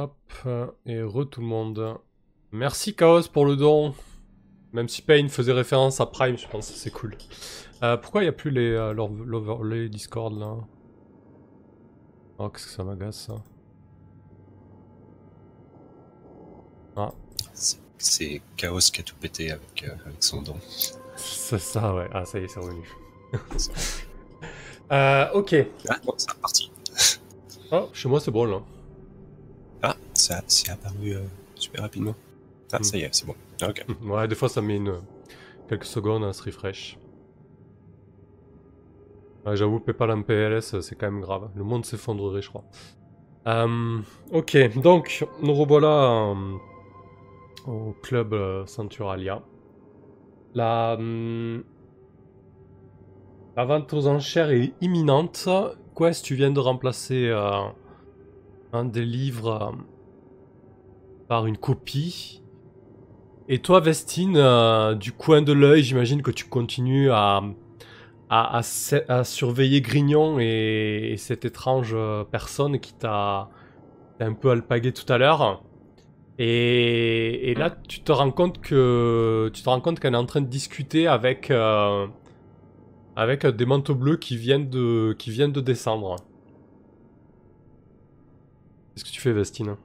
[0.00, 0.16] Hop,
[0.86, 1.98] et re tout le monde.
[2.52, 3.94] Merci Chaos pour le don.
[4.72, 7.18] Même si Pain faisait référence à Prime, je pense que c'est cool.
[7.82, 10.56] Euh, pourquoi il n'y a plus les, euh, l'over- l'overlay Discord là?
[12.38, 13.34] Oh, qu'est-ce que ça m'agace ça?
[16.96, 17.12] Ah,
[17.98, 20.56] C'est- Chaos qui a tout pété avec, euh, avec son don.
[21.16, 22.08] c'est ça, ouais.
[22.14, 22.88] Ah, ça y est, c'est revenu.
[25.34, 25.54] ok.
[25.90, 26.70] Ah, bon, c'est reparti.
[27.72, 28.62] Oh, chez moi c'est bon là.
[30.30, 31.22] Ça c'est apparu euh,
[31.56, 32.14] super rapidement.
[32.72, 32.84] Ah, Mm.
[32.84, 33.34] ça y est, c'est bon.
[33.62, 33.84] Ok.
[34.04, 34.94] Ouais, des fois ça met une...
[35.68, 36.96] quelques secondes à se refresh.
[39.44, 41.50] Ouais, J'avoue, PayPal en PLS, c'est quand même grave.
[41.56, 42.62] Le monde s'effondrerait, je crois.
[43.48, 43.98] Euh,
[44.32, 45.88] ok, donc, nous revoilà
[46.36, 46.56] euh,
[47.66, 49.42] au club euh, Centuralia.
[50.54, 50.96] La,
[53.56, 55.48] la vente aux enchères est imminente.
[55.96, 57.62] Quest, tu viens de remplacer euh,
[58.72, 59.72] un des livres euh,
[61.30, 62.42] par une copie.
[63.48, 67.40] Et toi, Vestine, euh, du coin de l'œil, j'imagine que tu continues à,
[68.28, 68.62] à,
[69.22, 73.48] surveiller Grignon et, et cette étrange euh, personne qui t'a
[74.18, 75.62] un peu alpagué tout à l'heure.
[76.40, 80.26] Et, et là, tu te rends compte que tu te rends compte qu'elle est en
[80.26, 82.08] train de discuter avec euh,
[83.14, 86.16] avec des manteaux bleus qui viennent de qui viennent de descendre.
[88.96, 89.76] Qu'est-ce que tu fais, Vestine?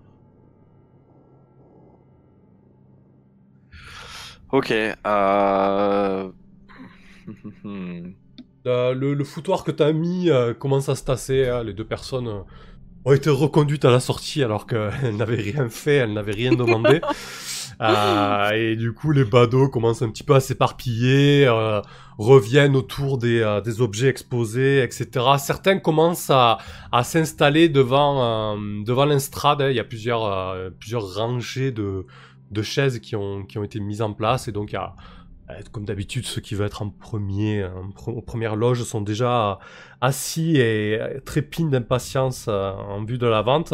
[4.56, 4.72] Ok.
[4.72, 6.30] Euh...
[8.67, 11.48] Euh, le, le foutoir que t'as mis euh, commence à se tasser.
[11.48, 11.64] hein.
[11.64, 12.28] Les deux personnes
[13.06, 17.00] ont été reconduites à la sortie alors qu'elles n'avaient rien fait, elles n'avaient rien demandé.
[17.81, 21.81] Euh, et du coup, les badauds commencent un petit peu à s'éparpiller, euh,
[22.17, 25.26] reviennent autour des, euh, des objets exposés, etc.
[25.38, 26.58] Certains commencent à,
[26.94, 29.61] à s'installer devant, euh, devant l'estrade.
[29.61, 29.70] hein.
[29.72, 32.06] Il y a plusieurs, euh, plusieurs rangées de,
[32.51, 34.47] de chaises qui ont, qui ont été mises en place.
[34.47, 34.79] Et donc, euh,
[35.71, 39.59] comme d'habitude, ceux qui veulent être en premier, en pre- aux premières loges sont déjà
[40.02, 43.73] assis et euh, trépignent d'impatience euh, en vue de la vente.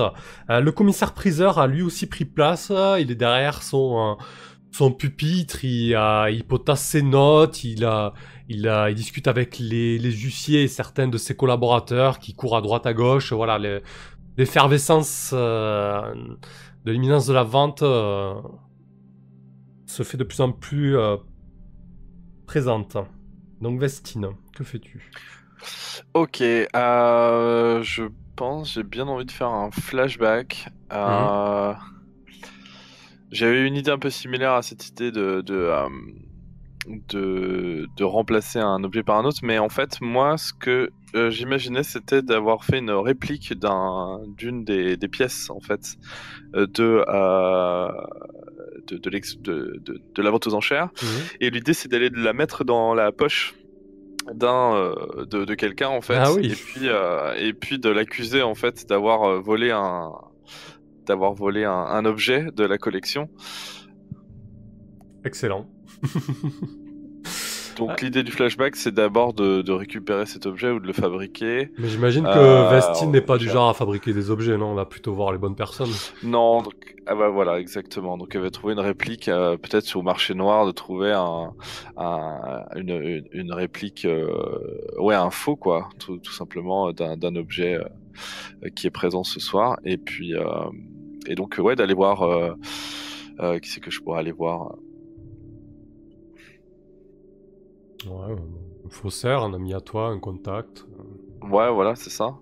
[0.50, 2.72] Euh, le commissaire priseur a lui aussi pris place.
[2.72, 4.24] euh, Il est derrière son, euh,
[4.72, 8.14] son pupitre, il, euh, il potasse ses notes, il, a,
[8.50, 12.58] il, a- il discute avec les, les huissiers et certains de ses collaborateurs qui courent
[12.58, 13.32] à droite à gauche.
[13.34, 13.82] Voilà, le-
[14.38, 16.02] l'effervescence euh,
[16.86, 18.42] de l'imminence de la vente euh,
[19.86, 21.18] se fait de plus en plus euh,
[22.48, 22.98] présente.
[23.62, 25.12] Donc Vestine, que fais-tu?
[26.14, 26.42] Ok.
[26.42, 27.84] Euh...
[27.84, 28.04] Je
[28.36, 30.70] pense j'ai bien envie de faire un flashback.
[30.92, 31.74] Euh...
[33.32, 35.72] J'avais une idée un peu similaire à cette idée de de,
[36.88, 41.30] de de remplacer un objet par un autre, mais en fait moi ce que euh,
[41.30, 45.96] j'imaginais c'était d'avoir fait une réplique d'un d'une des, des pièces en fait
[46.56, 47.88] euh, de euh,
[48.88, 49.82] de de,
[50.16, 50.90] de, la vente aux enchères.
[51.40, 53.54] Et l'idée, c'est d'aller la mettre dans la poche
[54.34, 54.94] d'un
[55.30, 56.48] de, de quelqu'un en fait, Ah oui.
[56.48, 56.88] et puis
[57.38, 60.12] et puis de l'accuser en fait d'avoir volé un
[61.06, 63.30] d'avoir volé un, un objet de la collection.
[65.24, 65.68] Excellent.
[67.78, 67.96] Donc Ah.
[68.02, 71.72] l'idée du flashback, c'est d'abord de, de récupérer cet objet ou de le fabriquer.
[71.80, 74.68] Mais j'imagine que Euh, Vestine n'est pas du genre à fabriquer des objets, non?
[74.68, 75.90] On va plutôt voir les bonnes personnes.
[76.22, 76.74] Non, donc,
[77.08, 78.18] ah bah voilà, exactement.
[78.18, 81.54] Donc elle va trouver une réplique, euh, peut-être sur le marché noir, de trouver un,
[81.98, 84.28] un- une, une, une réplique, euh,
[85.00, 87.76] ouais, un faux quoi, tout, tout simplement euh, d'un d'un objet
[88.64, 89.80] euh, qui est présent ce soir.
[89.86, 90.44] Et puis, euh,
[91.26, 92.52] et donc ouais, d'aller voir, euh,
[93.40, 94.76] euh, qui c'est que je pourrais aller voir?
[98.06, 98.36] Ouais,
[98.86, 100.86] un faussaire, un ami à toi, un contact.
[101.44, 102.40] Ouais, voilà, c'est ça.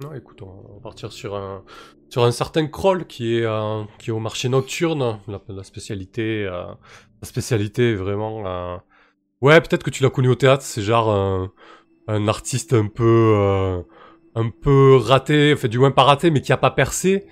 [0.00, 1.64] Non, écoute, on va partir sur un,
[2.08, 5.18] sur un certain Kroll qui est, euh, qui est au marché nocturne.
[5.26, 6.66] La, la spécialité, euh,
[7.22, 8.46] la spécialité est vraiment.
[8.46, 8.76] euh,
[9.42, 10.64] Ouais, peut-être que tu l'as connu au théâtre.
[10.64, 11.52] C'est genre un,
[12.08, 13.04] un artiste un peu,
[13.36, 13.82] euh,
[14.36, 17.26] un peu raté, enfin du moins pas raté, mais qui a pas percé,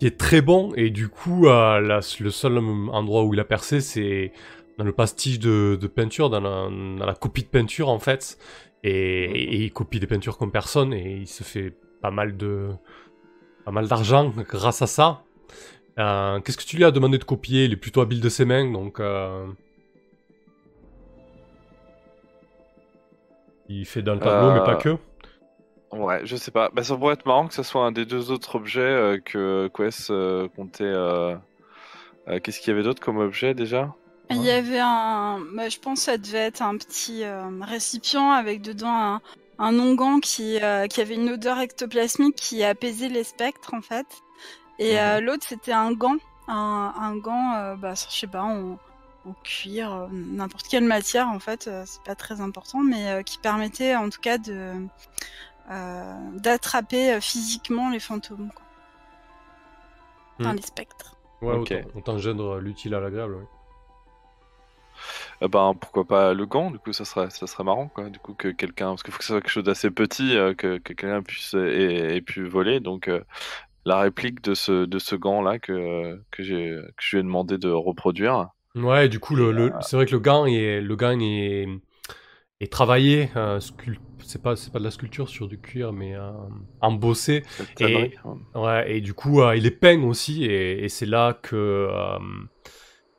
[0.00, 0.72] qui est très bon.
[0.76, 4.32] Et du coup, euh, la- le seul endroit où il a percé, c'est
[4.78, 8.38] dans le pastiche de, de peinture, dans la, dans la copie de peinture en fait.
[8.84, 12.70] Et, et il copie des peintures comme personne et il se fait pas mal de
[13.64, 15.22] pas mal d'argent grâce à ça.
[15.98, 17.66] Euh, Qu'est-ce que tu lui as demandé de copier?
[17.66, 19.46] Il est plutôt habile de ses mains, donc euh,
[23.68, 24.96] il fait dans le tableau, Euh, mais pas que.
[25.92, 26.70] Ouais, je sais pas.
[26.72, 29.70] Bah, ça pourrait être marrant que ce soit un des deux autres objets euh, que
[29.74, 30.84] Quest euh, comptait.
[30.84, 31.36] euh,
[32.28, 33.94] euh, Qu'est-ce qu'il y avait d'autre comme objet déjà?
[34.36, 35.40] Il y avait un.
[35.54, 39.20] bah, je pense que ça devait être un petit euh, récipient avec dedans un,
[39.58, 44.06] un onguent qui, euh, qui avait une odeur ectoplasmique qui apaisait les spectres en fait.
[44.78, 46.16] Et euh, l'autre, c'était un gant.
[46.48, 48.72] Un, un gant, euh, bah, je sais pas, en,
[49.26, 53.22] en cuir, euh, n'importe quelle matière, en fait, euh, c'est pas très important, mais euh,
[53.22, 54.72] qui permettait en tout cas de
[55.70, 58.64] euh, d'attraper euh, physiquement les fantômes, quoi.
[60.40, 60.56] Enfin, Mhm.
[60.56, 61.16] les spectres.
[61.40, 61.72] Ouais, Ok.
[61.72, 63.34] autant, autant gendre l'utile à l'agréable.
[63.36, 63.46] ouais.
[65.42, 68.10] Eh ben pourquoi pas le gant, du coup ça serait ça serait marrant quoi.
[68.10, 70.54] Du coup que quelqu'un parce qu'il faut que ce soit quelque chose d'assez petit euh,
[70.54, 73.22] que, que quelqu'un puisse ait, ait pu voler donc euh,
[73.84, 77.24] la réplique de ce de ce gant là que que j'ai que je lui ai
[77.24, 78.48] demandé de reproduire.
[78.74, 81.66] Ouais, du coup, le, Et, le- c'est vrai que le gant est, le gant est,
[82.60, 83.30] est travaillé.
[83.36, 83.60] euh,
[84.24, 86.32] c'est pas, c'est pas de la sculpture sur du cuir, mais euh,
[86.80, 87.44] embossé.
[87.74, 88.14] Connerie.
[88.54, 92.18] Ouais, et du coup, euh, il est peint aussi, et, et c'est là que euh,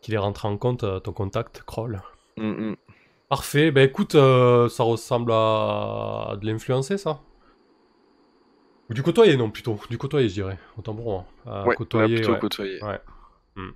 [0.04, 2.02] qu'il est rentré en compte euh, ton contact, Kroll.
[2.38, 2.76] Mm, mm.
[3.30, 3.72] Parfait.
[3.72, 7.22] Ben écoute, euh, ça ressemble à, à de l'influencer, ça.
[8.90, 9.80] Ou du côtoyer, non, plutôt.
[9.90, 10.60] Du côtoyer, je dirais.
[10.78, 11.26] Autant pour moi.
[11.48, 12.40] Euh, Ouais, côtoyer, plutôt ouais.
[12.40, 12.84] côtoyer.
[12.84, 13.00] Ouais.
[13.56, 13.70] Mm.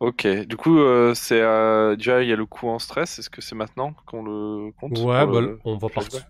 [0.00, 1.38] Ok, du coup euh, c'est
[1.96, 3.18] déjà il y a le coup en stress.
[3.20, 6.20] Est-ce que c'est maintenant qu'on le compte Ouais, bah, le- on, va partir,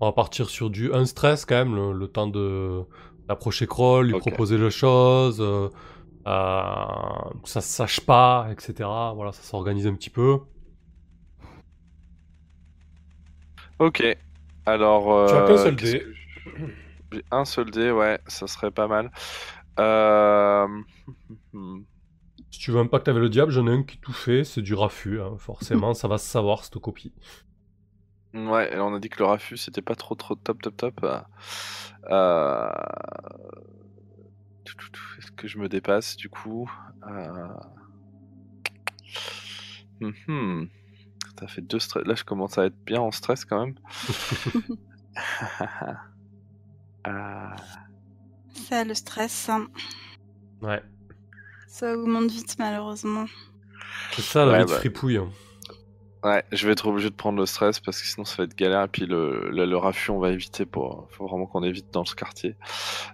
[0.00, 2.82] on va partir sur du un stress quand même, le, le temps de
[3.28, 5.40] d'approcher Kroll, lui proposer les choses,
[6.26, 8.88] que ça se sache pas, etc.
[9.14, 10.40] Voilà, ça s'organise un petit peu.
[13.78, 14.04] Ok.
[14.64, 15.28] Alors.
[15.28, 16.04] Tu as euh, qu'un seul dé.
[17.10, 19.10] que un seul dé, ouais, ça serait pas mal.
[19.78, 20.66] Euh...
[22.50, 24.62] Si tu veux un pacte avec le diable, j'en ai un qui tout fait, c'est
[24.62, 27.12] du raffut, hein, forcément, ça va se savoir cette copie.
[28.34, 31.06] Ouais, et on a dit que le raffut c'était pas trop trop top top top.
[32.10, 32.70] Euh...
[35.18, 36.70] Est-ce que je me dépasse du coup
[37.08, 37.48] euh...
[40.00, 40.68] mhm.
[41.38, 42.04] Ça fait deux stress.
[42.06, 43.74] Là, je commence à être bien en stress quand même.
[47.06, 47.48] Euh,
[48.68, 49.68] Ça, le stress, hein,
[50.60, 50.82] Ouais,
[51.68, 53.26] ça augmente vite, malheureusement.
[54.12, 54.76] c'est ça la Ouais, vie de bah.
[54.78, 55.18] fripouille.
[55.18, 55.30] hein.
[56.26, 58.56] Ouais, je vais être obligé de prendre le stress parce que sinon ça va être
[58.56, 58.82] galère.
[58.82, 61.06] Et puis le, le, le raffut, on va éviter pour.
[61.12, 62.56] Faut vraiment qu'on évite dans ce quartier.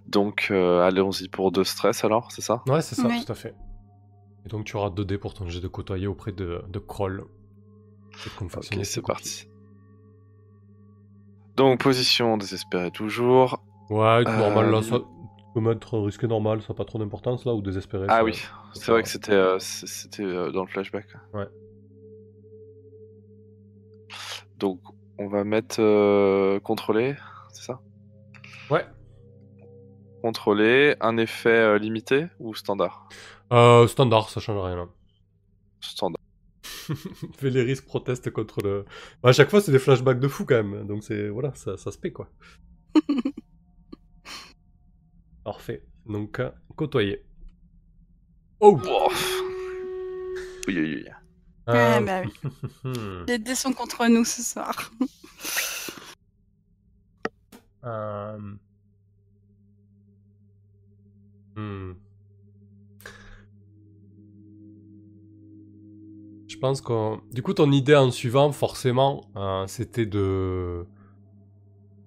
[0.07, 2.63] Donc, euh, allons-y pour deux stress alors, c'est ça?
[2.67, 3.23] Ouais, c'est ça, Oui.
[3.25, 3.55] tout à fait.
[4.47, 7.25] Et donc tu auras 2 dés pour ton jet de côtoyer auprès de, de Kroll.
[8.55, 9.47] Ok, c'est parti.
[11.57, 13.63] Donc, position désespérée toujours.
[13.91, 17.45] Ouais, Euh, normal, là, ça, tu peux mettre risqué normal, ça n'a pas trop d'importance,
[17.45, 18.07] là, ou désespéré.
[18.09, 18.33] Ah ça- oui,
[18.75, 21.07] c'est vrai que c'était euh, c'était euh, dans le flashback.
[21.35, 21.47] Ouais.
[24.59, 24.81] Donc,
[25.19, 27.17] on va mettre euh, contrôler,
[27.53, 27.81] c'est ça?
[28.71, 28.85] Ouais.
[30.23, 33.09] Contrôler, un effet euh, limité ou standard?
[33.53, 34.87] Euh, standard, ça change rien, là.
[35.81, 36.23] Standard.
[37.41, 38.85] Véléris proteste contre le.
[39.23, 40.87] Bah, à chaque fois, c'est des flashbacks de fou quand même.
[40.87, 41.29] Donc, c'est.
[41.29, 42.29] Voilà, ça, ça se paie quoi.
[45.45, 45.85] Parfait.
[46.07, 47.25] Donc, euh, côtoyer.
[48.61, 49.09] Oh Wow.
[50.69, 51.05] Oui, oui, oui.
[51.69, 52.51] Euh, Ouais, bah oui.
[52.85, 53.25] hmm.
[53.29, 54.91] Les dés sont contre nous ce soir.
[57.85, 58.39] Euh,
[61.57, 61.93] hmm.
[66.49, 70.87] Je pense que du coup ton idée en suivant forcément euh, c'était de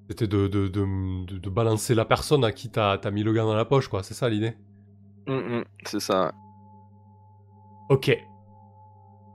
[0.09, 0.85] c'était de, de, de,
[1.25, 3.87] de- de balancer la personne à qui t'as as mis le gant dans la poche
[3.87, 4.55] quoi c'est ça l'idée?
[5.27, 6.33] Hum, hum, c'est ça.
[7.89, 8.07] Ok.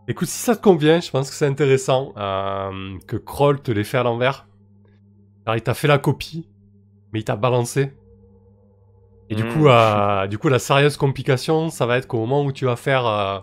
[0.08, 3.84] Écoute, si ça te convient, je pense que c'est intéressant euh, que Kroll te l'ait
[3.84, 4.48] fait à l'envers.
[5.46, 6.48] Alors, il t'a fait la copie,
[7.12, 7.92] mais il t'a balancé.
[9.28, 9.52] Et du Mm.
[9.52, 12.76] coup, euh, du coup, la sérieuse complication, ça va être qu'au moment où tu vas
[12.76, 13.38] faire euh,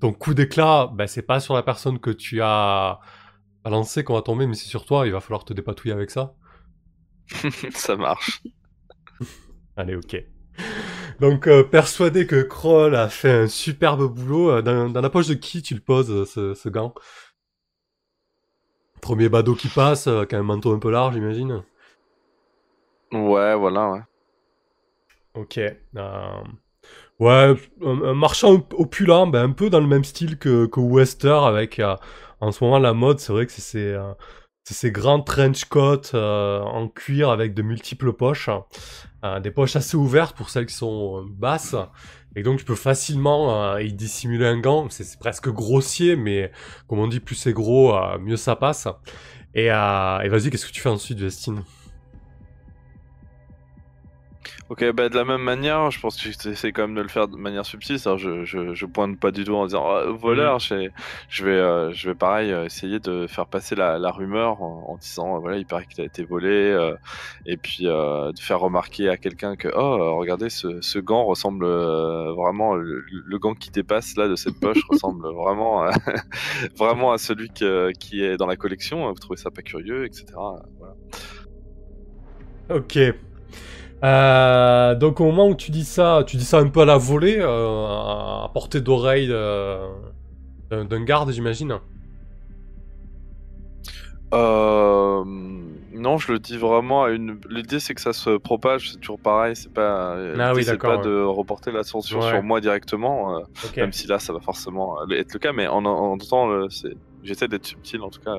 [0.00, 3.00] ton coup d'éclat, ben, c'est pas sur la personne que tu as
[3.64, 5.06] balancé qu'on va tomber, mais c'est sur toi.
[5.06, 6.34] Il va falloir te dépatouiller avec ça.
[7.74, 8.42] ça marche.
[9.76, 10.16] Allez, ok.
[11.20, 15.28] Donc, euh, persuadé que Kroll a fait un superbe boulot, euh, dans, dans la poche
[15.28, 16.92] de qui tu le poses, euh, ce, ce gant?
[19.00, 21.62] Premier badaud qui passe, euh, avec un manteau un peu large, j'imagine.
[23.12, 24.00] Ouais, voilà, ouais.
[25.34, 25.58] Ok.
[25.58, 26.42] euh,
[27.20, 31.30] Ouais, un, un marchand opulent, ben, un peu dans le même style que, que Wester,
[31.44, 31.96] avec euh,
[32.40, 34.12] en ce moment la mode, c'est vrai que c'est ces, euh,
[34.66, 38.50] c'est ces grands trench coats euh, en cuir avec de multiples poches,
[39.24, 41.76] euh, des poches assez ouvertes pour celles qui sont euh, basses,
[42.34, 46.50] et donc tu peux facilement y dissimuler un gant, c'est presque grossier, mais
[46.88, 48.88] comme on dit, plus c'est gros, mieux ça passe.
[49.54, 51.62] Et, et vas-y, qu'est-ce que tu fais ensuite, Vestine
[54.68, 57.28] Ok, bah de la même manière, je pense que j'essaie quand même de le faire
[57.28, 57.98] de manière subtile.
[57.98, 60.58] Je, je, je pointe pas du tout en disant oh, voleur.
[60.58, 60.90] Je,
[61.28, 64.86] je vais, euh, je vais pareil euh, essayer de faire passer la, la rumeur en,
[64.88, 66.96] en disant voilà, il paraît qu'il a été volé, euh,
[67.46, 72.74] et puis de faire remarquer à quelqu'un que oh, regardez, ce, ce gant ressemble vraiment
[72.74, 75.92] le, le, gant qui dépasse là de cette poche ressemble vraiment, à,
[76.76, 79.06] vraiment à celui que, qui est dans la collection.
[79.12, 80.26] Vous trouvez ça pas curieux, etc.
[80.34, 80.96] Voilà.
[82.68, 82.98] Ok.
[84.04, 86.98] Euh, donc au moment où tu dis ça, tu dis ça un peu à la
[86.98, 89.88] volée, euh, à portée d'oreille euh,
[90.70, 91.78] d'un garde, j'imagine.
[94.34, 95.24] Euh,
[95.94, 97.38] non, je le dis vraiment à une.
[97.48, 99.54] L'idée c'est que ça se propage, c'est toujours pareil.
[99.56, 100.16] C'est pas.
[100.48, 103.40] Ah oui, c'est de reporter l'attention sur moi directement, euh,
[103.82, 105.52] même si là ça va forcément être le cas.
[105.52, 108.36] Mais en en temps, c'est- j'essaie d'être subtil en tout cas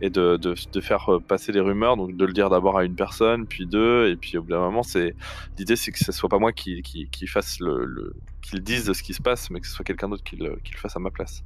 [0.00, 2.84] et de, de, de faire euh, passer les rumeurs, donc de le dire d'abord à
[2.84, 5.14] une personne, puis deux, et puis au bout d'un moment, c'est
[5.58, 8.62] l'idée c'est que ce soit pas moi qui, qui, qui fasse le, le qui le
[8.62, 10.78] dise ce qui se passe, mais que ce soit quelqu'un d'autre qui le, qui le
[10.78, 11.44] fasse à ma place.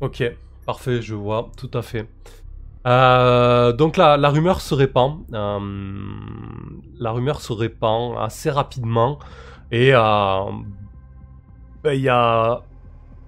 [0.00, 0.22] Ok,
[0.66, 2.08] parfait, je vois, tout à fait.
[2.86, 5.20] Euh, donc la, la rumeur se répand.
[5.34, 5.58] euh,
[6.98, 9.18] la rumeur se répand assez rapidement.
[9.70, 10.64] Et ben,
[11.92, 12.62] il y a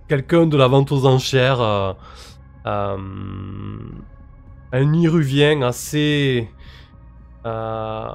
[0.09, 1.97] quelqu'un de la vente aux enchères,
[2.65, 2.99] un
[4.93, 6.51] iruvien assez...
[7.47, 8.07] euh,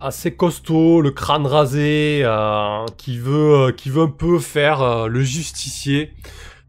[0.00, 5.08] assez costaud, le crâne rasé, euh, qui veut, euh, qui veut un peu faire euh,
[5.08, 6.12] le justicier.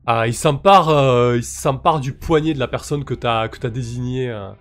[0.08, 3.70] Euh, il s'empare, euh, il s'empare du poignet de la personne que t'as, que t'as
[3.70, 4.54] désigné euh, euh,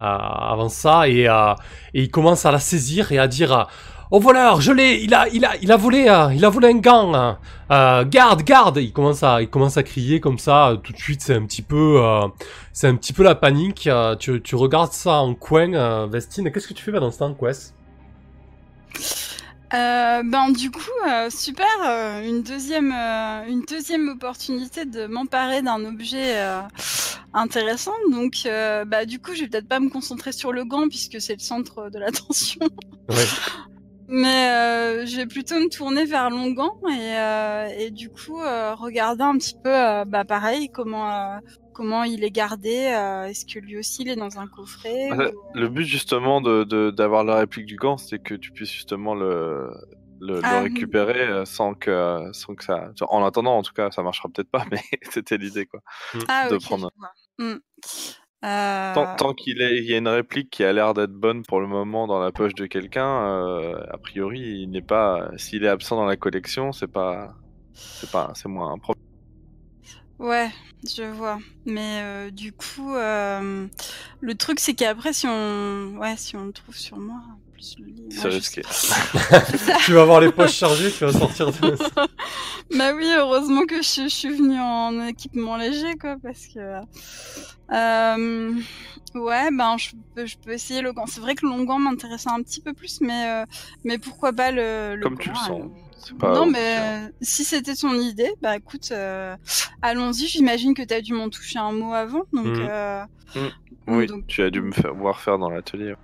[0.00, 1.54] avant ça, euh,
[1.94, 3.68] et il commence à la saisir et à dire.
[4.10, 6.68] Au voleur, je l'ai, il a, il a, il a volé, euh, il a volé
[6.68, 7.14] un gant.
[7.14, 7.38] hein.
[7.70, 8.78] Euh, garde, garde.
[8.78, 10.70] Il commence à, il commence à crier comme ça.
[10.70, 12.26] euh, Tout de suite, c'est un petit peu, euh,
[12.72, 13.88] c'est un petit peu la panique.
[14.18, 16.50] tu, tu regardes ça en coin, Vestine.
[16.50, 17.74] Qu'est-ce que tu fais pendant ce temps, Quest?
[19.72, 20.80] Ben du coup,
[21.28, 21.66] super,
[22.24, 26.34] une deuxième, une deuxième opportunité de m'emparer d'un objet
[27.32, 27.94] intéressant.
[28.10, 31.34] Donc, bah du coup, je vais peut-être pas me concentrer sur le gant puisque c'est
[31.34, 32.58] le centre de l'attention,
[33.08, 33.16] Ouais.
[34.10, 38.74] mais euh, je vais plutôt me tourner vers Longan et, euh, et du coup euh,
[38.74, 41.38] regarder un petit peu, euh, bah pareil, comment euh,
[41.72, 42.92] comment il est gardé.
[42.94, 46.64] euh, Est-ce que lui aussi il est dans un coffret ou- Le but justement de
[46.64, 49.70] de- d'avoir la réplique du gant, c'est que tu puisses justement le
[50.22, 52.90] le, le Ah, récupérer euh, sans que sans que ça.
[53.08, 55.80] En attendant, en tout cas, ça marchera peut-être pas, mais c'était l'idée quoi.
[56.28, 56.90] Ah, de prendre.
[56.94, 57.12] je vois.
[57.54, 57.58] Hmm.
[58.42, 61.66] Euh, Tant, tant qu'il y a une réplique qui a l'air d'être bonne pour le
[61.66, 65.30] moment dans la poche de quelqu'un, euh, a priori, il n'est pas.
[65.36, 67.34] S'il est absent dans la collection, c'est pas.
[67.74, 68.32] C'est pas.
[68.34, 69.04] C'est moins un problème.
[70.18, 70.50] Ouais,
[70.84, 71.38] je vois.
[71.66, 76.76] Mais euh, du coup, le truc c'est qu'après, si on, ouais, si on le trouve
[76.76, 77.20] sur moi,
[77.60, 78.62] plus le lit, C'est moi, je risqué.
[78.70, 81.76] sais- tu vas avoir les poches chargées, tu vas sortir de...
[82.78, 86.80] bah oui, heureusement que je, je suis venue en équipement léger, quoi, parce que.
[87.72, 88.52] Euh,
[89.14, 91.06] ouais, ben je peux, je peux essayer le gant.
[91.06, 93.44] C'est vrai que le long gant m'intéressait un petit peu plus, mais euh,
[93.84, 95.62] mais pourquoi pas le, le Comme gant tu le sens.
[96.18, 96.34] pas.
[96.34, 99.36] non, mais euh, si c'était ton idée, bah écoute, euh,
[99.82, 100.26] allons-y.
[100.26, 102.46] J'imagine que t'as dû m'en toucher un mot avant, donc.
[102.46, 102.66] Mhm.
[102.68, 103.04] euh,
[103.86, 105.94] Oui, donc- tu as dû me faire voir faire dans l'atelier.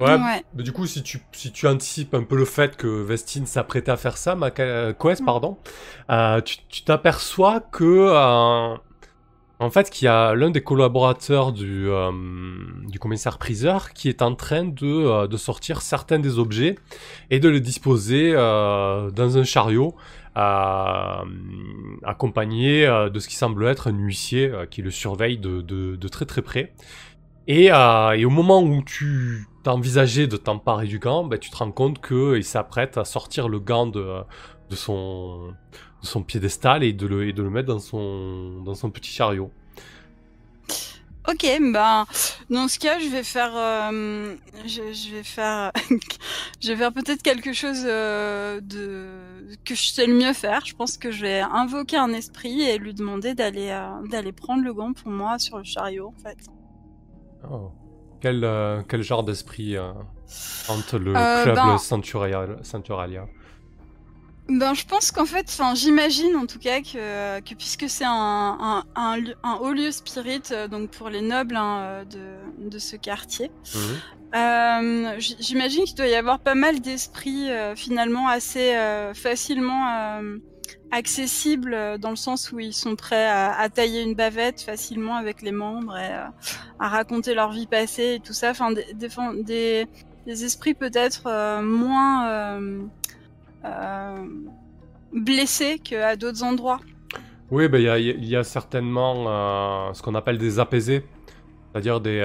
[0.00, 0.44] Ouais, ouais.
[0.54, 3.92] mais du coup, si tu, si tu anticipes un peu le fait que Vestine s'apprêtait
[3.92, 5.24] à faire ça, ma euh, Quest, Mm.
[5.26, 5.58] pardon,
[6.10, 8.74] euh, tu t'aperçois que, euh,
[9.60, 12.10] en fait, qu'il y a l'un des collaborateurs du, euh,
[12.88, 16.76] du commissaire priseur qui est en train de, de sortir certains des objets
[17.30, 19.94] et de les disposer dans un chariot,
[22.04, 26.24] accompagné de ce qui semble être un huissier qui le surveille de, de, de très
[26.26, 26.72] très près.
[27.46, 31.56] Et, euh, et au moment où tu t'envisageais de t'emparer du gant, ben, tu te
[31.56, 34.22] rends compte qu'il s'apprête à sortir le gant de,
[34.70, 35.48] de, son,
[36.02, 39.10] de son piédestal et de le, et de le mettre dans son, dans son petit
[39.10, 39.50] chariot.
[41.28, 42.04] Ok, ben
[42.50, 44.34] dans ce cas, je vais faire, euh,
[44.66, 45.70] je, je vais faire,
[46.60, 49.06] je vais faire peut-être quelque chose euh, de
[49.64, 50.66] que je sais le mieux faire.
[50.66, 54.64] Je pense que je vais invoquer un esprit et lui demander d'aller euh, d'aller prendre
[54.64, 56.38] le gant pour moi sur le chariot, en fait.
[57.48, 57.70] Oh.
[58.22, 59.92] Quel, euh, quel genre d'esprit euh,
[60.68, 63.26] hante le Euh, club ben- Centuralia, Centuralia?
[64.48, 68.58] Ben, je pense qu'en fait, enfin, j'imagine en tout cas que, que puisque c'est un,
[68.60, 72.96] un, un, lieu- un haut lieu spirit, donc pour les nobles hein, de, de ce
[72.96, 74.00] quartier, Mhm.
[74.34, 80.20] Euh, J'imagine qu'il doit y avoir pas mal d'esprits euh, finalement assez euh, facilement
[80.90, 85.16] accessibles euh, dans le sens où ils sont prêts à, à tailler une bavette facilement
[85.16, 86.26] avec les membres et euh,
[86.78, 88.50] à raconter leur vie passée et tout ça.
[88.50, 89.08] Enfin, des, des,
[89.42, 89.86] des,
[90.26, 92.50] des esprits peut-être euh, moins
[95.12, 96.80] blessés qu'à d'autres endroits.
[97.50, 101.04] Oui, ben, il y, a, il y a certainement ce qu'on appelle des apaisés.
[101.70, 102.20] C'est-à-dire des,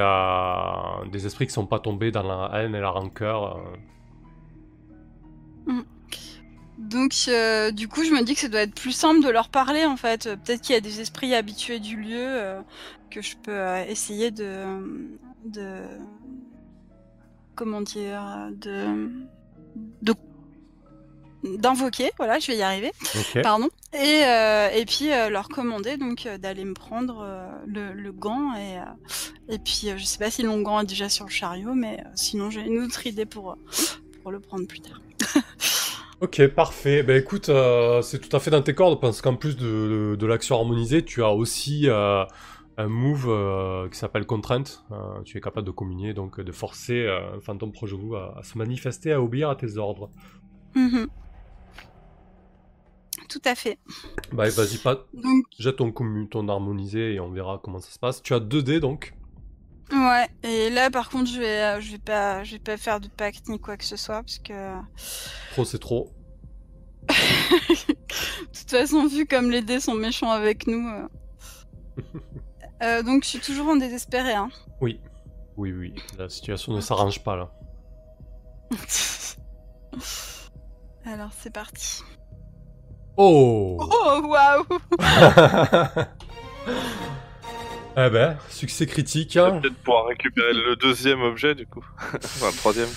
[1.11, 3.57] des esprits qui sont pas tombés dans la haine et la rancœur.
[5.67, 5.83] euh.
[6.77, 9.49] Donc, euh, du coup, je me dis que ça doit être plus simple de leur
[9.49, 10.23] parler en fait.
[10.43, 12.61] Peut-être qu'il y a des esprits habitués du lieu euh,
[13.09, 15.09] que je peux euh, essayer de,
[15.45, 15.79] de,
[17.55, 19.09] comment dire, de,
[20.01, 20.13] de
[21.43, 22.11] d'invoquer.
[22.17, 22.91] Voilà, je vais y arriver.
[23.41, 23.69] Pardon.
[23.93, 28.11] Et, euh, et puis euh, leur commander donc euh, d'aller me prendre euh, le, le
[28.11, 31.25] gant et, euh, et puis euh, je sais pas si le gant est déjà sur
[31.25, 33.57] le chariot, mais euh, sinon j'ai une autre idée pour,
[34.21, 34.99] pour le prendre plus tard.
[36.19, 37.03] Ok, parfait.
[37.03, 39.65] Ben écoute, euh, c'est tout à fait dans tes cordes parce qu'en plus de,
[40.11, 42.25] de, de l'action harmonisée, tu as aussi euh,
[42.77, 44.83] un move euh, qui s'appelle contrainte.
[45.25, 48.43] Tu es capable de communier, donc de forcer un fantôme proche de vous à, à
[48.43, 50.09] se manifester, à obéir à tes ordres.
[50.75, 51.07] Mhm.
[53.29, 53.77] Tout à fait.
[54.31, 58.23] Bah vas-y, pas, Donc jette ton, ton harmonisé et on verra comment ça se passe.
[58.23, 59.13] Tu as 2 dés donc.
[59.91, 60.27] Ouais.
[60.43, 63.07] Et là par contre je vais euh, je vais pas je vais pas faire de
[63.07, 64.53] pacte ni quoi que ce soit parce que
[65.51, 66.11] Trop c'est trop.
[67.09, 67.13] de
[68.53, 70.87] toute façon vu comme les dés sont méchants avec nous.
[70.89, 71.07] euh.
[72.83, 74.49] Euh, donc je suis toujours en désespéré hein.
[74.81, 75.01] Oui.
[75.55, 75.95] Oui, oui.
[76.19, 77.49] La situation ne s'arrange pas là.
[81.03, 82.03] Alors c'est parti.
[83.17, 84.63] Oh Oh waouh
[87.99, 89.37] Eh ben, succès critique.
[89.37, 89.59] Hein.
[89.59, 91.83] peut-être pouvoir récupérer le deuxième objet du coup.
[92.13, 92.89] enfin, le troisième.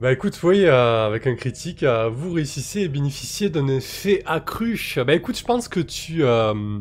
[0.00, 4.76] Bah écoute, oui, euh, avec un critique, euh, vous réussissez à bénéficier d'un effet accru.
[5.06, 6.80] Bah écoute, je pense que tu euh,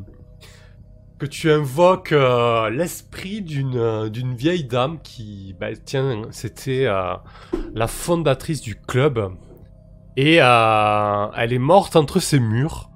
[1.20, 6.86] que tu invoques euh, l'esprit d'une euh, d'une vieille dame qui, bah tiens, c'était
[7.76, 9.34] la fondatrice du club
[10.18, 12.91] et elle est morte entre ses murs.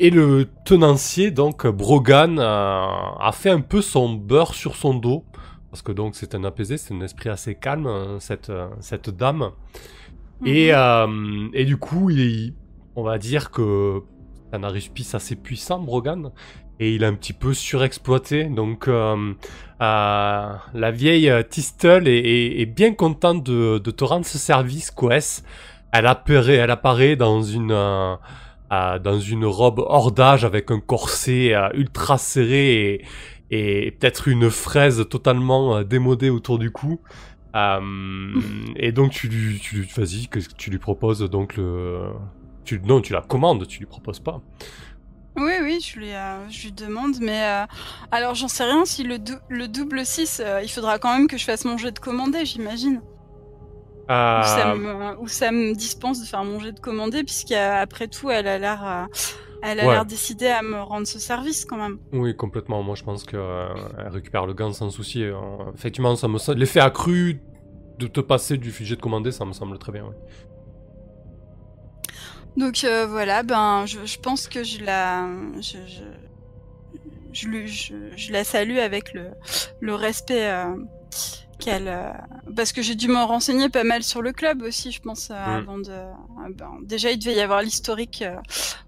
[0.00, 5.24] Et le tenancier, donc Brogan, euh, a fait un peu son beurre sur son dos.
[5.70, 9.10] Parce que donc c'est un apaisé, c'est un esprit assez calme, hein, cette, euh, cette
[9.10, 9.50] dame.
[10.46, 10.76] Et, Mhm.
[10.76, 12.54] euh, et du coup, il,
[12.96, 14.00] on va dire que
[14.50, 16.30] c'est un aruspice assez puissant, Brogan.
[16.80, 18.44] Et il est un petit peu surexploité.
[18.44, 19.34] Donc euh,
[19.82, 24.92] euh, la vieille Tistle est, est- est bien contente de, de te rendre ce service,
[24.92, 25.44] Quest.
[25.92, 27.72] Elle apparaît, elle apparaît dans une...
[28.72, 33.04] euh, dans une robe hors d'âge avec un corset euh, ultra serré
[33.50, 37.00] et, peut-être une fraise totalement euh, démodée autour du cou.
[38.76, 39.60] Et donc tu lui,
[39.96, 41.20] vas-y, que tu lui proposes?
[41.28, 42.12] Donc le,
[42.64, 44.40] tu, non, tu la commandes, tu lui proposes pas.
[45.36, 46.10] Oui, oui, je lui,
[46.50, 47.64] je demande, mais
[48.10, 51.28] alors j'en sais rien si le, dou- le double 6, euh, il faudra quand même
[51.28, 53.00] que je fasse mon jet de commandé, j'imagine.
[54.40, 58.30] Ça Euh, me, ou ça me dispense de faire mon jet de commandé, puisqu'après tout,
[58.30, 59.04] elle a l'air euh,
[59.62, 59.88] elle a Ouais.
[59.88, 61.98] l'air décidée à me rendre ce service quand même.
[62.12, 62.82] oui, complètement.
[62.82, 63.68] Moi, je pense que euh,
[64.10, 65.22] récupère le gant sans souci.
[65.24, 65.34] Euh,
[65.74, 67.40] effectivement, ça me, semble- l'effet accru
[67.98, 70.04] de te passer du sujet de commandé, ça me semble très bien.
[72.56, 75.28] Donc euh, voilà, ben je, je pense que je la
[75.60, 75.78] je,
[77.32, 79.30] je, la salue avec le,
[79.80, 80.50] le respect
[81.58, 82.10] qu'elle euh,
[82.56, 85.34] parce que j'ai dû me renseigner pas mal sur le club aussi, je pense euh,
[85.58, 86.12] avant de euh,
[86.50, 88.36] ben, déjà il devait y avoir l'historique euh,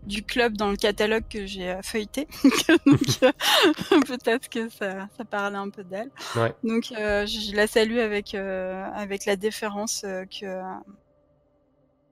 [0.04, 2.26] du club dans le catalogue que j'ai feuilleté.
[2.86, 3.00] Donc
[4.06, 6.10] peut-être que ça ça parlait un peu d'elle.
[6.36, 6.54] Ouais.
[6.64, 10.46] Donc euh, je, la salue avec euh, avec la déférence euh, que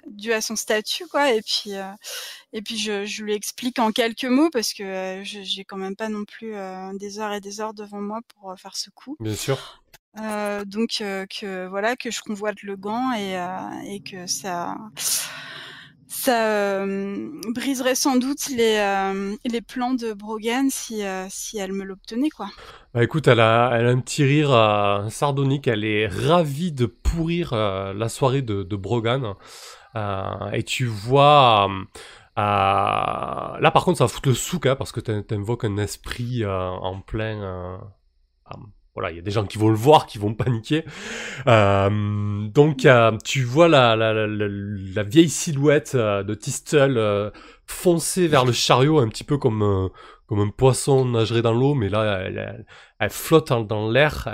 [0.06, 1.90] dû à son statut quoi et puis euh,
[2.54, 5.76] et puis je, je lui explique en quelques mots parce que euh, je- j'ai quand
[5.76, 8.88] même pas non plus euh, des heures et des heures devant moi pour faire ce
[8.90, 9.82] coup Bien sûr.
[10.14, 14.76] Donc que voilà que je convoite le gant et que ça
[16.08, 16.84] ça
[17.54, 18.78] briserait sans doute les
[19.44, 22.48] les plans de Brogan si si elle me l'obtenait quoi
[22.94, 27.54] Bah écoute, elle a, elle a un petit rire sardonique, elle est ravie de pourrir
[27.54, 29.34] la soirée de, Brogan.
[30.52, 31.68] Et tu vois...
[32.38, 32.40] euh,
[33.60, 36.44] là par contre ça va foutre le souk, hein, parce que t'in- t'invoques un esprit
[36.46, 37.80] en plein...
[38.98, 40.84] voilà, il y a des gens qui vont le voir, qui vont paniquer.
[41.46, 47.30] Euh, donc euh, tu vois la, la, la, la- vieille silhouette euh, de Tistle euh,
[47.66, 49.88] foncer vers le chariot, un petit peu comme...
[50.26, 52.66] comme un poisson nagerait dans l'eau, mais là, elle,
[52.98, 54.28] elle- flotte dans, l'air,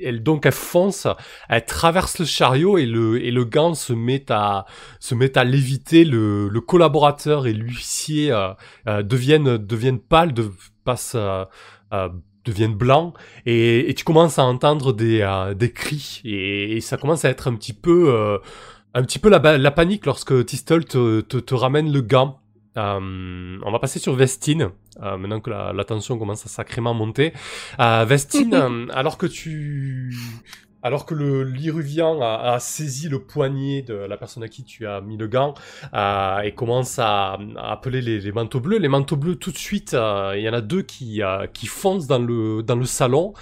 [0.00, 1.06] elle, donc elle fonce,
[1.48, 4.66] elle traverse le chariot et le, et le gant se met à,
[5.00, 8.30] se met à léviter, le, le collaborateur et l'huissier
[8.86, 10.50] deviennent, deviennent pâles, de,
[10.84, 11.44] passent, euh,
[12.48, 13.14] deviennent blancs
[13.46, 17.30] et, et tu commences à entendre des, euh, des cris et, et ça commence à
[17.30, 18.38] être un petit peu, euh,
[18.94, 22.40] un petit peu la, panique lorsque Tistel te, te, te ramène le gant.
[22.76, 27.32] Euh, on va passer sur Vestine, maintenant que la, la tension commence à sacrément monter.
[27.78, 30.14] Vestine, alors que tu...
[30.82, 34.86] Alors que le l'Iruvian a, a saisi le poignet de la personne à qui tu
[34.86, 35.54] as mis le gant
[35.94, 39.58] euh, et commence à, à appeler les, les manteaux bleus, les manteaux bleus tout de
[39.58, 42.84] suite, euh, il y en a deux qui, euh, qui foncent dans le, dans le
[42.86, 43.32] salon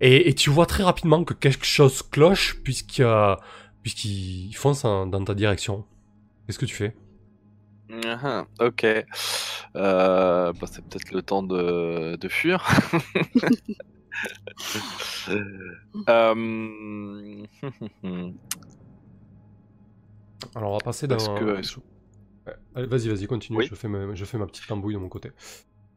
[0.00, 3.36] et, et tu vois très rapidement que quelque chose cloche puisque, euh,
[3.82, 5.84] puisqu'ils foncent en- dans ta direction.
[6.46, 6.96] Qu'est-ce que tu fais?
[8.04, 8.84] Ah, ok.
[8.84, 9.04] Euh,
[10.52, 12.64] bah, c'est peut-être le temps de, de fuir.
[16.08, 17.44] Euh,
[20.54, 21.16] Alors on va passer dans...
[21.16, 21.78] Est-ce que- est-ce-
[22.46, 22.54] Ouais.
[22.74, 23.66] Allez, Vas-y, vas-y, continue, Oui.
[23.68, 25.32] je, fais ma, je fais ma petite tambouille de mon côté.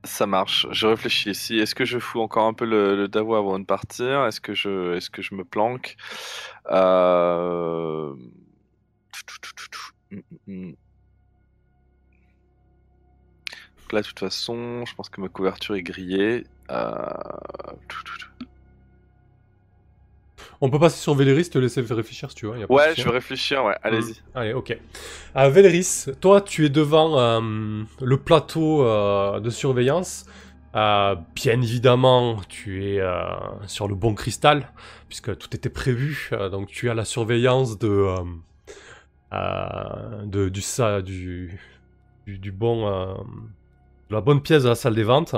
[0.04, 0.68] Ça marche.
[0.72, 1.58] Je réfléchis ici.
[1.60, 4.26] Est-ce que je fous encore un peu le, le Davo avant de partir?
[4.26, 5.96] Est-ce que je, est-ce que je me planque?
[6.72, 8.14] Euh,
[13.92, 16.46] Donc Là, de toute façon, je pense que ma couverture est grillée.
[16.70, 16.96] Euh,
[20.62, 23.04] On peut passer sur Véléris, te laisser réfléchir si tu y a de Ouais, je
[23.04, 23.66] vais réfléchir.
[23.66, 24.22] Ouais, allez-y.
[24.36, 24.78] Allez, ok.
[25.36, 30.26] Euh, Véléris, toi, tu es devant euh, le plateau euh, de surveillance.
[30.76, 33.02] Euh, bien évidemment, tu es
[33.68, 34.72] sur le bon cristal,
[35.10, 36.30] puisque tout était prévu.
[36.52, 38.16] Donc, tu as la surveillance de,
[39.32, 41.60] de du, sa- du,
[42.28, 42.88] du, du bon,
[44.12, 45.36] la bonne pièce de la salle des ventes.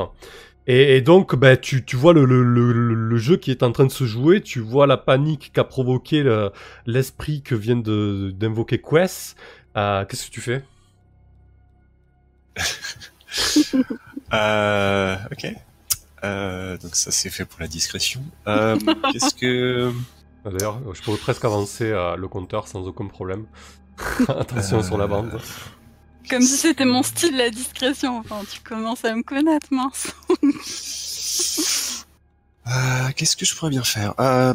[0.66, 3.64] Et, et donc, ben, tu, tu vois le, le, le, le- le jeu qui est
[3.64, 6.52] en train de se jouer, tu vois la panique qu'a provoqué le-
[6.86, 9.36] l'esprit que vient d'invoquer Quest.
[9.76, 10.64] Euh, Qu'est-ce que tu fais?
[14.34, 15.46] Euh, ok.
[16.24, 18.22] Euh, donc ça c'est fait pour la discrétion.
[18.48, 18.76] Euh,
[19.12, 19.92] Qu'est-ce que...
[20.46, 23.46] Ah, D'ailleurs, je pourrais presque avancer euh, le compteur sans aucun problème.
[24.28, 25.40] Attention sur la bande.
[26.30, 28.18] Comme si c'était mon style, la discrétion.
[28.20, 30.08] Enfin, tu commences à me connaître, mince.
[32.66, 34.14] Euh, Qu'est-ce que je pourrais bien faire?
[34.22, 34.54] Euh,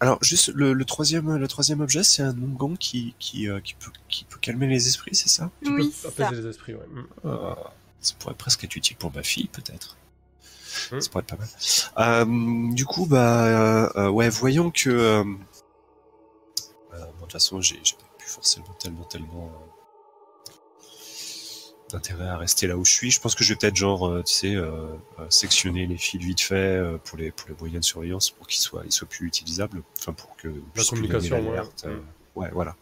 [0.00, 3.72] Alors juste le, le troisième le troisième objet c'est un ongon qui qui, euh, qui
[3.74, 5.50] peut qui peut calmer les esprits c'est ça?
[5.64, 6.86] Tu oui, peux apaiser les esprits, ouais.
[6.92, 7.06] Mm.
[7.24, 7.54] Euh,
[8.02, 9.96] Ça pourrait presque être utile pour ma fille peut-être.
[10.92, 11.00] Hmm.
[11.00, 11.48] Ça pourrait être pas mal.
[12.28, 15.24] Euh, du coup bah euh, euh, ouais voyons que euh, euh,
[16.98, 19.67] bon, de toute façon j'ai pas plus forcément tellement tellement euh,
[21.90, 23.10] d'intérêt à rester là où je suis.
[23.10, 24.70] Je pense que je vais peut-être genre euh, tu sais euh,
[25.18, 28.46] euh, sectionner les fils vite fait euh, pour les pour les moyens de surveillance pour
[28.46, 29.82] qu'ils soient ils soient plus utilisables.
[29.98, 31.58] Enfin pour que plus communication, ouais.
[31.84, 32.00] euh, Hmm.
[32.40, 32.76] ouais voilà.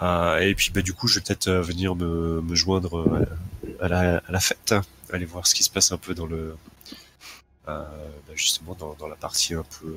[0.00, 3.26] Euh, et puis bah du coup je vais peut-être venir me, me joindre
[3.80, 4.82] à la, à la fête, hein.
[5.12, 6.56] aller voir ce qui se passe un peu dans le
[7.66, 7.90] bah,
[8.34, 9.94] justement dans, dans la partie un peu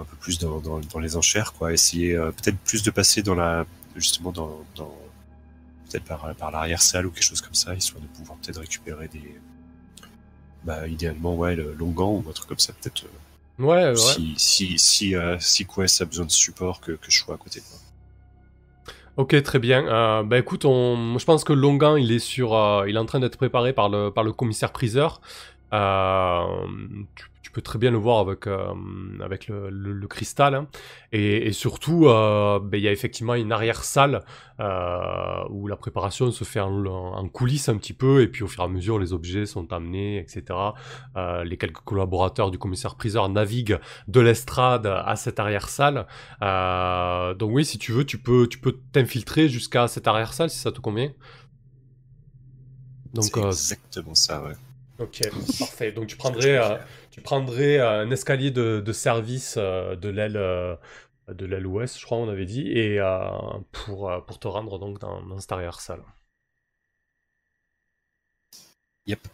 [0.00, 3.34] un peu plus dans, dans, dans les enchères quoi essayer peut-être plus de passer dans
[3.36, 4.96] la justement dans, dans
[6.00, 9.08] peut-être par, par l'arrière salle ou quelque chose comme ça histoire de pouvoir peut-être récupérer
[9.08, 9.40] des
[10.64, 13.08] bah idéalement ouais le longan ou un truc comme ça peut-être euh,
[13.58, 13.96] Ouais, ouais.
[13.96, 17.38] si si si euh, si Quest a besoin de support que, que je sois à
[17.38, 17.78] côté quoi.
[19.16, 19.86] Ok, très bien.
[19.86, 21.18] Euh, bah écoute, on...
[21.18, 23.88] je pense que Longan, il est sur, euh, il est en train d'être préparé par
[23.88, 25.20] le, par le commissaire priseur.
[25.72, 26.44] Euh,
[27.14, 28.74] tu peux très bien le voir avec, euh,
[29.22, 30.54] avec le, le- le cristal.
[30.54, 30.68] hein.
[31.12, 34.22] Et, et surtout, euh, bah, il y a effectivement une arrière-salle
[34.60, 38.22] euh, où la préparation se fait en, en coulisses un petit peu.
[38.22, 40.74] Et puis au fur et à mesure, les objets sont amenés, etc.
[41.44, 46.06] Les quelques collaborateurs du commissaire priseur naviguent de l'estrade à cette arrière-salle.
[47.38, 50.72] Donc oui, si tu veux, tu peux, tu peux t'infiltrer jusqu'à cette arrière-salle si ça
[50.72, 51.10] te convient.
[53.14, 54.54] Donc, C'est exactement ça ouais.
[54.98, 55.20] Ok,
[55.58, 55.92] parfait.
[55.92, 56.76] Donc tu prendrais, euh,
[57.10, 60.76] tu prendrais euh, un escalier de, de service euh, de l'aile, euh,
[61.28, 63.00] de l'aile ouest, je crois, on avait dit, et
[63.72, 66.02] pour, pour te rendre donc dans, dans cette arrière-salle.
[69.06, 69.26] Yep.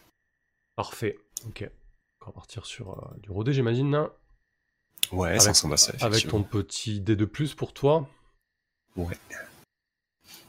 [0.77, 1.19] Parfait.
[1.47, 1.69] Ok.
[2.23, 4.07] On va partir sur du rodé, j'imagine.
[5.13, 8.09] Ouais, Avec- ça ressemble à ça Avec ton petit dé de plus pour toi.
[8.97, 9.17] Ouais.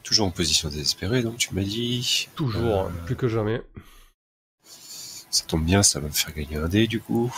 [0.03, 2.27] Toujours en position désespérée, donc tu m'as dit.
[2.35, 3.61] Toujours, plus que jamais.
[5.31, 7.33] Ça tombe bien, ça va me faire gagner un dé du coup.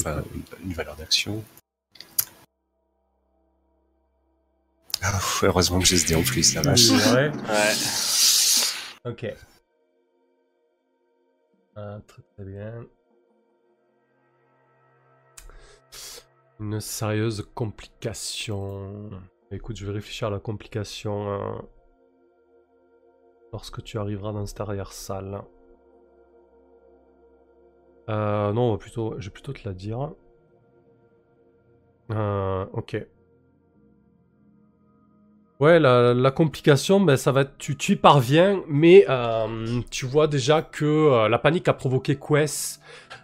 [0.00, 1.44] Enfin, une, une valeur d'action.
[5.02, 6.88] Ah, heureusement que j'ai ce dé en plus, la vache.
[6.88, 7.30] Ouais.
[7.30, 9.10] Ouais.
[9.10, 9.26] Ok.
[11.76, 12.86] Ah, très très bien.
[16.60, 19.10] Une sérieuse complication.
[19.50, 21.62] Écoute, je vais réfléchir à la complication hein,
[23.52, 25.42] lorsque tu arriveras dans cette arrière-salle.
[28.08, 30.10] Euh, non, je vais plutôt te la dire.
[32.10, 33.06] Euh, ok.
[35.60, 40.62] Ouais, la, complication, ben, ça va être, tu, y parviens, mais euh, tu vois déjà
[40.62, 42.80] que euh, la panique a provoqué Quest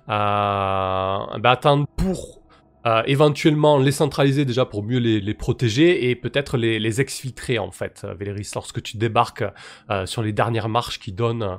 [0.08, 2.43] à ben, pour
[2.86, 8.02] euh, éventuellement les centraliser déjà pour mieux les, protéger et peut-être les, exfiltrer en fait,
[8.04, 8.50] euh, Véléris.
[8.54, 9.44] Lorsque tu débarques
[9.90, 11.58] euh, sur les dernières marches qui donnent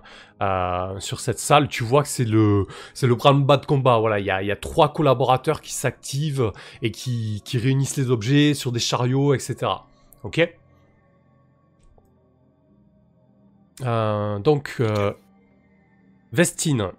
[1.00, 3.98] sur cette salle, tu vois que c'est le c'est le branle-bas de combat.
[3.98, 6.52] Voilà, il y a, y a trois collaborateurs qui s'activent
[6.84, 9.72] et qui, qui réunissent les objets sur des chariots, etc.
[10.24, 10.48] Ok?
[13.80, 14.82] Donc,
[16.32, 16.92] Vestine.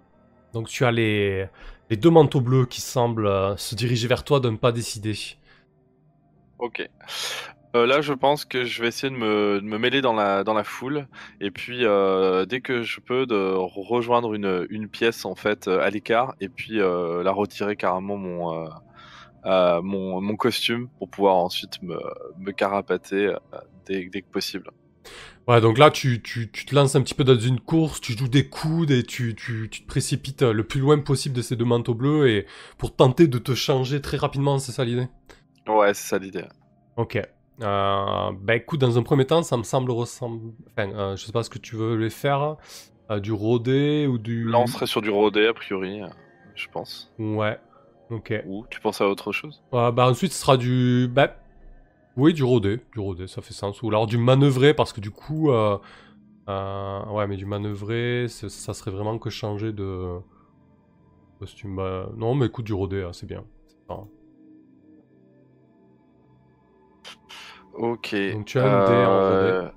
[0.53, 1.47] Donc, tu as les,
[1.89, 5.15] les deux manteaux bleus qui semblent euh, se diriger vers toi de ne pas décider.
[6.59, 6.87] Ok.
[7.75, 10.63] Euh, là, je pense que je vais essayer de me, mêler dans la, dans la
[10.63, 11.07] foule.
[11.41, 15.89] Et puis, euh, dès que je peux, de rejoindre une, une pièce en fait à
[15.89, 16.35] l'écart.
[16.41, 18.69] Et puis, la retirer carrément mon,
[19.45, 21.99] mon, mon costume pour pouvoir ensuite me,
[22.39, 23.35] me carapater
[23.85, 24.71] dès, dès que possible.
[25.47, 28.17] Ouais, donc là, tu, tu, tu te lances un petit peu dans une course, tu
[28.17, 31.55] joues des coudes et tu, tu, tu te précipites le plus loin possible de ces
[31.55, 32.45] deux manteaux bleus et
[32.77, 35.07] pour tenter de te changer très rapidement, c'est ça l'idée?
[35.65, 36.43] Ouais, c'est ça l'idée.
[36.97, 37.15] Ok.
[37.15, 40.51] Euh, bah écoute, dans un premier temps, ça me semble ressembler...
[40.71, 42.57] Enfin, euh, je sais pas ce que tu veux les faire.
[43.09, 44.49] euh, du rodé ou du...
[44.49, 46.07] Là, on serait sur du rodé, a priori, euh,
[46.55, 47.11] je pense.
[47.19, 47.57] Ouais.
[48.09, 48.33] Ok.
[48.45, 49.63] Ou tu penses à autre chose?
[49.73, 51.07] Euh, bah ensuite, ce sera du...
[51.11, 51.35] Bah...
[52.17, 52.79] Oui, du rodé.
[52.93, 53.81] Du rodé, ça fait sens.
[53.81, 55.51] Ou alors du manœuvré, parce que du coup...
[55.51, 55.77] euh,
[56.49, 60.19] euh, ouais, mais du manœuvré, ça serait vraiment que changer de...
[61.39, 61.75] Costume.
[61.75, 63.45] Bah, non, mais écoute, du rodé, hein, c'est bien.
[67.73, 68.15] Ok.
[68.33, 69.35] Donc tu as un dé en rodé.
[69.35, 69.69] Euh,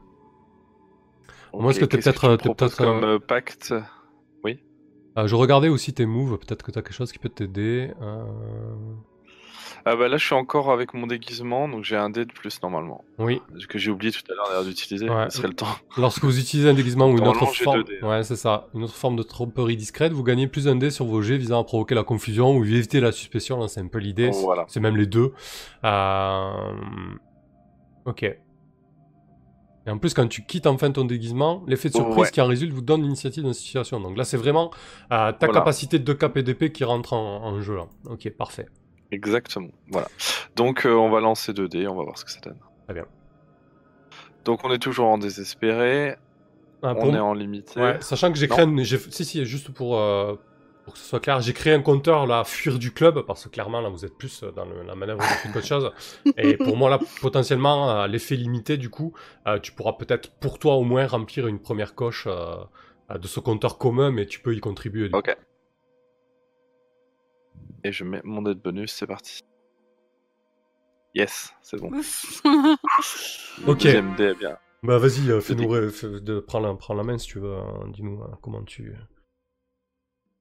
[1.53, 3.75] Moi, est-ce que t'es peut-être, peut-être, comme pacte?
[5.19, 7.93] Euh, je regardais aussi tes moves, peut-être que t'as quelque chose qui peut t'aider.
[8.01, 8.25] Euh...
[9.87, 12.61] Ah bah là, je suis encore avec mon déguisement, donc j'ai un dé de plus
[12.63, 13.05] normalement.
[13.19, 15.09] Oui, Que j'ai oublié tout à l'heure d'utiliser.
[15.09, 15.31] Ouais.
[15.31, 15.67] Ce serait le temps.
[15.97, 18.03] lorsque vous utilisez un déguisement ou une autre forme, deux dés.
[18.07, 21.07] ouais, c'est ça, une autre forme de tromperie discrète, vous gagnez plus un dé sur
[21.07, 23.67] vos jets visant à provoquer la confusion ou éviter la suspicion.
[23.69, 24.33] C'est un peu l'idée.
[24.33, 24.65] c'est- Voilà.
[24.69, 25.33] C'est même les deux.
[25.85, 26.51] Euh...
[28.05, 28.23] Ok.
[29.87, 32.31] Et en plus, quand tu quittes enfin ton déguisement, l'effet de surprise Ouais.
[32.31, 33.99] qui en résulte vous donne l'initiative dans la situation.
[33.99, 34.71] Donc là, c'est vraiment
[35.11, 35.55] euh, ta Voilà.
[35.55, 37.77] capacité de cap et d'épée qui rentre en, en jeu.
[37.77, 37.87] Là.
[38.11, 38.67] Ok, parfait.
[39.11, 39.69] Exactement.
[39.89, 40.09] Voilà.
[40.57, 42.59] Donc euh, on va lancer 2 dés, on va voir ce que ça donne.
[42.87, 43.07] Très bien.
[44.45, 46.17] Donc on est toujours en désespéré,
[46.83, 47.79] Ah, on est en limité.
[47.81, 48.85] Ouais, sachant que j'ai créé un...
[48.85, 50.35] Si, si, juste pour, euh,
[50.85, 53.49] pour que ce soit clair, j'ai créé un compteur là, fuir du club, parce que
[53.51, 55.93] clairement là vous êtes plus dans le- la manœuvre de qu'autre chose.
[56.39, 59.13] Et pour moi là, potentiellement, euh, l'effet limité du coup,
[59.47, 63.77] euh, tu pourras peut-être pour toi au moins remplir une première coche de ce compteur
[63.77, 65.09] commun, mais tu peux y contribuer.
[65.09, 65.19] du coup.
[65.19, 65.37] Ok.
[67.85, 69.41] Et je mets mon dé de bonus, c'est parti.
[71.15, 71.91] Yes, c'est bon.
[73.67, 73.83] Ok.
[73.83, 74.57] Deuxième dé, bien.
[74.83, 77.55] Bah vas-y, euh, fais-nous ré- fais- de, prends, la, prends la main si tu veux.
[77.55, 77.89] hein.
[77.93, 78.95] Dis-nous euh, comment tu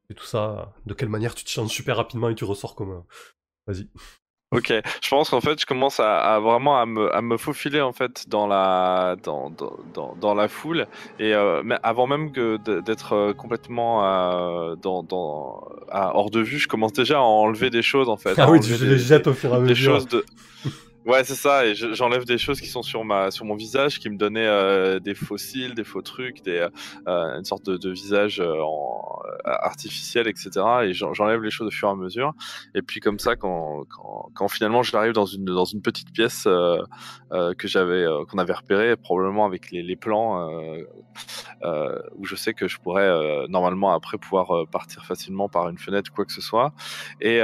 [0.07, 2.75] fais tout ça, euh, de quelle manière tu te changes super rapidement et tu ressors
[2.75, 2.91] comme.
[2.91, 3.05] un-
[3.67, 3.89] Vas-y.
[4.51, 7.81] Ok, je pense qu'en fait, je commence à, à vraiment à me, à me faufiler
[7.81, 9.51] en fait dans la dans,
[9.93, 10.87] dans, dans, la foule
[11.19, 16.57] et euh, avant même que d'être euh, complètement euh, dans, dans à- hors de vue,
[16.57, 18.33] je commence déjà à enlever des choses en fait.
[18.39, 19.93] Ah oui, tu les jettes au fur et à des mesure.
[19.93, 20.25] choses de
[21.05, 23.99] ouais c'est ça et je- j'enlève des choses qui sont sur ma sur mon visage
[23.99, 26.67] qui me donnaient euh, des fossiles des faux trucs des
[27.07, 30.51] euh, une sorte de, de visage euh, euh, artificiel etc
[30.83, 32.33] et j'en- j'enlève les choses au fur et à mesure.
[32.75, 36.43] Et puis comme ça quand quand, quand finalement j'arrive dans une dans une petite pièce
[36.47, 36.77] euh,
[37.31, 40.49] euh, que j'avais qu'on avait repéré probablement avec les, les plans
[42.15, 43.09] où je sais que je pourrais
[43.47, 46.73] normalement après pouvoir partir facilement par une fenêtre quoi que ce soit.
[47.21, 47.41] Et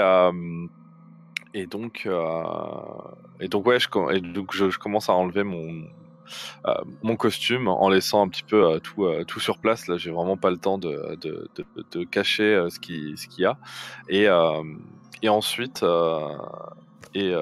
[1.55, 2.43] et donc, euh,
[3.39, 3.87] et donc ouais, je,
[4.77, 5.85] commence à enlever mon
[6.67, 9.87] euh, mon costume en laissant un petit peu euh, tout tout sur place.
[9.87, 11.47] Là, j'ai vraiment pas le temps de de,
[11.93, 13.57] de, cacher ce qui ce qu'il y a.
[14.09, 14.27] Et
[15.21, 15.85] et ensuite
[17.13, 17.33] et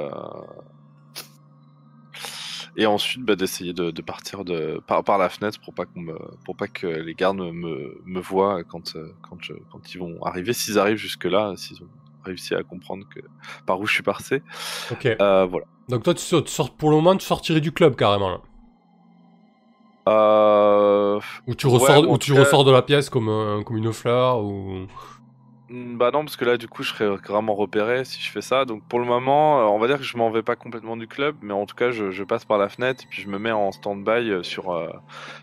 [2.77, 6.55] et ensuite bah, d'essayer de, partir de par, par la fenêtre pour pas me pour
[6.55, 9.39] pas que les gardes me, me, voient quand quand
[9.71, 11.89] quand ils vont arriver s'ils arrivent jusque là s'ils ont
[12.23, 13.19] réussi à comprendre que
[13.65, 14.41] par où je suis passé
[14.91, 15.05] Ok.
[15.05, 18.37] euh, voilà Donc toi, tu sors, pour le moment, tu sortirais du club carrément là.
[20.09, 23.29] euh, Ou tu ressors, ou en ou tu tout cas- ressors de la pièce comme,
[23.29, 24.87] un- comme une fleur ou.
[25.69, 28.41] Mm, Bah non, parce que là, du coup, je serais vraiment repéré si je fais
[28.41, 28.65] ça.
[28.65, 31.07] Donc pour le moment, euh, on va dire que je m'en vais pas complètement du
[31.07, 33.51] club, mais en tout cas, je, passe par la fenêtre et puis je me mets
[33.51, 34.89] en stand-by euh, sur, euh,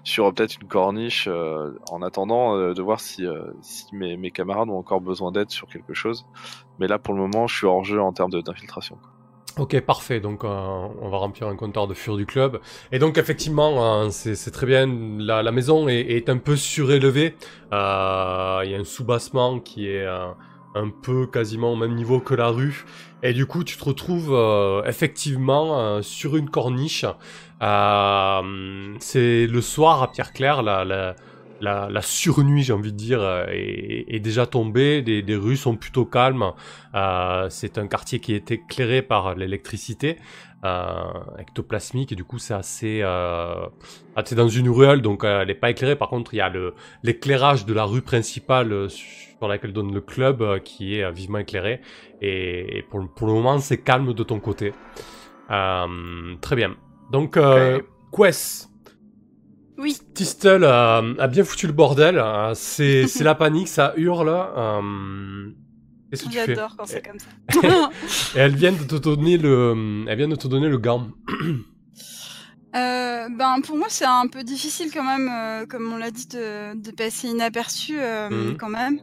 [0.05, 3.27] sur peut-être une corniche euh, en attendant de voir si,
[3.63, 6.27] si mes, mes camarades ont encore besoin d'aide sur quelque chose.
[6.79, 8.99] Mais là, pour le moment, je suis hors jeu en termes d'infiltration.
[9.59, 10.21] Ok, parfait.
[10.21, 12.61] Donc, euh, on va remplir un compteur de fur du club.
[12.93, 14.87] Et donc, effectivement, euh, c'est très bien.
[15.19, 17.35] La, maison est, un peu surélevée.
[17.73, 22.35] Euh, Il y a un soubassement qui est un peu quasiment au même niveau que
[22.35, 22.85] la rue.
[23.23, 24.35] Et du coup, tu te retrouves
[24.87, 27.05] effectivement sur une corniche.
[27.61, 30.63] C'est le soir à Pierre-Claire.
[30.63, 31.17] La, la,
[31.61, 35.03] la, la surnuit, j'ai envie de dire, euh, est, est déjà tombée.
[35.03, 36.53] Des, des rues sont plutôt calmes.
[36.95, 40.19] Euh, c'est un quartier qui est éclairé par l'électricité
[40.65, 41.05] euh,
[41.39, 43.67] ectoplasmique et du coup c'est assez euh,
[44.15, 46.41] ah, c'est dans une ruelle donc euh, elle n'est pas éclairée par contre il y
[46.43, 51.11] a le l'éclairage de la rue principale euh, sur laquelle donne le club qui est
[51.13, 51.81] vivement éclairé
[52.21, 54.75] et, et pour, le- pour le moment c'est calme de ton côté
[55.51, 56.77] Euh, très bien
[57.11, 57.85] donc euh, Ok.
[58.17, 58.70] Quest
[59.81, 59.97] Oui.
[60.15, 65.51] Tistel euh, a bien foutu le bordel euh, c'est la panique ça hurle euh,
[66.11, 66.47] Qu'est-ce que tu fais?
[66.55, 67.91] J'adore quand c'est comme ça.
[68.37, 71.07] Et elle vient de te donner le, elle vient de te donner le gant.
[72.77, 76.27] Euh, ben pour moi c'est un peu difficile quand même, euh, comme on l'a dit,
[76.29, 78.57] de, de passer inaperçu euh, Mhm.
[78.59, 79.01] quand même.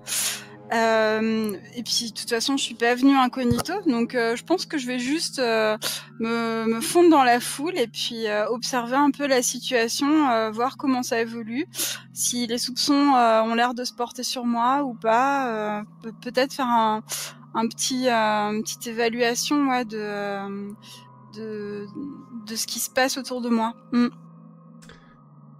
[0.74, 4.66] Euh, et puis de toute façon je suis pas venue incognito, donc euh, je pense
[4.66, 5.78] que je vais juste euh,
[6.20, 10.52] me, me fondre dans la foule et puis euh, observer un peu la situation, euh,
[10.52, 11.68] voir comment ça évolue,
[12.12, 16.68] si les soupçons ont l'air de se porter sur moi ou pas, pe- peut-être faire
[16.68, 17.02] un,
[17.54, 20.70] un petit, une petite évaluation ouais, de,
[21.38, 21.88] de,
[22.46, 23.74] de ce qui se passe autour de moi.
[23.94, 24.08] Mm.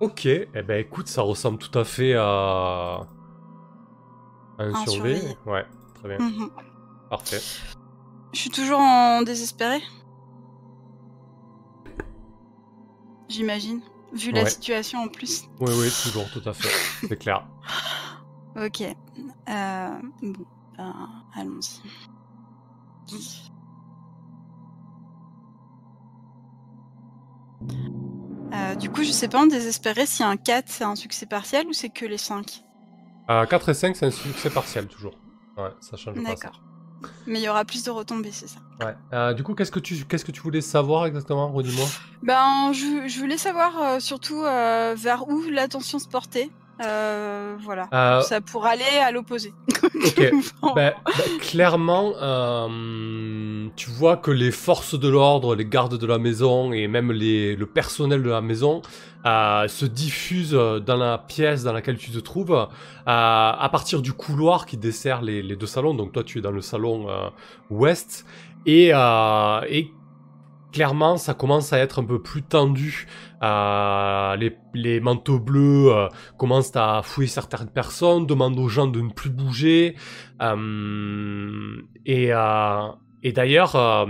[0.02, 3.08] Ok, eh ben écoute, ça ressemble tout à fait à
[4.60, 5.18] un surveillé.
[5.20, 5.38] surveillé.
[5.46, 5.66] Ouais,
[5.96, 6.50] très bien, Mhm.
[7.10, 7.42] parfait.
[8.34, 9.82] Je suis toujours en désespéré.
[13.30, 13.82] J'imagine.
[14.14, 15.44] Vu la situation en plus.
[15.60, 16.70] Oui, oui, toujours, tout à fait,
[17.08, 17.48] c'est clair.
[18.56, 18.82] Ok.
[18.82, 19.90] Euh,
[20.24, 20.46] bon,
[20.78, 21.80] ben, allons-y.
[28.54, 31.68] Euh, du coup, je sais pas en désespéré si un 4 c'est un succès partiel
[31.68, 32.64] ou c'est que les 5.
[33.30, 35.18] Euh, 4 et 5, c'est un succès partiel, toujours.
[35.58, 36.30] Ouais, ça change pas.
[36.30, 36.62] D'accord.
[37.26, 38.60] Mais il y aura plus de retombées, c'est ça.
[38.82, 38.96] Ouais.
[39.14, 41.86] Euh, du coup, qu'est-ce que tu, qu'est-ce que tu voulais savoir exactement, redis-moi
[42.24, 46.50] Ben, je, je voulais savoir euh, surtout euh, vers où l'attention se portait.
[46.80, 48.22] Voilà.
[48.22, 49.54] Ça pour aller à l'opposé.
[49.94, 50.76] Ok.
[50.76, 52.14] Ben, ben, clairement,
[53.76, 57.56] tu vois que les forces de l'ordre, les gardes de la maison et même les,
[57.56, 58.82] le personnel de la maison
[59.28, 62.66] euh, se diffusent dans la pièce dans laquelle tu te trouves euh,
[63.06, 65.94] à partir du couloir qui dessert les, deux salons.
[65.94, 67.30] Donc toi, tu es dans le salon euh,
[67.70, 68.26] ouest
[68.66, 69.62] et, euh,
[70.72, 73.08] clairement, ça commence à être un peu plus tendu.
[73.44, 74.38] Euh,
[74.74, 79.30] les, manteaux bleus euh, commencent à fouiller certaines personnes, demandent aux gens de ne plus
[79.30, 79.96] bouger.
[80.42, 82.88] Euh, et euh,
[83.24, 84.06] d'ailleurs, euh,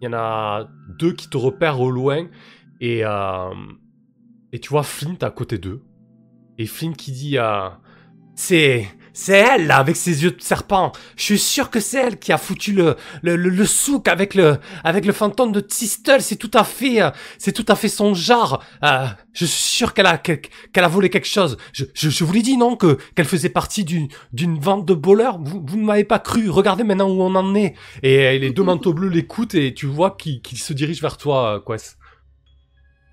[0.00, 2.26] il y en a deux qui te repèrent au loin.
[2.80, 3.50] Et, euh,
[4.52, 5.82] et tu vois Flint à côté d'eux.
[6.58, 7.68] Et Flint qui dit euh,
[8.34, 8.86] C'est.
[9.18, 10.92] C'est elle, là, avec ses yeux de serpent.
[11.16, 14.58] Je suis sûr que c'est elle qui a foutu le, le, le, souk avec le,
[14.84, 16.20] avec le fantôme de Tistel.
[16.20, 17.00] C'est tout à fait,
[17.38, 18.62] c'est tout à fait son genre.
[18.84, 21.56] Euh, je suis sûr qu'elle a, qu'elle a volé quelque chose.
[21.72, 25.38] Je, je, vous l'ai dit, non, que, qu'elle faisait partie d'une, d'une vente de voleurs.
[25.42, 26.50] Vous, vous ne m'avez pas cru.
[26.50, 27.72] Regardez maintenant où on en est.
[28.02, 31.60] Et les deux manteaux bleus l'écoutent et tu vois qu'ils se dirigent vers toi, euh,
[31.66, 31.96] Quest.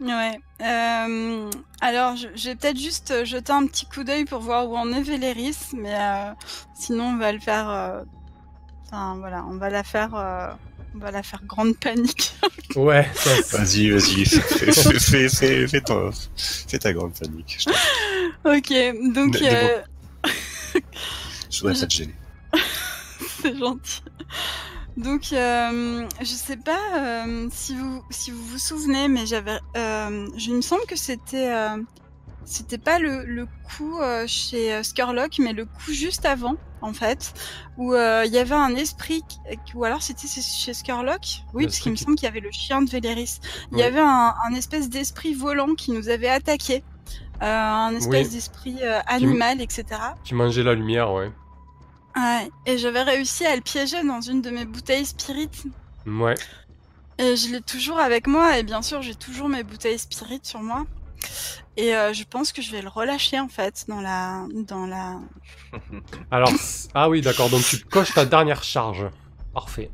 [0.04, 0.38] Ouais.
[0.62, 1.50] Euh,
[1.82, 4.92] alors, je, je vais peut-être juste jeter un petit coup d'œil pour voir où en
[4.92, 6.32] est Véléris, mais euh,
[6.76, 7.70] sinon on va le faire.
[7.70, 8.04] euh,
[8.86, 10.14] Enfin voilà, on va la faire.
[10.14, 10.50] euh,
[10.96, 12.34] On va la faire grande panique.
[12.76, 13.08] Ouais,
[13.52, 17.58] Vas-y, vas-y, fais, fais, fais, fais, fais ton- fais ta grande panique.
[17.60, 17.70] Je,
[18.50, 19.38] ok, donc
[21.52, 22.16] je voudrais pas te gêner.
[23.42, 24.02] c'est gentil.
[24.98, 30.28] Donc, euh, je sais pas euh, si vous si vous vous souvenez, mais j'avais, euh,
[30.38, 31.78] je il me semble que c'était euh,
[32.46, 36.94] c'était pas le, le coup euh, chez euh, Skurlock, mais le coup juste avant, en
[36.94, 37.34] fait,
[37.78, 39.40] où euh, il y avait un esprit, qui-
[39.76, 41.22] ou alors c'était chez Skurlock,
[41.54, 43.40] oui, parce qu'il me qui- semble qu'il y avait le chien de Véléris.
[43.72, 46.84] Il y avait un, un espèce d'esprit volant qui nous avait attaqué,
[47.42, 48.34] euh, un espèce Oui.
[48.34, 49.86] d'esprit euh, animal, etc.
[50.24, 51.32] tu mangeais la lumière, ouais.
[52.16, 55.50] Ouais, et j'avais réussi à le piéger dans une de mes bouteilles spirit.
[56.06, 56.36] Ouais.
[57.18, 60.62] Et je l'ai toujours avec moi, et bien sûr, j'ai toujours mes bouteilles spirit sur
[60.62, 60.86] moi.
[61.78, 65.20] Et euh, je pense que je vais le relâcher en fait dans la dans la.
[66.32, 66.52] Alors,
[66.94, 69.06] ah oui, d'accord, donc tu coches ta dernière charge.
[69.54, 69.90] Parfait.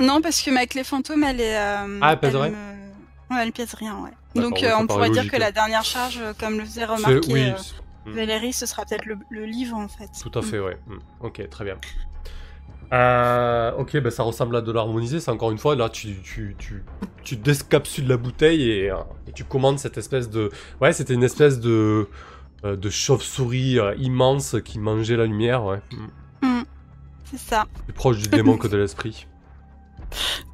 [0.00, 1.56] Non, parce que ma clé fantôme, elle est.
[1.56, 4.10] euh, Ah, elle pèse rien me- Ouais, elle pèse rien, ouais.
[4.40, 7.52] Donc euh, on pourrait dire que la dernière charge, comme le faisait remarquer oui,
[8.06, 10.08] c'est- Valérie, ce sera peut-être le, le livre en fait.
[10.22, 10.78] tout à fait, ouais.
[10.86, 10.96] Mm.
[11.20, 11.76] Ok, très bien.
[12.92, 15.18] Euh, ok, ben ça ressemble à de l'harmonisé.
[15.20, 16.84] C'est encore une fois, là, tu, tu, tu,
[17.24, 18.96] tu décapsules la bouteille et, euh,
[19.26, 20.50] et tu commandes cette espèce de.
[20.80, 22.08] Ouais, c'était une espèce de.
[22.64, 25.80] euh, de chauve-souris immense qui mangeait la lumière, ouais.
[26.42, 26.46] Mm.
[26.46, 26.64] Mm.
[27.24, 29.26] C'est ça, Plus proche du démon que de l'esprit.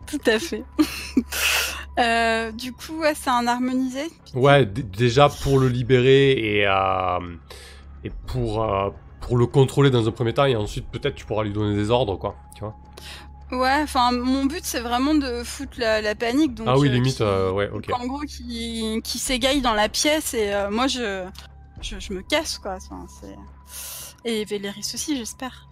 [0.06, 0.64] tout à fait.
[1.98, 4.10] Euh, du coup, ouais, c'est un harmonisé.
[4.34, 7.36] Ouais, déjà pour le libérer et, euh,
[8.04, 8.90] et pour, euh,
[9.20, 11.90] pour le contrôler dans un premier temps, et ensuite peut-être tu pourras lui donner des
[11.90, 12.36] ordres, quoi.
[12.54, 12.74] Tu vois
[13.52, 16.54] Ouais, enfin, mon but c'est vraiment de foutre la, la panique.
[16.54, 17.90] Donc, ah oui, limite, qui- ouais, ok.
[17.92, 21.26] En gros, qui, qui s'égaille dans la pièce et moi je,
[21.82, 22.76] je, je me casse quoi.
[22.76, 23.04] Enfin,
[24.24, 25.68] et Véléris aussi, j'espère.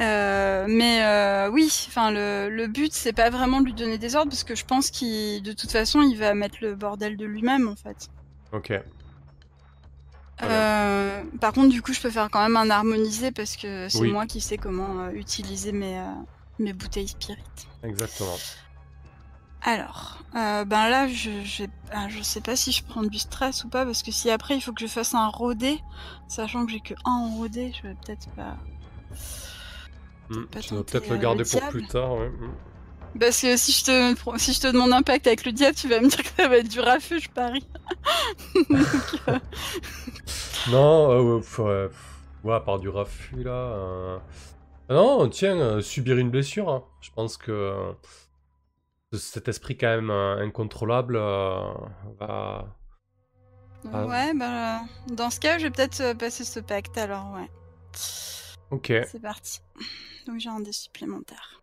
[0.00, 4.16] Euh, mais euh, oui, enfin le, le but c'est pas vraiment de lui donner des
[4.16, 7.24] ordres parce que je pense qu'il de toute façon il va mettre le bordel de
[7.24, 8.08] lui-même en fait.
[8.52, 8.72] Ok.
[10.42, 14.00] Euh, par contre du coup je peux faire quand même un harmonisé parce que c'est
[14.00, 14.10] Oui.
[14.10, 16.02] moi qui sais comment utiliser mes,
[16.58, 17.42] mes bouteilles spirit.
[17.84, 18.36] Exactement.
[19.66, 23.68] Alors, ben là, je, je, ah, je sais pas si je prends du stress ou
[23.70, 25.80] pas, parce que si après il faut que je fasse un rodé,
[26.28, 28.56] sachant que j'ai que un rodé, je vais peut-être pas.
[30.28, 32.30] Mm, pas Tu tenter, peut-être le euh, garder le pour plus tard, ouais.
[33.20, 35.88] Parce que si je te, si je te demande un pacte avec le diable, tu
[35.88, 37.66] vas me dire que ça va être du raffut, je parie.
[38.70, 39.38] Donc, euh,
[40.66, 43.50] Non, euh, ouais, pff, ouais, pff, ouais, à part du raffut, là...
[43.52, 44.18] euh,
[44.90, 46.84] Non, tiens, euh, subir une blessure, hein.
[47.00, 47.52] je pense que...
[47.52, 47.92] euh,
[49.12, 51.72] cet esprit quand même euh, incontrôlable euh,
[52.18, 52.66] va...
[53.92, 54.06] Ah.
[54.06, 57.50] Ouais, ben euh, dans ce cas, je vais peut-être euh, passer ce pacte alors, ouais.
[58.70, 58.92] Ok.
[59.06, 59.60] C'est parti.
[60.26, 61.62] Donc j'ai un dé supplémentaire.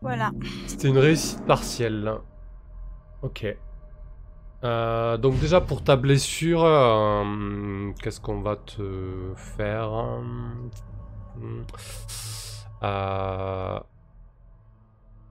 [0.00, 0.30] Voilà.
[0.66, 2.12] C'était une réussite partielle.
[3.22, 3.46] Ok.
[4.64, 10.20] Euh, donc déjà pour ta blessure, euh, qu'est-ce qu'on va te faire?
[12.82, 13.80] Euh,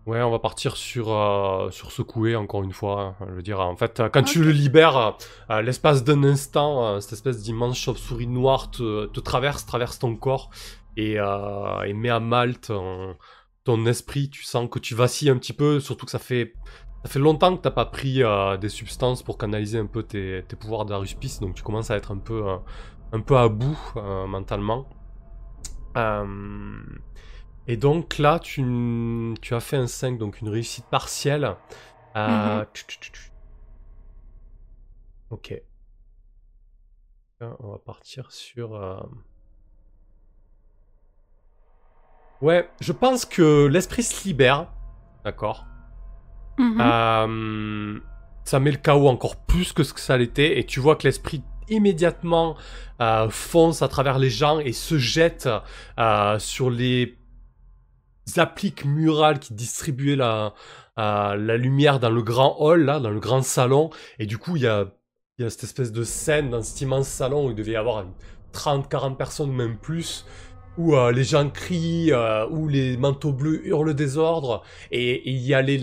[0.07, 3.01] Ouais, on va partir sur, euh, sur secouer encore une fois.
[3.19, 3.25] hein.
[3.29, 5.17] Je veux dire, en fait, euh, quand tu le libères,
[5.51, 10.15] euh, l'espace d'un instant, euh, cette espèce d'immense chauve-souris noire te, te traverse, traverse ton
[10.15, 10.49] corps
[10.95, 13.17] et, euh, et met à mal ton,
[13.65, 14.29] ton esprit.
[14.29, 16.53] Tu sens que tu vacilles un petit peu, surtout que ça fait,
[17.03, 20.41] ça fait longtemps que t'as pas pris euh, des substances pour canaliser un peu tes,
[20.47, 22.55] tes pouvoirs d'Aruspice, donc tu commences à être un peu, euh,
[23.11, 24.87] un peu à bout euh, mentalement.
[25.97, 26.25] Euh,
[27.67, 28.63] et donc là, tu,
[29.41, 31.55] tu as fait un 5, donc une réussite partielle.
[32.15, 33.31] Euh, tchou.
[35.29, 35.53] Ok.
[37.39, 38.75] Là, On va partir sur...
[38.75, 38.99] euh,
[42.41, 44.67] Ouais, je pense que l'esprit se libère.
[45.23, 45.65] D'accord?
[46.57, 46.81] Mhm.
[46.81, 47.99] Euh,
[48.43, 51.03] ça met le chaos encore plus que ce que ça l'était, et tu vois que
[51.03, 52.55] l'esprit immédiatement
[53.01, 55.49] euh, fonce à travers les gens et se jette
[55.99, 57.17] euh, sur les
[58.37, 60.53] appliques murales qui distribuaient la,
[60.97, 64.63] la lumière dans le grand hall, là, dans le grand salon, et du coup il
[64.63, 64.85] y a,
[65.39, 68.05] y a cette espèce de scène dans cet immense salon où il devait y avoir
[68.53, 70.25] 30-40 personnes, même plus,
[70.77, 75.37] où euh, les gens crient, euh, où les manteaux bleus hurlent des ordres, et il
[75.37, 75.81] y a les,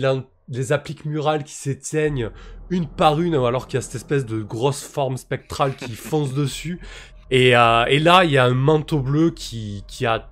[0.49, 2.31] les appliques murales qui s'éteignent
[2.69, 6.33] une par une, alors qu'il y a cette espèce de grosse forme spectrale qui fonce
[6.35, 6.79] dessus.
[7.31, 10.29] Et, euh, et là, il y a un manteau bleu qui, qui a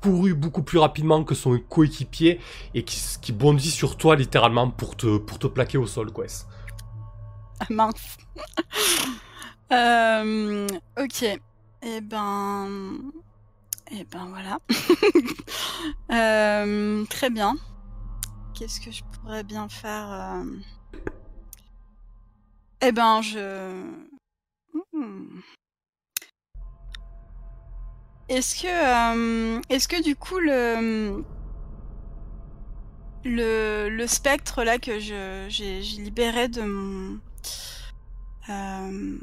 [0.00, 2.40] couru beaucoup plus rapidement que son coéquipier
[2.74, 6.26] et qui, bondit sur toi littéralement pour te, pour te plaquer au sol, quoi.
[7.60, 8.16] Ah, mince.
[9.70, 10.66] Euh,
[10.98, 11.22] ok.
[11.82, 13.12] Et ben.
[13.90, 14.58] Et ben voilà.
[16.10, 17.56] Euh, très bien.
[18.54, 20.44] Qu'est-ce que je pourrais bien faire euh?
[22.80, 23.84] Eh ben je.
[24.94, 25.40] Hmm.
[28.28, 31.24] Est-ce que, euh, est-ce que du coup le
[33.24, 37.18] le, le spectre là que je j'ai libéré de mon
[38.48, 39.18] euh,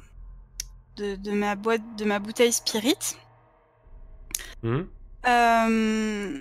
[0.97, 2.97] de, de ma boîte de ma bouteille spirit
[4.63, 4.81] Hmm
[5.27, 6.39] euh,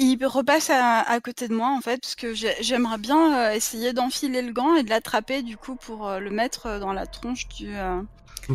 [0.00, 3.92] il repasse à, à côté de moi en fait parce que j'ai- j'aimerais bien essayer
[3.92, 7.74] d'enfiler le gant et de l'attraper du coup pour le mettre dans la tronche du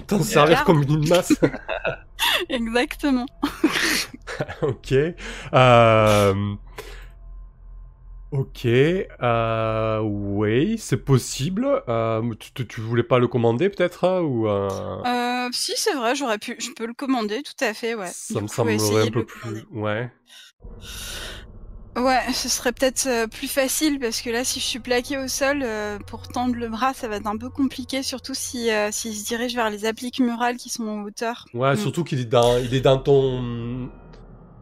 [0.08, 0.66] T'en servir Regarde.
[0.66, 1.34] comme une masse.
[2.50, 3.26] exactement
[4.62, 4.94] ok.
[5.54, 6.56] Euh,
[8.32, 11.68] Ok, euh, oui, c'est possible.
[11.88, 16.40] Euh, tu, tu- voulais pas le commander peut-être hein, ou euh, si, c'est vrai, j'aurais
[16.40, 18.10] pu, je peux le commander, tout à fait, ouais.
[18.12, 19.66] ça Du me coup, semblerait un peu plus.
[19.72, 20.10] Ouais.
[21.96, 25.28] Ouais, ce serait peut-être euh, plus facile parce que là, si je suis plaqué au
[25.28, 28.92] sol, euh, pour tendre le bras, ça va être un peu compliqué, surtout si euh,
[28.92, 31.46] s'il se dirige vers les appliques murales qui sont en hauteur.
[31.54, 31.78] Ouais, Mm.
[31.78, 33.90] surtout qu'il est dans, il est dans ton,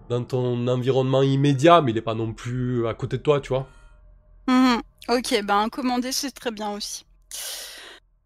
[0.10, 3.50] dans ton environnement immédiat, mais il est pas non plus à côté de toi, tu
[3.50, 3.66] vois.
[4.48, 4.82] Mhm.
[5.08, 7.06] Ok, ben commander, c'est très bien aussi.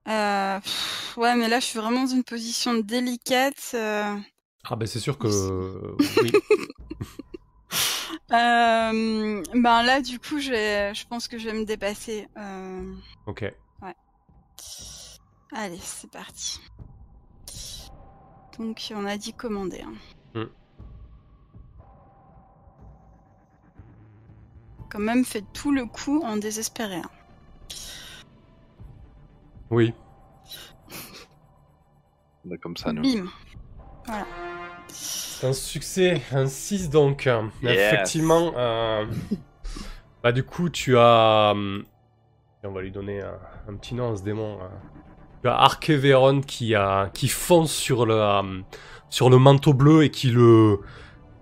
[0.07, 3.75] Euh, pff, ouais, mais là, je suis vraiment dans une position délicate.
[3.75, 5.27] Ah ben c'est sûr que
[6.23, 6.31] oui.
[8.31, 12.27] Euh, ben là, du coup, je, vais- je pense que je vais me dépasser.
[12.37, 12.93] Euh,
[13.27, 13.45] Ok.
[15.53, 16.59] Allez, c'est parti.
[18.57, 19.83] Donc, on a dit commander.
[19.83, 19.93] hein.
[20.33, 20.45] Mm.
[24.89, 26.95] Quand même fait tout le coup en désespéré.
[26.97, 27.09] hein.
[29.69, 29.93] Oui.
[32.45, 33.01] On est comme ça, nous.
[33.03, 33.27] Bim.
[34.89, 37.25] C'est un succès, un 6 donc.
[37.63, 37.93] Yes.
[37.93, 38.53] Effectivement.
[38.57, 39.05] euh,
[40.23, 41.51] Bah du coup tu as...
[41.53, 41.83] hum,
[42.63, 43.37] On va lui donner un,
[43.69, 44.57] un petit nom à ce démon.
[44.61, 44.69] hein.
[45.43, 47.09] Tu as Arkeveron qui, a...
[47.13, 48.63] qui fonce sur le, hum,
[49.09, 50.79] sur le manteau bleu et qui le...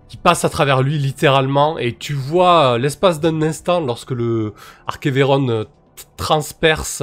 [0.08, 1.78] qui passe à travers lui littéralement.
[1.78, 4.52] Et tu vois euh, l'espace d'un instant lorsque le
[4.86, 7.02] Arkeveron euh, t- transperce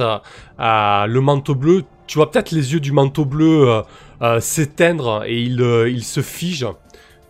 [0.60, 1.82] euh, le manteau bleu.
[2.06, 3.82] Tu vois peut-être les yeux du manteau bleu euh,
[4.22, 6.66] euh, s'éteindre et il, euh, il se fige.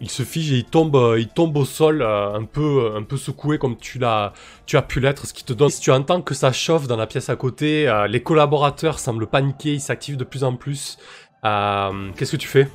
[0.03, 3.05] Il se fige et il tombe, euh, il tombe au sol euh, un peu, un
[3.05, 4.33] peu secoué comme tu l'as,
[4.67, 5.71] tu as pu l'être, ce qui te donne.
[5.71, 9.29] Si tu entends que ça chauffe dans la pièce à côté, euh, les collaborateurs semblent
[9.29, 10.99] paniquer, ils s'activent de plus en plus.
[11.45, 12.69] Euh, Qu'est-ce que tu fais?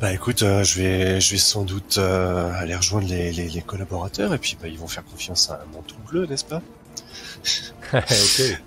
[0.00, 3.62] Bah écoute, euh, je vais, je vais sans doute euh, aller rejoindre les, les, les
[3.62, 6.62] collaborateurs et puis bah, ils vont faire confiance à mon tout bleu, n'est-ce pas?
[7.94, 8.62] Ok.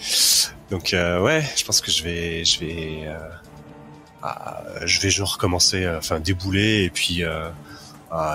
[0.70, 3.18] Donc euh, ouais, je pense que je vais, je vais, euh,
[4.22, 7.48] ah, je vais genre commencer, euh, enfin débouler et puis, euh,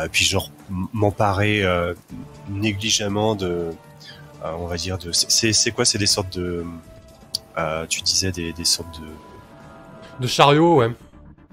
[0.06, 0.52] et puis genre
[0.94, 1.94] m'emparer euh,
[2.50, 3.72] négligemment de,
[4.44, 6.64] euh, on va dire de, c'est- quoi, c'est des sortes de,
[7.58, 10.92] euh, tu disais des, des sortes de, De chariot, ouais.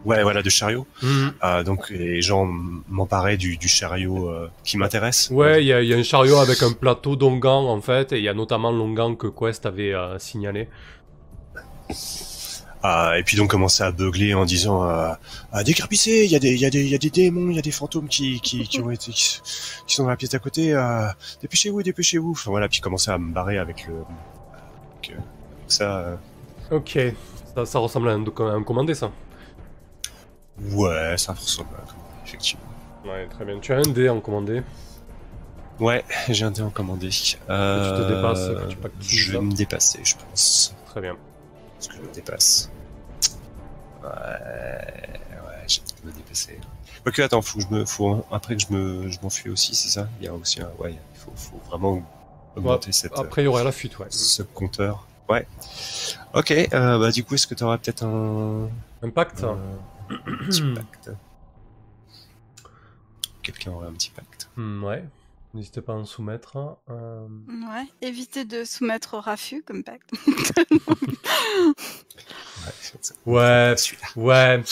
[0.04, 0.86] ouais voilà, de chariots.
[1.02, 1.32] Mhm.
[1.42, 2.44] Euh, donc les gens
[2.88, 5.30] m'emparer du, du chariot euh, qui m'intéresse.
[5.30, 8.12] Ouais, il y, a- il y a un chariot avec un plateau d'ongan en fait,
[8.12, 10.68] et il y a notamment l'ongan que Quest avait euh, signalé.
[12.82, 15.10] Ah, et puis donc commencer à beugler en disant euh,
[15.52, 17.50] ah, décarpissez, il y a des il y a des il y a des démons,
[17.50, 19.40] il y a des fantômes qui qui, qui ont été qui,
[19.86, 20.72] qui sont dans la pièce d'à côté.
[20.72, 21.08] euh,
[21.42, 22.30] dépêchez-vous, dépêchez-vous.
[22.32, 25.98] Enfin voilà, puis commencer à me barrer avec le avec, euh, avec ça.
[25.98, 26.16] euh.
[26.70, 26.98] Ok,
[27.54, 29.10] ça, ça ressemble à un, à un commandé ça.
[30.70, 32.62] Ouais, ça ressemble à comment, effectivement.
[33.06, 33.58] Ouais, très bien.
[33.58, 34.62] Tu as un dé en commandé.
[35.80, 37.10] Ouais, j'ai un dé en commandé.
[37.48, 40.74] Euh, te dépasses, que tu je vais me dépasser, je pense.
[40.86, 41.16] Très bien.
[41.78, 42.70] Parce que je me dépasse.
[44.02, 46.58] Ouais, ouais, j'ai envie de me dépasser.
[47.02, 49.88] Quoique, attends, faut que je me, faut, après que je me, je m'enfuis aussi, c'est
[49.88, 50.08] ça?
[50.20, 52.02] Il y a aussi un, ouais, il faut, faut vraiment
[52.56, 54.06] augmenter cette, Après, il y aurait la fuite, ouais.
[54.10, 55.06] ce compteur.
[55.28, 55.46] Ouais.
[56.34, 58.68] Ok, euh, bah, du coup, est-ce que tu auras peut-être un,
[59.02, 59.58] Impact un
[60.46, 61.10] petit pacte?
[63.42, 64.48] Quelqu'un aurait un petit pacte?
[64.56, 65.04] Hmm, Ouais.
[65.54, 66.56] N'hésitez pas à en soumettre.
[66.56, 66.76] hein.
[66.90, 70.10] Euh, Ouais, éviter de soumettre au raffut comme pacte.
[73.26, 73.74] Ouais,
[74.16, 74.62] Ouais.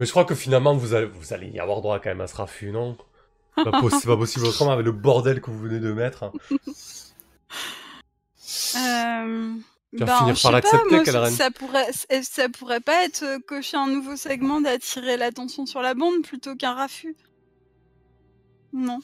[0.00, 2.26] Mais je crois que finalement, vous allez, vous allez y avoir droit quand même à
[2.26, 2.96] ce raffut, non?
[3.56, 6.24] C'est pas, possi- c'est pas possible autrement avec le bordel que vous venez de mettre.
[6.24, 6.30] Euh,
[9.90, 11.32] Tu vas ben, finir par l'accepter, Kelren.
[11.32, 15.82] ça pourrait, ça- ça pourrait pas être euh, cocher un nouveau segment d'attirer l'attention sur
[15.82, 17.16] la bande plutôt qu'un raffut.
[18.72, 19.00] Non,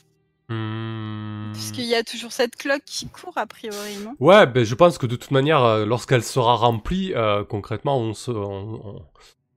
[0.50, 1.52] Hmm.
[1.54, 4.14] parce qu'il y a toujours cette cloque qui court a priori, non?
[4.20, 8.12] Ouais, ben je pense que de toute manière, euh, lorsqu'elle sera remplie, euh, concrètement, on,
[8.12, 9.02] se, on, on-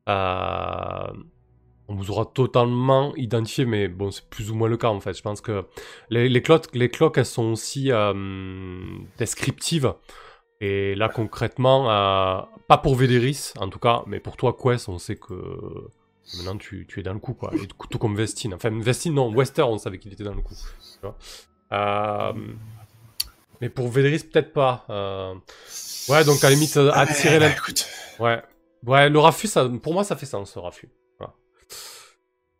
[0.09, 1.07] euh,
[1.89, 5.13] on vous aura totalement identifié, mais bon, c'est plus ou moins le cas en fait.
[5.17, 5.65] Je pense que
[6.09, 8.13] les, les, cloques, les cloques, elles sont aussi euh,
[9.17, 9.93] descriptives.
[10.59, 11.83] Et là, concrètement,
[12.67, 15.33] pas pour Véléris, en tout cas, mais pour toi, Quest, on sait que
[16.35, 17.51] maintenant tu, tu es dans le coup, quoi.
[17.55, 18.53] Et tout comme Vestine.
[18.53, 20.55] Enfin, Vestine, non, Wester, on savait qu'il était dans le coup.
[20.55, 21.17] tu vois.
[21.73, 22.33] Euh,
[23.61, 24.85] mais pour Véléris, peut-être pas.
[24.89, 25.35] Euh,
[26.09, 27.49] Ouais, donc à la limite, euh, attirer Ouais, la...
[27.49, 27.85] bah, écoute.
[28.19, 28.41] Ouais.
[28.85, 30.87] Ouais, le raffut, ça, pour moi, ça fait sens, le.
[31.19, 31.33] Voilà.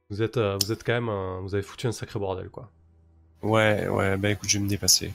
[0.10, 2.70] Vous êtes, euh, vous êtes quand même, euh, vous avez foutu un sacré bordel, quoi.
[3.42, 5.14] Ouais, ouais, bah, écoute, je vais me dépasser.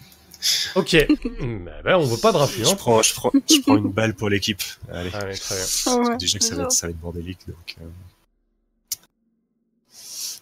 [0.76, 0.96] Ok.
[1.40, 2.74] Hmm, ben, on veut pas de raffut, Je hein.
[2.74, 4.62] prends, je prends, je prends une balle pour l'équipe.
[4.90, 5.10] Allez.
[5.14, 5.64] Allez, très bien.
[5.86, 7.76] Ah ouais, Déjà que ça va, être, ça va être bordélique, donc.
[7.82, 7.84] euh.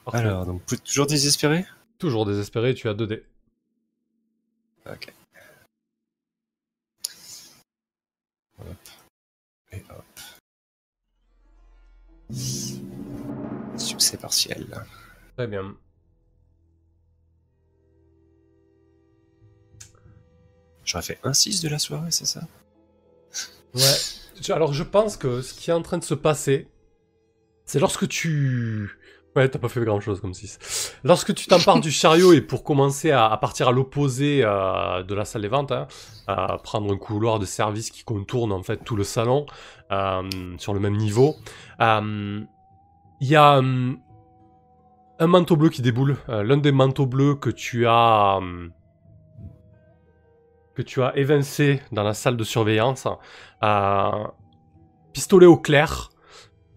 [0.05, 0.18] Parfait.
[0.18, 1.64] Alors, donc, toujours désespéré?
[1.98, 3.24] Toujours désespéré, tu as 2 dés.
[4.86, 5.12] Ok.
[8.59, 8.76] Hop.
[9.72, 10.05] Et hop.
[13.76, 14.66] Succès partiel.
[15.36, 15.76] Très bien.
[20.84, 22.40] J'aurais fait un 6 de la soirée, c'est ça?
[23.74, 24.51] Ouais.
[24.51, 26.66] Alors je pense que ce qui est en train de se passer,
[27.64, 28.98] c'est lorsque tu...
[29.37, 30.99] Ouais, t'as pas fait grand chose comme 6.
[31.05, 35.24] Lorsque tu t'empares du chariot et pour commencer à, partir à l'opposé euh, de la
[35.24, 35.87] salle des ventes, hein,
[36.26, 39.47] à prendre un couloir de service qui contourne en fait tout le salon
[39.93, 40.28] euh,
[40.59, 41.37] sur le même niveau,
[41.81, 42.41] euh,
[43.20, 43.62] il y a
[45.20, 46.16] un manteau bleu qui déboule.
[46.26, 48.41] L'un des manteaux bleus que tu as...
[50.74, 53.07] que tu as évincé dans la salle de surveillance,
[55.12, 56.10] pistolet au clair,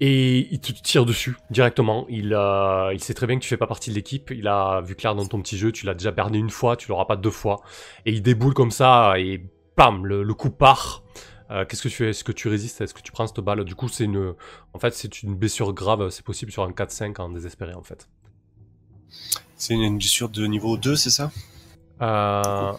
[0.05, 2.05] et il te tire dessus directement.
[2.09, 4.31] Il, euh, il sait très bien que tu fais pas partie de l'équipe.
[4.31, 6.89] Il a vu clair dans ton petit jeu, tu l'as déjà berné une fois, tu
[6.89, 7.61] l'auras pas deux fois.
[8.05, 9.45] Et il déboule comme ça, et
[9.77, 11.03] bam, le, le coup part.
[11.51, 12.09] Euh, Qu'est-ce que tu fais?
[12.09, 12.81] Est-ce que tu résistes?
[12.81, 13.63] Est-ce que tu prends cette balle?
[13.63, 14.33] Du coup, c'est une,
[14.73, 16.09] en fait, c'est une blessure grave.
[16.09, 18.09] C'est possible sur un 4-5 en désespéré, en fait.
[19.55, 21.31] C'est une, une blessure de niveau 2, c'est ça?
[22.01, 22.73] Euh,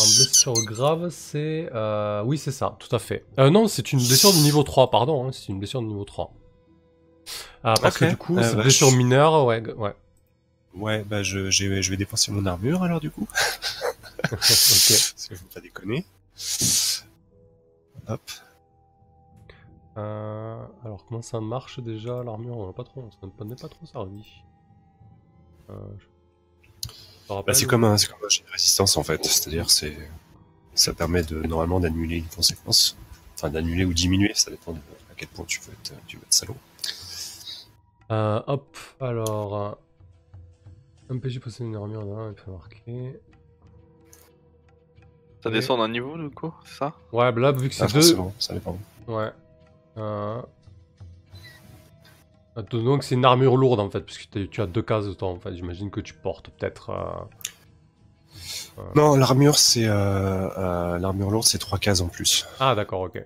[0.00, 1.68] En blessure grave, c'est.
[1.74, 3.24] euh, Oui, c'est ça, tout à fait.
[3.38, 6.04] Euh, non, c'est une blessure de niveau 3, pardon, hein, c'est une blessure de niveau
[6.04, 6.32] 3.
[7.62, 8.00] Ah, parce Ok.
[8.00, 9.94] que du coup, Euh, c'est bah, blessure je- mineure, ouais, ouais.
[10.74, 11.38] Ouais, bah je,
[11.90, 13.26] vais dépenser mon armure alors du coup.
[14.24, 14.30] ok.
[14.30, 16.04] Parce que je veux pas déconner.
[18.08, 18.20] Hop.
[19.98, 22.56] Euh, alors, comment ça marche déjà l'armure?
[22.56, 24.24] On n'a pas trop, on n'est pas trop servi.
[25.68, 26.04] Euh, je...
[27.38, 29.24] me Bah, c'est comme un, c'est comme un jet de résistance en fait.
[29.24, 29.96] C'est-à-dire c'est,
[30.74, 32.96] ça permet de normalement d'annuler une conséquence,
[33.34, 36.22] enfin d'annuler ou diminuer, ça dépend de à quel point tu veux être, tu veux
[36.22, 36.56] être salaud.
[38.10, 39.56] Euh, hop, alors.
[39.56, 39.72] euh,
[41.14, 43.20] Un PJ possède une armure d'un, il peut marquer.
[45.42, 46.94] Ça descend d'un niveau du coup, c'est ça?
[47.12, 47.92] Ouais, bah là, vu que c'est Ah, deux.
[47.94, 48.76] forcément, ça dépend.
[49.06, 49.30] Ouais.
[49.96, 50.42] Euh...
[52.56, 55.38] Donc c'est une armure lourde en fait, puisque tu as deux cases de temps en
[55.38, 55.54] fait.
[55.54, 56.90] J'imagine que tu portes peut-être.
[56.90, 62.46] euh, Non, l'armure c'est, euh, euh, l'armure lourde c'est trois cases en plus.
[62.58, 63.22] Ah d'accord, ok.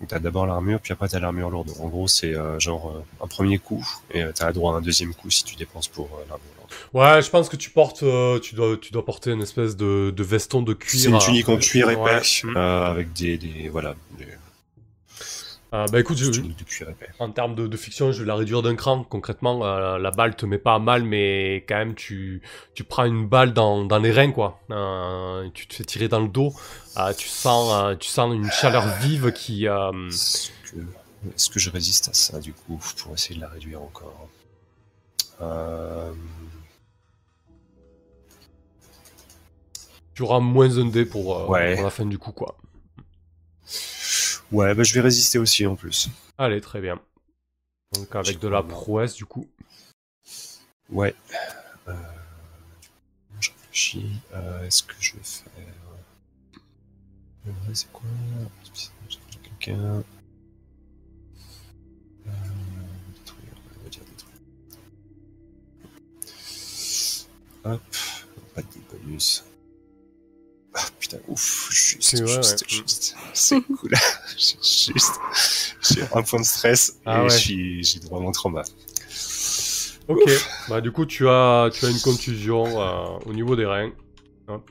[0.00, 1.70] Donc t'as d'abord l'armure, puis après t'as l'armure lourde.
[1.80, 4.80] En gros, c'est euh, genre euh, un premier coup, et euh, t'as droit à un
[4.80, 6.72] deuxième coup si tu dépenses pour euh, l'armure lourde.
[6.92, 10.10] Ouais, je pense que tu portes, euh, tu dois, tu dois porter une espèce de,
[10.14, 11.00] de veston de cuir.
[11.00, 12.20] C'est une euh, tunique en cuir épais, ouais.
[12.42, 12.56] Mm.
[12.56, 14.26] euh, avec des, des voilà, des
[15.74, 16.42] Euh, bah écoute, je-
[17.18, 19.04] en termes de, de fiction, je vais la réduire d'un cran.
[19.04, 22.42] Concrètement, euh, la balle te met pas à mal, mais quand même, tu,
[22.74, 24.60] tu prends une balle dans, dans les reins, quoi.
[24.70, 26.52] Euh, tu te fais tirer dans le dos.
[26.98, 29.64] Euh, tu, sens, tu sens une chaleur vive qui.
[29.64, 30.50] Est-ce
[31.50, 34.28] que, je résiste à ça du coup pour essayer de la réduire encore?
[40.14, 41.74] Tu auras moins un dé pour, Ouais.
[41.74, 42.56] pour la fin du coup, quoi.
[44.52, 46.10] Ouais, bah je vais résister aussi en plus.
[46.36, 47.00] Allez, très bien.
[47.94, 49.48] Donc avec de la prouesse, du coup.
[50.90, 51.14] Ouais.
[51.88, 51.94] Euh...
[53.40, 54.12] Je réfléchis.
[54.34, 55.52] Euh, est-ce que je vais faire.
[57.44, 58.04] Vrai, c'est quoi?
[59.42, 60.04] Quelqu'un?
[62.26, 62.30] Euh...
[63.14, 64.36] Détruire, on va dire détruire.
[67.64, 67.82] Hop.
[68.54, 69.44] Pas de bonus.
[71.12, 72.68] Ah putain, ouf, juste, C'est vrai, juste, ouais.
[72.68, 73.16] juste.
[73.34, 73.90] C'est cool.
[74.38, 74.56] J'ai
[74.92, 75.20] juste.
[75.90, 77.30] J'ai un point de stress Ah et ouais.
[77.30, 78.62] suis- j'ai droit à mon trauma.
[80.08, 80.20] Ok.
[80.68, 83.92] Bah du coup, tu as, tu as une contusion euh, au niveau des reins.
[84.48, 84.68] Hop.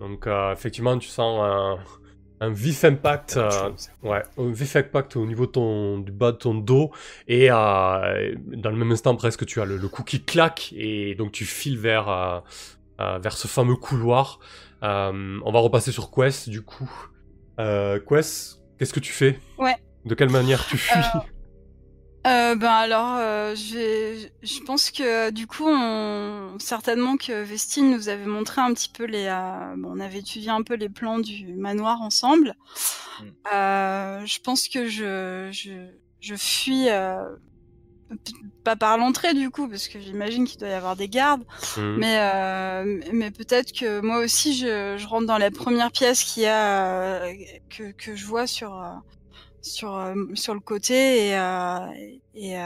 [0.00, 1.78] Donc euh, effectivement, tu sens un,
[2.40, 3.36] un vif impact.
[3.36, 3.70] euh,
[4.02, 6.90] Ouais, un vif impact au niveau de ton, du bas de ton dos.
[7.28, 10.72] Et euh, dans le même instant, presque, tu as le, le cou qui claque.
[10.76, 12.40] Et donc, tu files vers, euh,
[13.00, 14.40] euh, vers ce fameux couloir.
[14.84, 16.90] Euh, on va repasser sur Quest, du coup.
[17.58, 19.76] Euh, Quest, qu'est-ce que tu fais Ouais.
[20.04, 21.20] De quelle manière tu fuis Euh,
[22.26, 26.56] Euh, ben alors, euh, je pense que du coup, on...
[26.58, 29.26] certainement que Vestine nous avait montré un petit peu les.
[29.26, 32.54] euh, bon, on avait étudié un peu les plans du manoir ensemble.
[33.20, 33.24] Mm.
[33.52, 35.72] Euh, je pense que je je,
[36.20, 36.88] je fuis.
[38.64, 41.44] Pas par l'entrée du coup, parce que j'imagine qu'il doit y avoir des gardes,
[41.76, 41.96] Mhm.
[41.98, 46.44] mais, euh, mais peut-être que moi aussi je, je rentre dans la première pièce qu'il
[46.44, 47.32] y a euh,
[47.70, 48.92] que, que je vois sur euh,
[49.62, 51.34] sur euh, sur le côté et,
[52.34, 52.56] et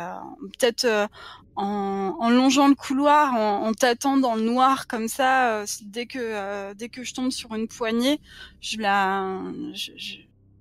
[0.59, 1.09] peut-être
[1.57, 6.73] en, en longeant le couloir, en, en tâtant dans le noir comme ça, dès que
[6.75, 8.21] dès que je tombe sur une poignée,
[8.61, 9.43] je la
[9.75, 10.17] je, je,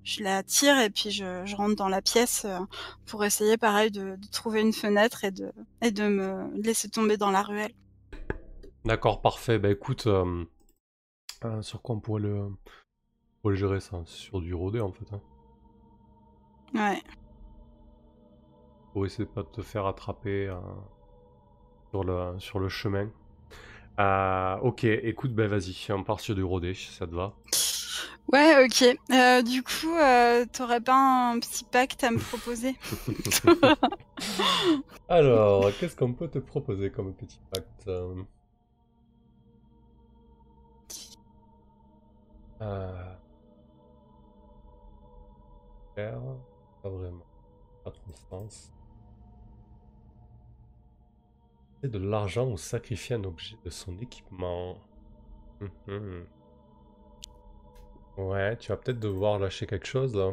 [0.08, 2.60] je la tire et puis je, je rentre dans la pièce euh,
[3.05, 5.51] pour essayer pareil de, de trouver une fenêtre et de,
[5.82, 7.74] et de me laisser tomber dans la ruelle.
[8.86, 9.60] D'accord, parfait.
[9.60, 10.45] Bah écoute, euh,
[11.43, 12.58] euh, sur quoi on pourrait le, on
[13.41, 15.12] pourrait le gérer ça Sur du rodé en fait.
[15.12, 15.22] Hein.
[16.74, 17.03] Ouais.
[18.93, 20.55] Pour essayer de pas te faire attraper euh,
[21.91, 23.10] sur, le, sur le chemin.
[24.62, 27.34] Ok, écoute, bah vas-y, on part sur du rodé, si ça te va.
[28.32, 28.84] Ouais, ok.
[29.11, 32.75] Euh, du coup, euh, t'aurais pas un petit pacte à me proposer?
[35.09, 37.88] Alors, qu'est-ce qu'on peut te proposer comme petit pacte
[42.61, 42.61] euh...
[42.61, 43.15] euh,
[46.82, 47.25] Pas vraiment.
[47.84, 48.71] Pas trop de sens.
[51.82, 54.78] C'est de l'argent ou sacrifier un objet de son équipement.
[55.88, 56.28] Mhm.
[58.18, 60.32] Ouais, tu vas peut-être devoir lâcher quelque chose là,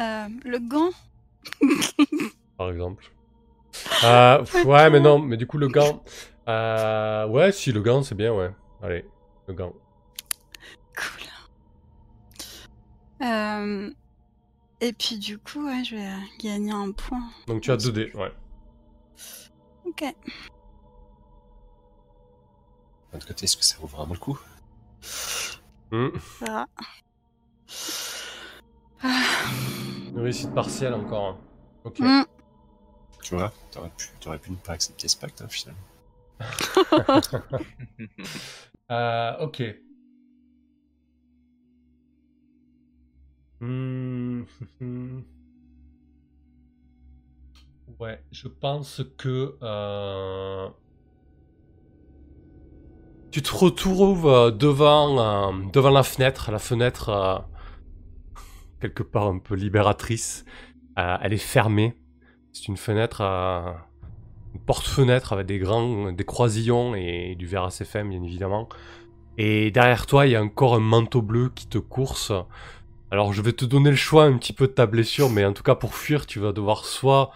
[0.00, 0.90] Euh, Le gant
[2.58, 3.10] par exemple.
[4.04, 6.02] Euh, ouais, mais non, mais du coup, le gant.
[6.48, 8.50] Euh, ouais, si, le gant, c'est bien, ouais.
[8.82, 9.06] Allez,
[9.46, 9.72] le gant.
[10.96, 11.26] Cool.
[13.26, 13.90] Euh,
[14.80, 16.08] et puis du coup, ouais, je vais
[16.38, 17.22] gagner un point.
[17.46, 18.32] Donc tu as 2 dés, ouais.
[19.86, 20.02] Ok.
[23.12, 24.38] D'un autre côté, est-ce que ça vaut vraiment le coup?
[25.90, 26.08] Hmm.
[26.40, 26.66] verra.
[29.02, 29.22] Ah,
[30.12, 31.24] Une réussite partielle encore.
[31.26, 31.36] hein.
[31.84, 32.00] Ok.
[32.00, 32.24] mm.
[33.22, 35.80] Tu vois, t'aurais pu, t'aurais pu ne pas accepter ce pacte, hein, finalement.
[38.90, 39.62] Euh, ok.
[43.60, 44.42] Hmm,
[44.80, 45.20] hmm.
[48.00, 50.68] Ouais, je pense que euh,
[53.30, 57.38] tu te retrouves euh, devant, euh, devant la fenêtre, la fenêtre euh,
[58.80, 60.44] quelque part un peu libératrice.
[60.96, 61.96] Elle est fermée.
[62.52, 68.04] C'est une fenêtre, une porte-fenêtre avec des grands, des croisillons et du verre assez fin,
[68.04, 68.68] bien évidemment.
[69.38, 72.32] Et derrière toi, il y a encore un manteau bleu qui te course.
[73.10, 75.54] Alors, je vais te donner le choix un petit peu de ta blessure, mais en
[75.54, 77.30] tout cas, pour fuir, tu vas devoir soit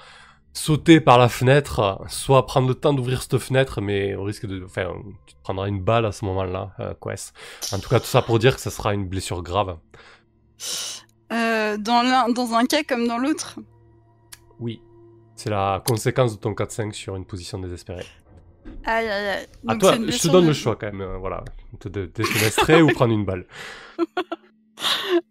[0.55, 4.65] sauter par la fenêtre, soit prendre le temps d'ouvrir cette fenêtre, mais au risque de...
[4.65, 4.87] Enfin,
[5.27, 7.35] tu te prendras une balle à ce moment-là, euh, Quest.
[7.73, 9.77] En tout cas, tout ça pour dire que ça sera une blessure grave.
[11.33, 13.59] Euh, dans, l'un, dans un cas comme dans l'autre.
[14.61, 14.81] Oui.
[15.37, 18.07] C'est la conséquence de ton 4-5 sur une position désespérée.
[18.85, 19.47] Aïe aïe aïe.
[19.69, 21.45] À toi, je te donne de- le choix quand même, euh, voilà.
[21.81, 23.47] Te dé- défenestrer ou prendre une balle.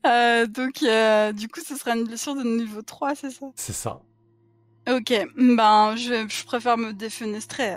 [0.07, 0.75] Euh, donc,
[1.35, 3.45] du coup, ce sera une blessure de niveau 3, c'est ça?
[3.55, 3.99] C'est ça.
[4.87, 7.75] Ok, ben, je, je préfère me défenestrer.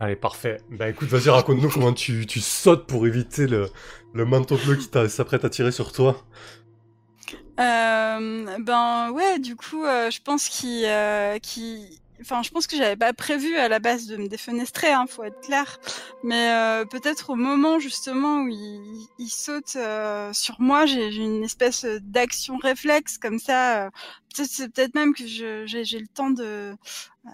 [0.00, 0.58] Allez, parfait.
[0.70, 3.68] Bah écoute, vas-y, raconte-nous comment tu, tu sautes pour éviter le,
[4.14, 6.22] le manteau bleu qui s'apprête à tirer sur toi.
[7.60, 11.88] Euh, ben ouais, du coup, euh, je pense qu'il, euh, qu'il-
[12.20, 15.24] enfin, je pense que j'avais pas prévu à la base de me défenestrer, hein, faut
[15.24, 15.78] être clair.
[16.22, 21.42] Mais euh, peut-être au moment justement où il, il saute euh, sur moi, j'ai une
[21.44, 23.86] espèce d'action réflexe comme ça.
[23.86, 23.90] euh,
[24.34, 26.74] c'est peut-être même que je- j'ai j'ai le temps de,
[27.26, 27.30] euh,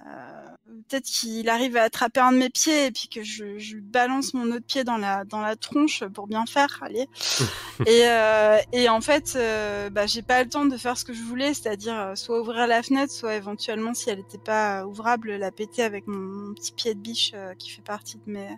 [0.89, 4.35] peut-être qu'il arrive à attraper un de mes pieds et puis que je, je balance
[4.35, 6.79] mon autre pied dans la dans la tronche pour bien faire.
[6.83, 7.09] Allez.
[7.87, 11.13] Et, euh, et en fait, euh, bah, j'ai pas le temps de faire ce que
[11.13, 15.33] je voulais, c'est-à-dire euh, soit ouvrir la fenêtre, soit éventuellement, si elle n'était pas ouvrable,
[15.33, 18.57] la péter avec mon, mon petit pied de biche euh, qui fait partie de mes,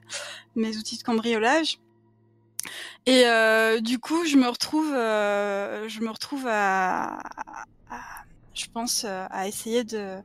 [0.54, 1.78] mes outils de cambriolage.
[3.06, 7.18] Et euh, du coup, je me retrouve, euh, je me retrouve à,
[7.90, 8.24] à-
[8.54, 10.20] je pense, euh, à essayer de, euh,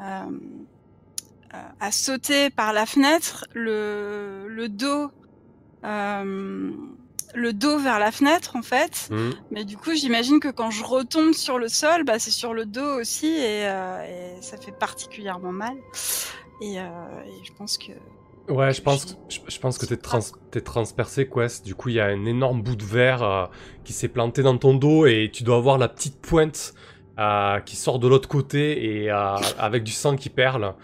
[0.00, 5.10] euh, à sauter par la fenêtre, le, le dos.
[5.84, 6.72] Euh,
[7.34, 9.08] le dos vers la fenêtre en fait.
[9.10, 9.30] Hmm.
[9.50, 12.64] Mais du coup, j'imagine que quand je retombe sur le sol, bah, c'est sur le
[12.64, 15.76] dos aussi et, euh, et ça fait particulièrement mal.
[16.62, 16.84] Et, euh,
[17.26, 17.92] et je pense que
[18.48, 20.20] Ouais, je pense, je, je pense que t'es trans,
[20.50, 21.64] t'es transpercé, Quest.
[21.64, 23.44] Du coup, il y a un énorme bout de verre euh,
[23.84, 26.74] qui s'est planté dans ton dos et tu dois avoir la petite pointe
[27.18, 30.74] euh, qui sort de l'autre côté et euh, avec du sang qui perle.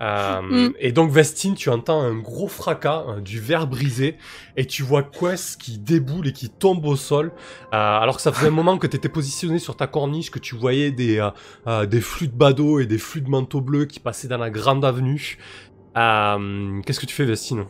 [0.00, 0.72] Euh, Mm.
[0.80, 4.16] Et donc, Vestine, tu entends un gros fracas, hein, du verre brisé,
[4.56, 7.30] et tu vois Quest qui déboule et qui tombe au sol.
[7.72, 10.56] Euh, alors que ça faisait un moment que t'étais positionné sur ta corniche, que tu
[10.56, 11.24] voyais des,
[11.88, 14.84] des flux de badauds et des flux de manteaux bleus qui passaient dans la grande
[14.84, 15.38] avenue.
[15.96, 17.66] Euh, Qu'est-ce que tu fais, Vestine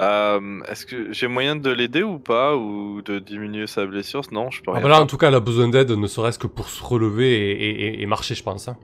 [0.00, 4.22] Euh, Est-ce que j'ai moyen de l'aider ou pas Ou de diminuer sa blessure?
[4.32, 6.06] Non, je peux ah rien bah Là, en tout cas, elle a besoin d'aide, ne
[6.06, 8.68] serait-ce que pour se relever et, et- et marcher, je pense.
[8.68, 8.76] hein.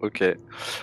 [0.00, 0.22] Ok.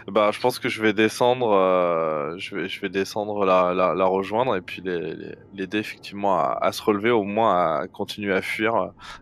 [0.07, 3.93] Bah, je pense que je vais descendre, euh, je vais, je vais descendre la, la,
[3.93, 8.41] la rejoindre et puis l'aider effectivement à, à se relever, au moins à continuer à
[8.41, 8.73] fuir,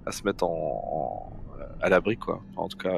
[0.06, 1.32] à se mettre en, en-
[1.82, 2.46] à l'abri quoi.
[2.56, 2.94] En tout cas,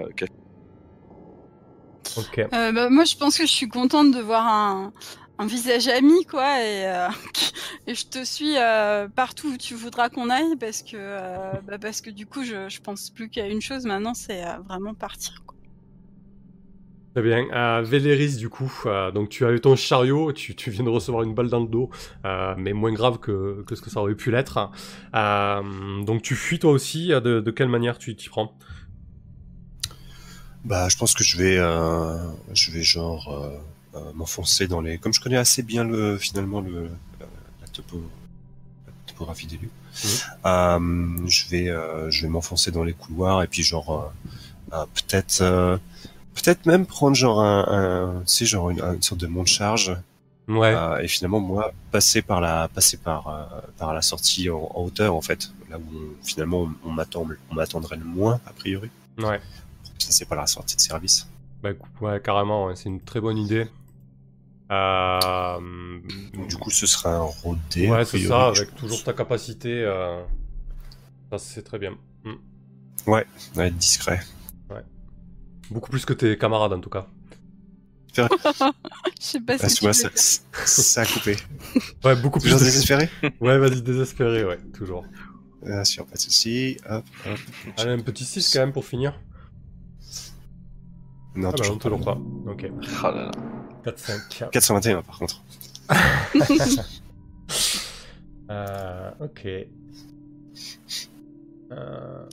[2.54, 4.93] Euh, bah, moi, je pense que je suis contente de voir un,
[5.39, 7.08] un visage ami, quoi, et, euh,
[7.88, 10.97] et je te suis euh, partout où tu voudras qu'on aille, parce que,
[11.62, 14.93] bah, parce que du coup, je, je pense plus qu'à une chose maintenant, c'est vraiment
[14.93, 15.43] partir.
[15.45, 15.54] Quoi.
[17.14, 17.45] Très bien.
[17.54, 20.89] Euh, Véléris, du coup, euh, donc tu as eu ton chariot, tu, tu viens de
[20.89, 21.91] recevoir une balle dans le dos,
[22.26, 24.72] euh, mais moins grave que, que ce que ça aurait pu l'être.
[25.14, 28.58] Donc tu fuis toi aussi, de, de quelle manière tu t'y prends?
[30.64, 32.18] Bah, je pense que je vais, euh,
[32.53, 34.97] je vais genre euh, euh, m'enfoncer dans les.
[34.97, 36.84] Comme je connais assez bien le finalement le
[37.20, 37.26] la,
[37.61, 38.01] la topo,
[38.88, 39.70] la topographie des lieux,
[40.45, 44.14] euh, je vais, euh, je vais m'enfoncer dans les couloirs et puis genre
[44.72, 45.78] euh, euh, peut-être, euh,
[46.34, 47.66] peut-être même prendre genre un,
[48.22, 49.95] un sais genre une, une sorte de monte charge
[50.49, 50.74] Ouais.
[50.76, 54.82] euh, et finalement moi passer par la, passer par euh, par la sortie en, en
[54.84, 58.51] hauteur en fait, là où on- finalement on, on m'attend, on m'attendrait le moins a
[58.51, 58.89] priori.
[59.20, 59.39] Ouais.
[60.04, 61.28] Ça c'est pas la sortie de service.
[61.62, 61.70] Bah,
[62.01, 63.68] ouais, carrément, ouais, c'est une très bonne idée.
[64.72, 65.99] Euh,
[66.47, 67.89] du coup, ce sera un rodé.
[67.89, 68.80] ouais, a c'est ça, avec pense.
[68.80, 69.70] toujours ta capacité.
[69.86, 70.24] euh,
[71.32, 71.95] Ça, c'est très bien.
[73.08, 73.26] Ouais,
[73.58, 74.20] être discret.
[75.72, 77.08] Beaucoup plus que tes camarades, en tout cas.
[78.18, 78.22] Je
[79.20, 79.88] sais pas Ah, si
[80.66, 81.36] ça, a coupé.
[82.04, 82.49] Ouais, beaucoup plus.
[82.51, 83.10] Toujours désespéré
[83.41, 85.04] Ouais, vas-y, désespéré, ouais, toujours.
[85.66, 86.78] Bien sûr, pas de soucis.
[86.89, 87.39] Hop, hop.
[87.78, 89.20] Allez, un petit 6 quand même pour finir.
[91.36, 92.17] Non, Ah bah toujours toujours pas.
[92.47, 92.71] Ok.
[93.03, 93.31] Ah là là.
[93.84, 94.51] 4, 5.
[94.51, 95.41] 421 par contre.
[98.49, 99.47] Euh, ok.
[101.71, 102.25] Euh,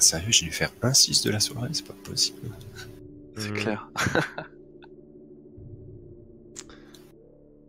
[0.00, 2.48] Ah, sérieux, j'ai dû faire un 6 de la soirée, c'est pas possible.
[3.36, 3.54] C'est hmm.
[3.54, 3.88] clair.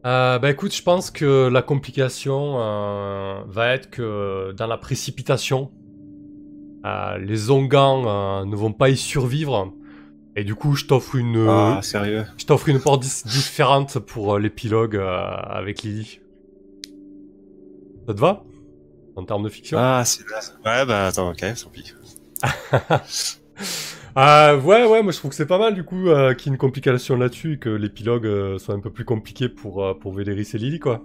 [0.04, 5.70] Euh, bah écoute, je pense que la complication euh, va être que dans la précipitation,
[6.86, 9.74] euh, les Ongans euh, ne vont pas y survivre.
[10.36, 14.40] Et du coup, je t'offre une, Ah, sérieux je t'offre une porte différente pour euh,
[14.40, 16.20] l'épilogue euh, avec Lily.
[18.08, 18.44] Ça te va?
[19.16, 19.78] En termes de fiction?
[19.80, 20.24] Ah, c'est.
[20.66, 21.94] Ouais, bah attends, ok, tant pis.
[24.16, 26.50] Ah ouais, ouais, moi je trouve que c'est pas mal du coup euh, qu'il y
[26.50, 29.94] ait une complication là-dessus et que l'épilogue euh, soit un peu plus compliqué pour, euh,
[29.94, 31.04] pour Véléris et Lily, quoi.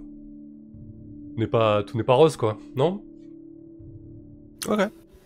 [1.33, 3.01] Tout n'est pas, tout n'est pas rose, quoi, non?
[4.67, 4.79] Ok.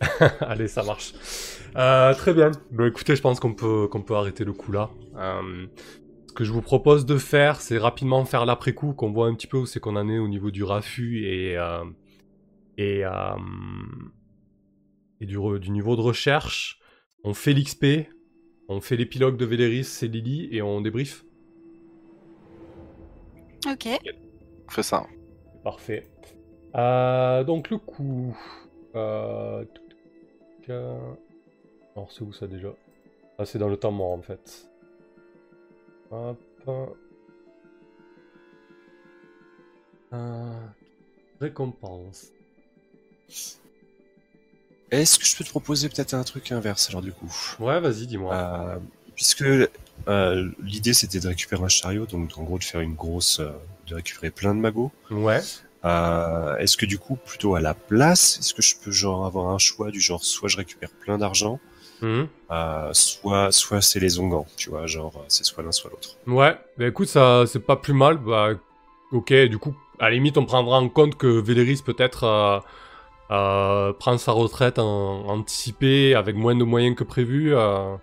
[0.41, 1.13] Allez, ça marche.
[1.75, 2.51] Euh, très bien.
[2.71, 4.89] Bon, écoutez, je pense qu'on peut, qu'on peut arrêter le coup là.
[5.15, 5.67] Euh,
[6.27, 9.47] ce que je vous propose de faire, c'est rapidement faire l'après-coup, qu'on voit un petit
[9.47, 11.83] peu où c'est qu'on en est au niveau du raffut et, euh,
[12.77, 13.11] et, euh,
[15.19, 16.79] et du, re- du niveau de recherche.
[17.23, 18.09] On fait l'XP,
[18.69, 21.25] on fait l'épilogue de Véléris et Lily et on débrief.
[23.69, 23.87] Ok.
[24.67, 25.05] On fait ça.
[25.63, 26.09] Parfait.
[26.75, 28.35] Euh, donc le coup.
[28.95, 29.63] Euh...
[30.69, 30.97] euh,
[31.95, 32.69] Alors c'est où ça déjà
[33.37, 34.67] Ah c'est dans le temps mort en fait.
[36.11, 36.39] Hop.
[40.13, 40.53] Euh...
[41.39, 42.27] Récompense.
[44.91, 47.33] Est-ce que je peux te proposer peut-être un truc inverse alors du coup?
[47.59, 48.35] Ouais vas-y dis-moi.
[48.35, 48.79] Euh,
[49.15, 53.39] Puisque euh, l'idée c'était de récupérer un chariot, donc en gros de faire une grosse,
[53.87, 54.91] de récupérer plein de magots.
[55.09, 55.41] Ouais.
[55.83, 59.47] Euh, est-ce que du coup, plutôt à la place, est-ce que je peux genre avoir
[59.49, 61.59] un choix du genre soit je récupère plein d'argent,
[62.03, 66.17] euh, soit soit c'est les ongans, tu vois, genre euh, c'est soit l'un soit l'autre.
[66.27, 68.17] Ouais, bah écoute, ça c'est pas plus mal.
[68.17, 68.49] Bah,
[69.11, 72.59] ok, du coup, à la limite, on prendra en compte que Véléris peut-être euh,
[73.31, 77.99] euh, prend sa retraite en anticipée avec moins de moyens que prévu, un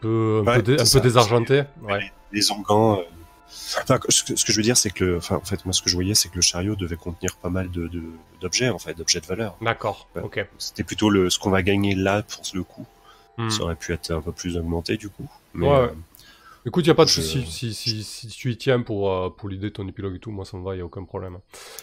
[0.00, 1.00] peu, un Ouais, peu, dé- un c'est peu ça.
[1.00, 1.62] désargenté.
[1.82, 2.12] Ouais.
[2.32, 3.00] Les ongans.
[3.50, 5.16] Euh, Enfin, ce que, ce que je veux dire, c'est que, le...
[5.18, 7.50] enfin, en fait, moi, ce que je voyais, c'est que le chariot devait contenir pas
[7.50, 7.90] mal de
[8.40, 9.56] d'objets, en fait, d'objets de valeur.
[9.60, 10.08] D'accord.
[10.16, 10.22] Ouais.
[10.22, 10.46] Ok.
[10.58, 12.86] C'était plutôt le ce qu'on va gagner là pour le coup.
[13.38, 13.50] Hmm.
[13.50, 15.28] Ça aurait pu être un peu plus augmenté du coup.
[15.54, 15.88] Mais, Ouais, euh,
[16.66, 17.46] Écoute, y a pas de Je- souci.
[17.50, 20.30] Si, si, si tu y tiens pour, euh, pour l'idée de ton épilogue et tout,
[20.30, 21.38] moi ça me va, y a aucun problème.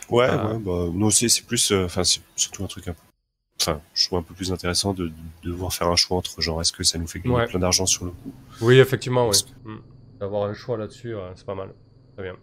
[0.10, 0.52] Ouais, Ah.
[0.54, 3.00] ouais, bah, non, c'est, c'est plus, euh, enfin, c'est surtout un truc un peu,
[3.60, 5.14] enfin, je trouve un peu plus intéressant de, de
[5.50, 7.48] devoir faire un choix entre, genre, est-ce que ça nous fait gagner Ouais.
[7.48, 8.32] plein d'argent sur le coup?
[8.62, 9.38] Oui, effectivement, oui.
[10.20, 11.74] D'avoir un choix là-dessus, ouais, c'est pas mal.
[12.14, 12.38] Très bien.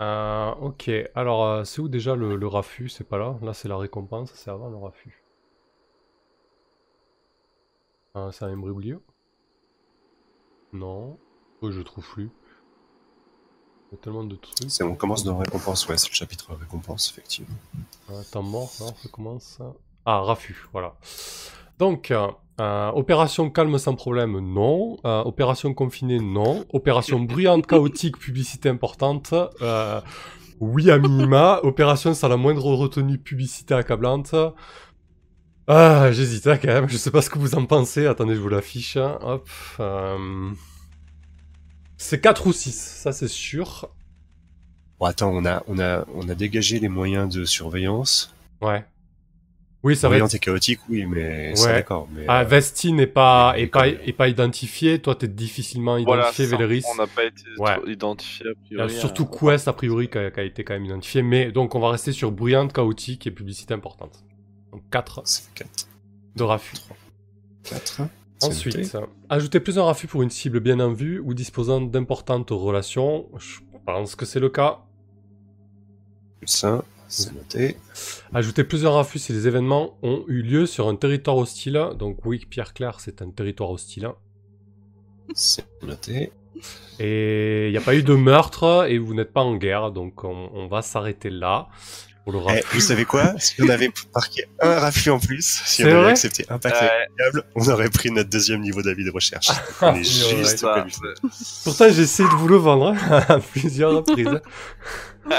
[0.00, 2.88] Euh, ok, alors euh, c'est où déjà le, le raffut?
[2.88, 5.24] C'est pas là Là c'est la récompense, c'est avant le raffut.
[8.32, 9.00] C'est un imbroglio?
[10.72, 11.18] Non.
[11.60, 12.30] Oh, je trouve plus.
[13.90, 14.70] Il y a tellement de trucs.
[14.70, 17.54] C'est, on commence dans récompense, ouais, c'est le chapitre récompense, effectivement.
[18.32, 19.60] Temps mort, non, ça commence.
[20.04, 20.96] Ah, raffut, voilà.
[21.78, 22.12] Donc,
[22.60, 24.98] euh, opération calme sans problème, non.
[25.04, 26.64] Euh, opération confinée, non.
[26.72, 29.32] Opération bruyante, chaotique, publicité importante,
[29.62, 30.00] euh,
[30.60, 31.60] oui à minima.
[31.62, 34.34] Opération sans la moindre retenue, publicité accablante.
[35.68, 36.88] Ah, j'hésite hein, quand même.
[36.88, 38.06] Je sais pas ce que vous en pensez.
[38.06, 38.96] Attendez, je vous l'affiche.
[38.96, 39.18] hein.
[39.22, 39.48] Hop.
[39.80, 40.50] euh,
[41.96, 43.88] C'est 4 ou 6, ça c'est sûr.
[44.98, 48.34] Bon, attends, on a, on a, on a dégagé les moyens de surveillance.
[48.62, 48.84] Ouais.
[49.84, 51.72] Oui, ça va être chaotique, oui, mais c'est Ouais.
[51.74, 52.08] d'accord.
[52.12, 54.98] Mais, Ah, euh, Vesti n'est pas, est pas, est pas identifié.
[54.98, 56.82] Toi, t'es difficilement Voilà, identifié, ça, Véléris.
[56.92, 57.76] on n'a pas été Ouais.
[57.76, 59.00] trop identifié a Il y a priori.
[59.00, 61.22] surtout euh, Quest, a priori, qui a, qui a été quand même identifié.
[61.22, 64.24] Mais donc, on va rester sur bruyante, chaotique et publicité importante.
[64.72, 65.88] Donc, 4 ça fait 4.
[66.34, 66.76] de raffut.
[67.62, 68.02] 4.
[68.42, 68.96] Ensuite,
[69.28, 73.28] ajouter plusieurs raffus pour une cible bien en vue ou disposant d'importantes relations.
[73.38, 74.78] Je pense que c'est le cas.
[76.40, 77.76] Plus 1, c'est noté.
[78.34, 81.90] Ajouter plusieurs raffus si les événements ont eu lieu sur un territoire hostile.
[81.98, 84.10] Donc, oui, Pierre Claire, c'est un territoire hostile.
[85.34, 86.32] C'est noté.
[86.98, 90.24] Et il n'y a pas eu de meurtre et vous n'êtes pas en guerre, donc
[90.24, 91.68] on, on va s'arrêter là
[92.24, 93.38] pour le Eh, vous savez quoi?
[93.38, 96.10] Si on avait marqué un raffut en plus, si on avait vrai?
[96.10, 97.06] accepté un paquet Ouais.
[97.16, 99.48] câble, on aurait pris notre deuxième niveau d'avis de recherche.
[99.80, 100.66] on est juste.
[101.62, 104.40] Pourtant, j'ai essayé de vous le vendre hein, à plusieurs reprises.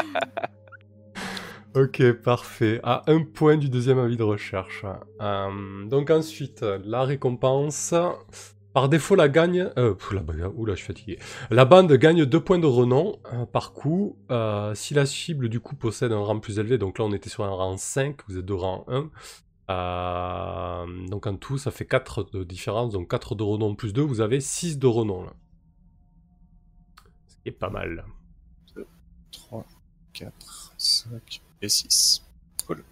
[1.76, 2.80] ok, parfait.
[2.84, 4.86] À un point du deuxième avis de recherche.
[5.22, 7.94] Euh, donc ensuite, la récompense.
[8.74, 9.72] Par défaut, la gagne.
[9.78, 9.96] Euh,
[10.56, 11.20] oula, je suis fatigué.
[11.50, 14.18] La bande gagne deux points de renom euh, par coup.
[14.76, 17.44] Si la cible du coup possède un rang plus élevé, donc là on était sur
[17.44, 19.10] un rang 5, vous êtes de rang 1.
[19.70, 22.94] Euh, donc en tout, ça fait 4 de différence.
[22.94, 25.28] Donc 4 de renom plus 2, vous avez 6 de renom.
[27.28, 28.06] Ce qui est pas mal.
[29.32, 29.66] 3,
[30.14, 32.26] 4, 5 et 6.
[32.68, 32.84] Cool.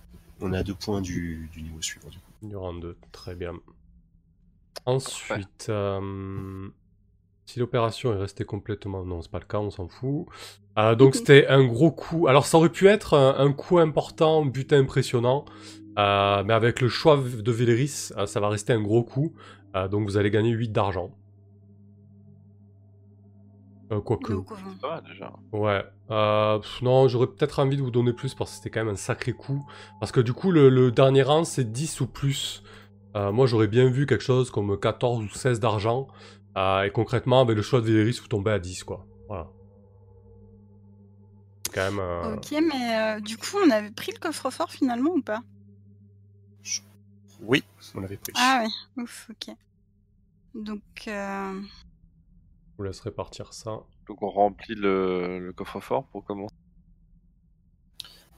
[0.42, 2.32] On est à deux points du, du niveau suivant du coup.
[2.42, 3.54] Du rang 2, très bien.
[4.86, 6.70] Ensuite, euh,
[7.46, 9.04] si l'opération est restée complètement...
[9.06, 10.28] Non, c'est pas le cas, on s'en fout.
[10.78, 12.28] Euh, donc c'était un gros coup.
[12.28, 15.46] Alors ça aurait pu être un, un coup important, butin impressionnant.
[15.98, 19.34] euh, mais avec le choix de Véléris, euh, ça va rester un gros coup.
[19.76, 21.12] Euh, donc vous allez gagner 8 d'argent.
[23.92, 24.34] Euh, quoique...
[25.08, 25.34] Déjà.
[25.54, 25.84] Ouais.
[26.12, 28.94] Euh, pff, non, j'aurais peut-être envie de vous donner plus parce que c'était quand même
[28.94, 29.66] un sacré coup.
[30.00, 32.64] Parce que du coup, le, le dernier rang, c'est 10 ou plus.
[33.16, 36.08] Euh, moi, j'aurais bien vu quelque chose comme 14 ou 16 d'argent.
[36.58, 39.06] Euh, et concrètement, avec le choix de Véléris, vous tombez à 10, quoi.
[39.28, 39.48] Voilà.
[41.74, 42.00] Quand même...
[42.00, 45.42] euh, Ok, mais euh, du coup, on avait pris le coffre-fort finalement ou pas?
[47.42, 47.64] Oui,
[47.94, 48.34] on l'avait pris.
[48.36, 49.56] Ah ouais, ouf, ok.
[50.56, 51.62] Donc, euh,
[52.78, 53.80] vous laisserai partir ça.
[54.08, 56.56] Donc on remplit le, le coffre-fort pour commencer.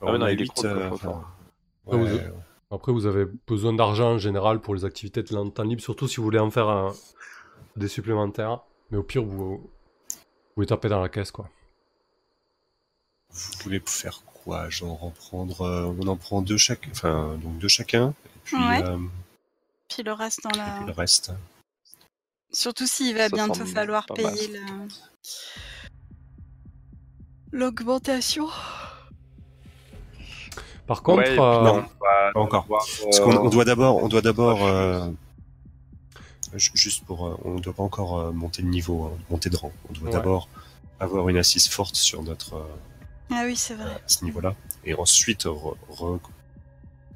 [0.02, 2.32] Alors, Ah non, il est euh, vous- ouais,
[2.72, 6.18] Après, vous avez besoin d'argent en général pour les activités de temps libre, surtout si
[6.18, 6.94] vous voulez en faire un-
[7.76, 8.62] des supplémentaires.
[8.92, 9.70] Mais au pire, vous, vous
[10.56, 11.50] pouvez taper dans la caisse, quoi.
[13.32, 14.70] Vous voulez faire quoi?
[14.70, 18.56] Genre en prendre, euh, on en prend deux chaque, enfin donc deux chacun, et puis,
[18.58, 18.84] Ouais.
[18.84, 18.98] euh,
[19.90, 20.76] puis le reste dans et la.
[20.78, 21.32] puis le reste.
[22.52, 24.60] Surtout s'il va Ça bientôt falloir payer la...
[27.52, 28.48] l'augmentation.
[30.88, 32.64] Par contre, Ouais, euh, non, pas encore.
[32.64, 35.08] devoir, Parce qu'on euh, on doit d'abord, on doit d'abord, euh,
[36.56, 39.56] ju- juste pour, euh, on doit pas encore euh, monter de niveau, hein, monter de
[39.58, 39.72] rang.
[39.90, 40.12] On doit Ouais.
[40.12, 40.50] d'abord
[41.00, 42.66] avoir une assise forte sur notre euh,
[43.30, 43.92] Ah oui, c'est vrai.
[43.92, 46.20] à ce niveau-là, et ensuite re- re-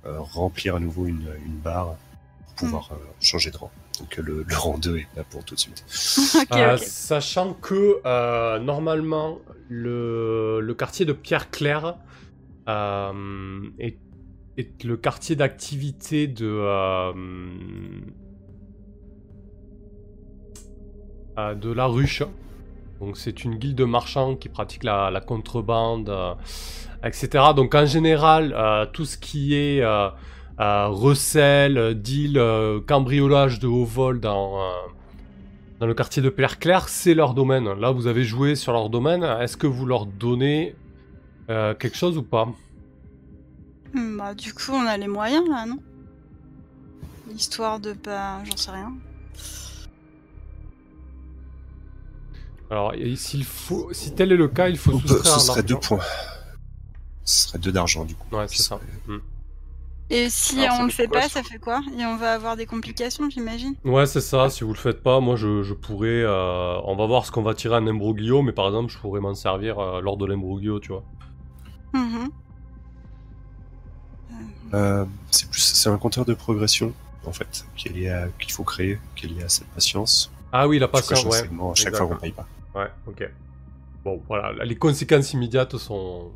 [0.05, 1.95] euh, remplir à nouveau une, une barre
[2.45, 3.71] pour pouvoir euh, changer de rang.
[3.99, 5.85] Donc euh, le, le rang 2 est là pour tout de suite.
[6.53, 6.77] Euh.
[6.77, 9.39] Sachant que euh, normalement
[9.69, 11.95] le, le quartier de Pierre Claire
[12.67, 13.97] euh, est,
[14.57, 17.11] est le quartier d'activité de euh,
[21.37, 22.23] euh, de la ruche.
[22.99, 26.33] Donc c'est une guilde de marchands qui pratique la, la contrebande, euh,
[27.03, 27.45] etc.
[27.55, 30.09] Donc en général, euh, tout ce qui est euh,
[30.57, 34.71] recel, deal, euh, cambriolage de haut vol dans, euh,
[35.79, 37.71] dans le quartier de Pierre Claire, c'est leur domaine.
[37.73, 39.23] Là, vous avez joué sur leur domaine.
[39.23, 40.75] Est-ce que vous leur donnez
[41.49, 42.47] euh, quelque chose ou pas?
[43.93, 45.79] Hmm, Bah, du coup, on a les moyens là, non?
[47.35, 48.43] Histoire de pas.
[48.45, 48.93] J'en sais rien.
[52.69, 55.99] Alors, s'il faut, si tel est le cas, il faut peut- ce serait deux points.
[57.23, 58.35] Ce serait deux d'argent du coup.
[58.35, 58.79] Ouais, c'est ça.
[60.15, 61.81] Et si Alors, on le fait pas, ça fait quoi?
[61.97, 64.47] Et on va avoir des complications, j'imagine Ouais, c'est ça.
[64.51, 66.21] Si vous le faites pas, moi, je, je pourrais.
[66.21, 69.21] euh, on va voir ce qu'on va tirer en imbroglio, mais par exemple, je pourrais
[69.21, 71.03] m'en servir euh, lors de l'imbroglio, tu vois.
[71.93, 72.29] Mhm.
[74.75, 76.93] Euh, c'est plus, c'est un compteur de progression.
[77.25, 80.31] en fait, qu'il faut créer, qui est liée à cette patience.
[80.51, 81.49] Ah oui, la patience, ouais.
[81.71, 82.45] à chaque fois qu'on paye pas.
[82.75, 83.27] Ouais, ok.
[84.03, 86.31] Bon, voilà, là, les conséquences immédiates sont,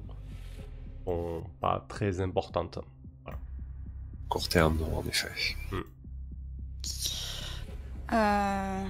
[1.06, 2.80] sont pas très importantes.
[4.30, 5.30] Court terme, non, en effet.
[8.14, 8.86] Euh...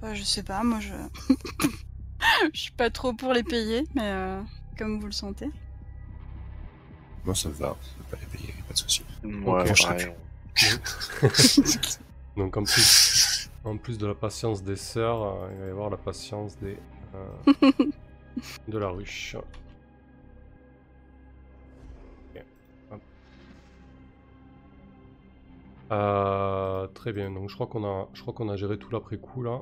[0.00, 0.92] Bah, je sais pas, moi je.
[2.54, 4.40] je suis pas trop pour les payer, mais euh,
[4.78, 5.48] comme vous le sentez.
[7.24, 7.70] Moi, ça me va.
[7.70, 9.04] On peut pas les payer, pas de souci.
[9.24, 9.82] Ouais, Ok.
[9.82, 10.12] pareil.
[12.36, 15.90] Donc en plus, en plus de la patience des sœurs, euh, il va y avoir
[15.90, 16.78] la patience des
[17.14, 17.72] euh,
[18.68, 19.36] de la ruche.
[25.92, 27.30] Euh, très bien.
[27.30, 29.60] Donc je crois qu'on a, je crois qu'on a géré tout l'après coup là.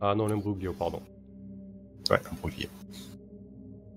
[0.00, 1.00] Ah non, l'imbroglio, pardon.
[2.10, 2.20] Ouais,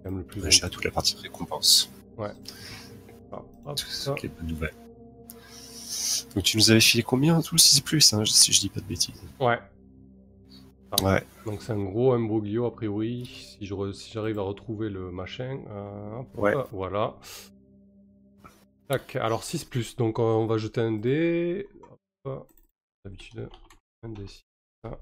[0.06, 1.92] même le plus On a géré toute la partie récompense.
[2.20, 4.16] Ah, hop, Tout ça.
[4.16, 4.74] ça, les bonnes nouvelles.
[6.34, 8.80] Donc tu nous avais filé combien tout le 6 plus, hein, si je dis pas
[8.80, 9.22] de bêtises.
[9.40, 9.60] Ouais.
[10.92, 11.04] Ah.
[11.04, 11.24] Ouais.
[11.46, 13.26] Donc c'est un gros imbroglio a priori.
[13.60, 15.60] Si re- si j'arrive à retrouver le machin.
[15.70, 16.54] euh, Ouais.
[16.72, 17.16] Voilà.
[18.90, 19.16] Tac.
[19.18, 19.96] Alors 6 plus.
[19.96, 21.68] Donc euh, on va jeter un dé.
[23.06, 23.50] D'habitude.
[24.04, 24.28] Un dé.
[24.28, 24.44] six.
[24.84, 24.98] Ah.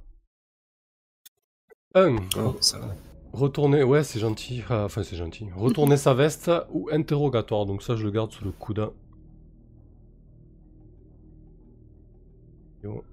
[1.96, 2.18] Un.
[2.38, 2.96] Oh, ça va.
[3.34, 3.84] Retourner.
[3.84, 4.64] Ouais, c'est gentil.
[4.70, 5.48] Ah, Enfin, c'est gentil.
[5.56, 7.66] Retourner sa veste ou interrogatoire.
[7.66, 8.92] Donc ça, je le garde sous le coude.
[12.84, 13.04] Yo.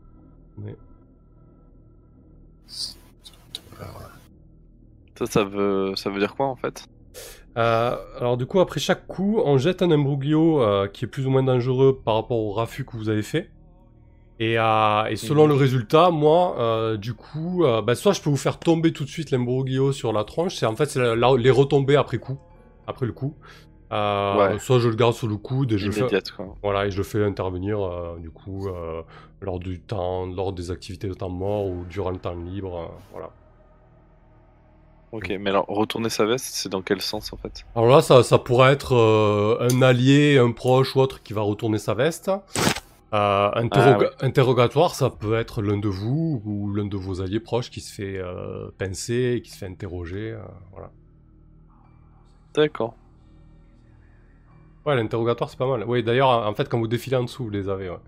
[0.59, 0.77] Mais-
[3.81, 4.11] Alors,
[5.19, 6.87] Ça, ça veut, ça veut dire quoi en fait?
[7.59, 11.27] Euh, alors du coup, après chaque coup, on jette un imbroglio euh, qui est plus
[11.27, 13.51] ou moins dangereux par rapport au raffut que vous avez fait.
[14.41, 18.37] Et, euh, et selon le résultat, moi, euh, du coup, bah, soit je peux vous
[18.37, 21.51] faire tomber tout de suite l'imbroglio sur la tronche, c'est en fait la- la- les
[21.51, 22.39] retomber après coup,
[22.87, 23.35] après le coup.
[24.39, 24.59] Ouais.
[24.59, 26.47] Soit je le garde sous le coude et je le fais, quoi.
[26.63, 27.79] voilà, et je le fais intervenir
[28.19, 28.67] du coup
[29.43, 33.29] lors du temps, lors des activités de temps mort ou durant le temps libre, voilà.
[35.13, 37.67] Ok, mais alors retourner sa veste, c'est dans quel sens en fait?
[37.77, 41.43] Alors là, ça, ça pourrait être euh, un allié, un proche ou autre qui va
[41.43, 42.29] retourner sa veste.
[42.29, 44.09] Euh, Ah ouais.
[44.23, 47.93] Interrogatoire, ça peut être l'un de vous ou l'un de vos alliés proches qui se
[47.93, 50.35] fait euh, pincer, et qui se fait interroger.
[50.73, 50.91] voilà.
[52.55, 52.95] D'accord.
[54.87, 55.85] Ouais, l'interrogatoire, c'est pas mal.
[55.87, 57.91] Oui, d'ailleurs, en fait, quand vous défilez en dessous, vous les avez.
[57.91, 58.01] Ouais,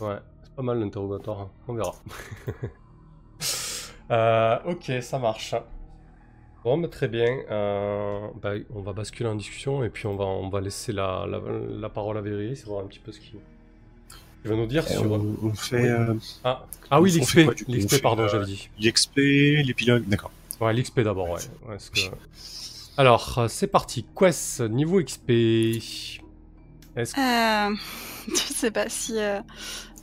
[0.00, 1.48] ouais c'est pas mal l'interrogatoire.
[1.66, 1.94] On verra.
[4.10, 5.54] Euh, ok, ça marche.
[6.64, 7.38] Bon, mais très bien.
[7.50, 11.26] Euh, bah, on va basculer en discussion et puis on va, on va laisser la,
[11.28, 11.40] la,
[11.78, 13.38] la parole à Véry, c'est voir un petit peu ce qu'il
[14.44, 15.10] il va nous dire Et sur.
[15.12, 15.88] on, on fait Oui.
[15.88, 17.38] euh, Ah, ah oui, l'XP.
[17.68, 18.68] L'XP, pardon, euh, j'avais dit.
[18.80, 19.16] l'XP,
[19.64, 20.30] l'épilogue, d'accord.
[20.60, 21.40] Ouais, l'XP d'abord, ouais.
[21.66, 22.00] Ouais, parce que-
[22.96, 24.04] Alors, euh, c'est parti.
[24.16, 25.30] Quest, niveau XP.
[26.96, 27.70] Est-ce que.
[27.72, 27.74] Euh,
[28.28, 29.40] je sais pas si, euh,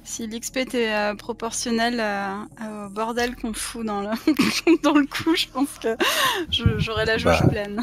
[0.05, 4.09] si l'XP était euh, proportionnel euh, au bordel qu'on fout dans le,
[4.83, 5.35] dans le coup.
[5.35, 5.97] Je pense que
[6.49, 7.47] j'aurais la jauge Bah.
[7.49, 7.81] pleine.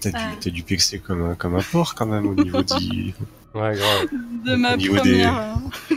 [0.00, 3.14] T'as dû, t'as dû pexer comme un, comme un porc quand même au niveau du.
[3.54, 4.06] Ouais, grave.
[4.44, 5.38] de ma Au niveau première.
[5.90, 5.94] euh,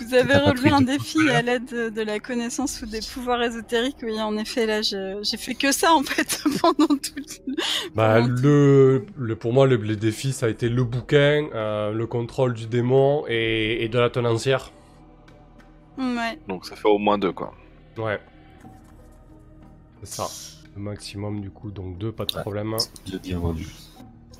[0.00, 3.96] Vous avez relevé un défi à l'aide de, de la connaissance ou des pouvoirs ésotériques.
[4.02, 7.12] Oui, en effet, là, je- j'ai fait que ça en fait pendant tout.
[7.16, 7.54] le-
[7.94, 12.06] Bah, le, le, pour moi, le, les défis, ça a été le bouquin, euh, le
[12.06, 14.72] contrôle du démon et, et de la tenancière.
[15.98, 16.38] Ouais.
[16.48, 17.54] Donc ça fait au moins deux quoi.
[17.96, 18.20] Ouais.
[20.04, 20.28] C'est ça.
[20.76, 22.40] Le maximum, du coup, donc deux, pas de Ouais.
[22.42, 22.76] problème.
[23.22, 23.66] bien vendu.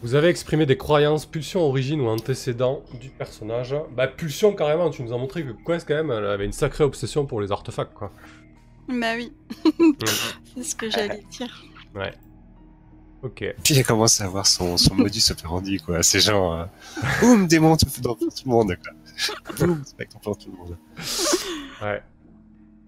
[0.01, 3.75] Vous avez exprimé des croyances, pulsions, origines ou antécédents du personnage.
[3.97, 6.85] Bah, pulsion, carrément, tu nous as montré que Quest, quand même, elle avait une sacrée
[6.85, 8.13] obsession pour les artefacts, quoi.
[8.89, 9.33] Bah oui,
[10.55, 11.65] c'est ce que j'allais dire.
[11.95, 12.13] Ouais.
[13.23, 13.45] Ok.
[13.65, 16.03] Puis il a commencé à avoir son, son modus operandi, quoi.
[16.05, 16.65] C'est genre, euh,
[17.21, 18.93] boum, démon, fais dans tout le monde, quoi.
[19.59, 20.77] Boum, spectre dans tout le monde.
[21.83, 22.03] Ouais.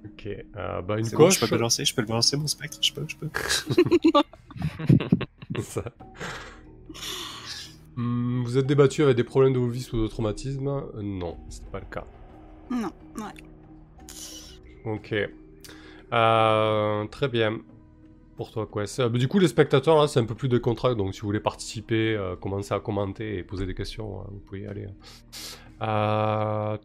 [0.05, 0.27] Ok.
[0.27, 1.35] Euh, bah, une bon, coche.
[1.35, 3.29] je peux le balancer, je peux le balancer, mon spectre, je peux, je peux.
[5.61, 5.83] Ça.
[7.97, 11.37] Hmm, vous êtes débattu avec des problèmes de vos vies ou de traumatisme Euh, Non,
[11.49, 12.05] c'est pas le cas.
[12.71, 13.33] Non, ouais.
[14.85, 15.15] Ok.
[16.13, 17.59] Euh, très bien.
[18.37, 18.85] Pour toi, quoi.
[19.01, 20.95] Euh, du coup, les spectateurs, là, c'est un peu plus de contrat.
[20.95, 24.39] Donc, si vous voulez participer, euh, commencer à commenter et poser des questions, euh, vous
[24.39, 24.87] pouvez y aller.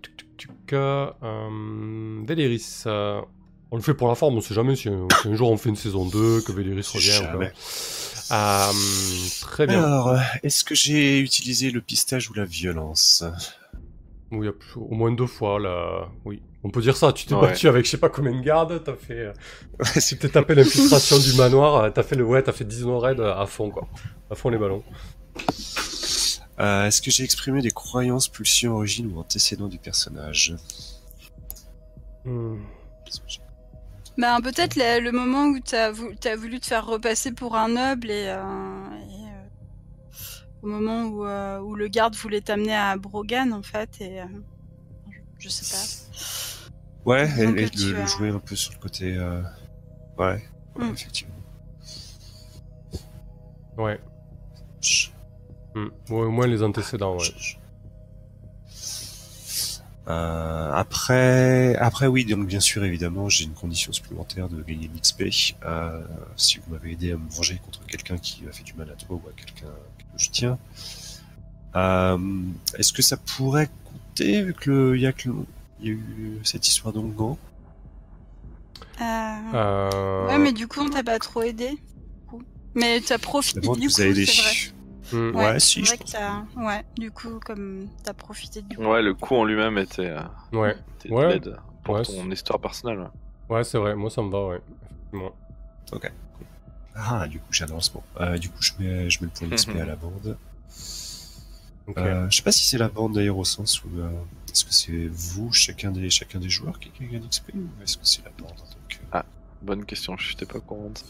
[0.02, 1.12] Tuc, tuc, tuc, euh,
[2.26, 2.84] Véléris.
[2.88, 3.22] euh,
[3.72, 5.58] on le fait pour la forme, on sait jamais si un, si un jour on
[5.58, 7.10] fait une saison 2, que Véléris revient.
[8.32, 8.72] Euh,
[9.42, 9.84] très bien.
[9.84, 13.24] Alors, est-ce que j'ai utilisé le pistage ou la violence?
[14.32, 16.10] Oui, au moins deux fois, là.
[16.26, 16.42] Oui.
[16.64, 17.42] On peut dire ça, tu t'es Ouais.
[17.42, 19.20] battu avec je sais pas combien de gardes, t'as fait...
[19.28, 19.34] euh,
[20.08, 22.24] Tu t'es tapé l'infiltration du manoir, euh, t'as fait le...
[22.26, 23.88] Ouais, t'as fait 10 no raid à fond, quoi.
[24.32, 24.84] À fond les ballons.
[26.60, 30.56] Euh, Est-ce que j'ai exprimé des croyances, pulsions, origines ou antécédents du personnage?
[32.26, 32.56] Hmm.
[34.18, 37.68] Ben, peut-être le, le moment où t'as vou- t'as voulu te faire repasser pour un
[37.70, 38.40] noble et, euh,
[39.10, 39.46] et, euh,
[40.62, 44.26] au moment où, euh, où le garde voulait t'amener à Brogan en fait et euh,
[45.38, 46.06] je, sais
[47.06, 49.16] Ouais, Disons et, de tu le as- jouer un peu sur le côté.
[49.18, 49.42] euh,
[50.18, 50.26] Ouais,
[50.78, 50.94] ouais, Mm.
[50.94, 51.36] effectivement.
[53.78, 54.00] Ouais.
[55.76, 55.88] Hmm.
[56.10, 57.26] Ouais, au moins les antécédents, ouais.
[60.08, 64.96] Euh, après, après oui, donc bien sûr, évidemment, j'ai une condition supplémentaire de gagner de
[64.98, 65.24] l'XP.
[65.66, 66.02] Euh,
[66.36, 68.94] si vous m'avez aidé à me venger contre quelqu'un qui a fait du mal à
[68.96, 69.66] toi ou à quelqu'un
[69.98, 70.58] que je tiens.
[71.76, 72.18] Euh,
[72.78, 75.36] Est-ce que ça pourrait coûter vu que le, il y a que le-
[75.82, 77.38] il y a eu cette histoire d'Ongan.
[79.02, 80.28] Euh, Euh...
[80.28, 81.78] Ouais, mais du coup, on t'a pas trop aidé.
[82.76, 84.26] Mais t'as profité du vous coup, a aidé.
[84.26, 84.75] c'est vrai.
[85.12, 85.36] Hmm.
[85.36, 86.60] Ouais, si, je vrai que.
[86.66, 88.84] Ouais, du coup, comme t'as profité du coup.
[88.84, 90.22] Ouais, le coup en lui-même était, euh,
[90.54, 90.76] Ouais.
[91.00, 91.40] était Ouais.
[91.84, 93.10] pour Ouais, ton histoire personnelle.
[93.50, 93.64] ouais.
[93.64, 94.62] C'est vrai, moi ça me va, ouais.
[95.14, 95.34] Effectivement.
[96.98, 98.04] Ah, du coup, j'ai un lancement.
[98.22, 100.38] Euh, du coup, je mets, je mets le point d'XP à la bande.
[101.88, 101.98] Ok.
[102.00, 104.10] Euh, je sais pas si c'est la bande d'ailleurs au sens où euh,
[104.52, 108.06] est-ce que c'est vous, chacun des chacun des joueurs qui gagne d'XP ou est-ce que
[108.08, 109.22] c'est la bande Donc, euh,
[109.62, 111.06] Bonne question, je n'étais pas au courant de ça.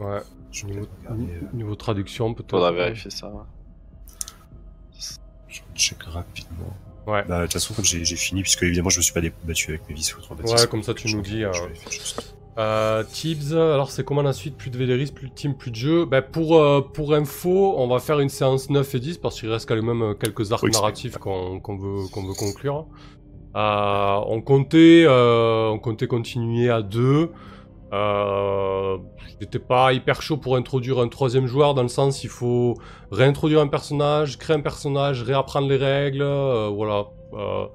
[0.00, 0.20] Ouais.
[0.52, 2.50] je vais Niveau, regarder, euh, niveau traduction, peut-être.
[2.50, 3.28] Faudra vérifier ça.
[3.28, 3.42] ouais.
[5.48, 6.76] je check rapidement.
[7.06, 7.24] Ouais.
[7.26, 9.88] Bah, de toute façon, comme j'ai fini, puisque évidemment, je me suis pas battu avec
[9.88, 11.52] mes vis ou Ouais, comme ça, tu nous dis, euh,
[12.58, 14.56] Euh, Tibbs, alors c'est comment la suite?
[14.56, 17.86] Plus de Véléris, plus de team, plus de jeu bah, pour, euh, pour info, on
[17.86, 20.64] va faire une séance 9 et 10 parce qu'il reste quand même euh, quelques arcs
[20.64, 22.86] Oui, narratifs qu'on veut, qu'on veut conclure.
[23.54, 27.30] Euh, on, comptait, euh, on comptait continuer à 2.
[27.92, 28.98] Euh,
[29.40, 32.74] J'étais pas hyper chaud pour introduire un troisième joueur dans le sens il faut
[33.12, 37.06] réintroduire un personnage, créer un personnage, réapprendre les règles, euh, voilà.
[37.34, 37.66] Euh,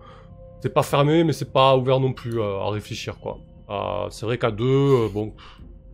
[0.61, 3.39] c'est pas fermé mais c'est pas ouvert non plus euh, à réfléchir quoi.
[4.11, 5.33] C'est vrai qu'à deux, bon,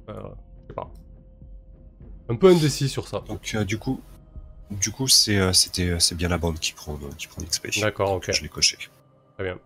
[0.08, 0.14] je
[0.68, 0.92] sais pas.
[2.28, 3.24] Un peu indécis sur ça.
[3.28, 4.02] Donc, du coup,
[4.70, 7.80] du coup, c'est c'était c'est bien la bande qui prend qui prend l'XP.
[7.80, 8.32] D'accord, ok.
[8.34, 8.78] Je l'ai coché.
[9.38, 9.58] Très bien.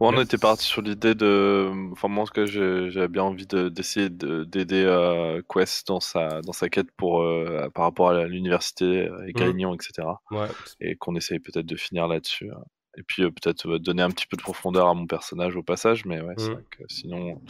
[0.00, 1.70] On était parti sur l'idée de.
[1.92, 5.98] Enfin, moi, en tout cas, j'avais bien envie de- d'essayer de- d'aider euh, Quest dans
[6.00, 9.28] sa, dans sa quête pour, euh, par rapport à l'université Mm.
[9.28, 10.06] et Grignon, etc.
[10.30, 10.46] Ouais,
[10.80, 12.48] Et qu'on essaye peut-être de finir là-dessus.
[12.96, 15.62] Et puis, euh, peut-être euh, donner un petit peu de profondeur à mon personnage au
[15.64, 16.04] passage.
[16.04, 16.54] Mais ouais, c'est Mm.
[16.54, 17.40] vrai que sinon,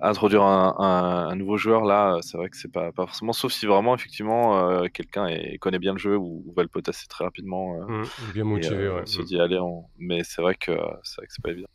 [0.00, 3.32] introduire un, un- un nouveau joueur, là, c'est vrai que c'est pas, pas forcément.
[3.32, 5.28] Sauf si vraiment, effectivement, euh, quelqu'un
[5.60, 7.74] connaît bien le jeu ou, ou va le potasser très rapidement.
[7.82, 9.06] euh, mm, bien et, motivé, euh, ouais.
[9.06, 9.24] se mm.
[9.24, 9.84] dit, allez, on...
[9.98, 11.68] mais c'est vrai que euh, c'est vrai que c'est pas évident.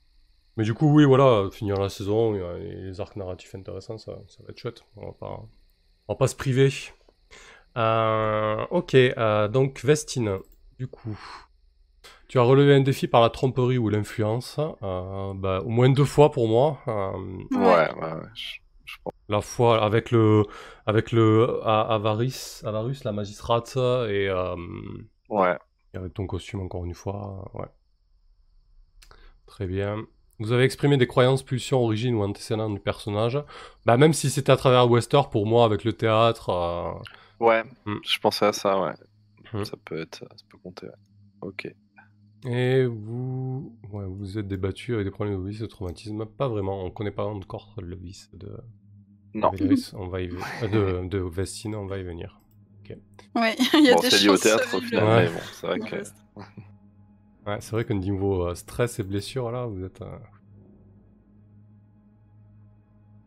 [0.57, 4.49] Mais du coup, oui, voilà, finir la saison, les arcs narratifs intéressants, ça, ça va
[4.49, 4.83] être chouette.
[4.97, 5.39] On va pas,
[6.07, 6.69] on va pas se priver.
[7.77, 10.39] Euh, ok, euh, donc Vestine,
[10.77, 11.17] du coup.
[12.27, 16.05] Tu as relevé un défi par la tromperie ou l'influence, euh, bah, au moins deux
[16.05, 16.79] fois pour moi.
[16.87, 17.11] euh,
[17.51, 17.93] Ouais, Ouais.
[17.95, 18.27] ouais, ouais.
[18.33, 19.13] je- je pense.
[19.29, 20.43] la fois avec le
[20.85, 24.55] avec le A- Avaris, Avarus, la magistrate, et, euh,
[25.29, 25.57] Ouais.
[25.93, 27.49] et avec ton costume encore une fois.
[27.53, 27.67] Ouais.
[29.45, 30.05] Très bien.
[30.41, 33.39] Vous avez exprimé des croyances, pulsions, origines ou antécédents du personnage.
[33.85, 36.49] Bah, même si c'était à travers Wester, pour moi, avec le théâtre.
[36.49, 36.91] euh,
[37.39, 37.95] Ouais, Hmm.
[38.03, 38.93] je pensais à ça, ouais.
[39.53, 39.63] Hmm.
[39.63, 40.93] Ça peut être, ça peut compter, ouais.
[41.41, 41.73] Ok.
[42.47, 46.25] Et vous, ouais, vous êtes débattu avec des problèmes de vice, de traumatisme.
[46.25, 46.83] Pas vraiment.
[46.83, 48.49] On connaît pas encore le vice de
[49.35, 49.51] Non.
[49.51, 49.91] Véléris.
[49.93, 50.29] On va y
[50.63, 51.75] euh, de, de Vestine.
[51.75, 52.39] On va y venir.
[53.35, 55.25] Ouais, il y a Bon, des c'est lié au théâtre au final, Ouais.
[55.25, 55.95] mais bon, c'est vrai que.
[57.47, 60.01] Ouais, c'est vrai que niveau euh, stress et blessure, là, vous êtes.
[60.01, 60.17] euh,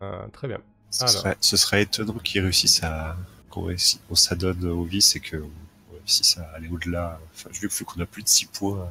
[0.02, 0.60] euh, très bien.
[0.90, 1.10] Ce, Alors.
[1.14, 3.16] serait, ce serait étonnant qu'ils réussissent à
[3.50, 3.74] qu'on
[4.10, 5.50] on s'adonne au vice et qu'on
[5.92, 7.18] réussisse à aller au-delà.
[7.34, 8.88] Enfin, vu vu qu'on a plus de 6 points.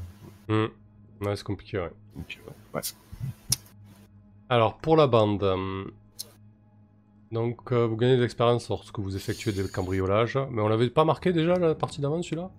[0.49, 0.65] Hmm.
[1.21, 1.91] Ouais, c'est compliqué, ouais.
[2.15, 2.93] Donc, ouais, bref.
[4.49, 5.85] Alors, pour la bande, euh,
[7.31, 11.05] donc euh, vous gagnez de l'expérience lorsque vous effectuez des cambriolages, mais on l'avait pas
[11.05, 12.51] marqué déjà la partie d'avant celui-là?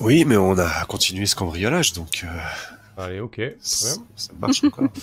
[0.00, 4.06] Oui, mais on a continué ce cambriolage, donc euh, Allez, ok, très ça, bien.
[4.16, 4.88] ça marche encore.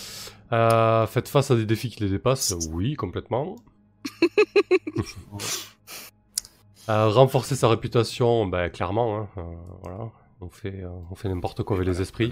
[0.51, 3.55] Euh, faites face à des défis qui les dépassent, oui, complètement.
[6.89, 9.41] Euh, renforcer sa réputation, ben clairement, hein, euh,
[9.83, 10.09] voilà.
[10.41, 12.31] On fait, euh, on fait n'importe quoi avec les esprits.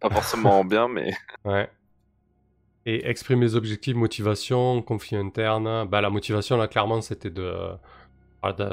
[0.00, 1.12] Pas forcément bien, mais.
[1.44, 1.68] Ouais.
[2.86, 5.86] Et exprimer les objectifs, motivation, conflit interne.
[5.88, 7.52] Bah, la motivation, là, clairement, c'était de,
[8.44, 8.68] de,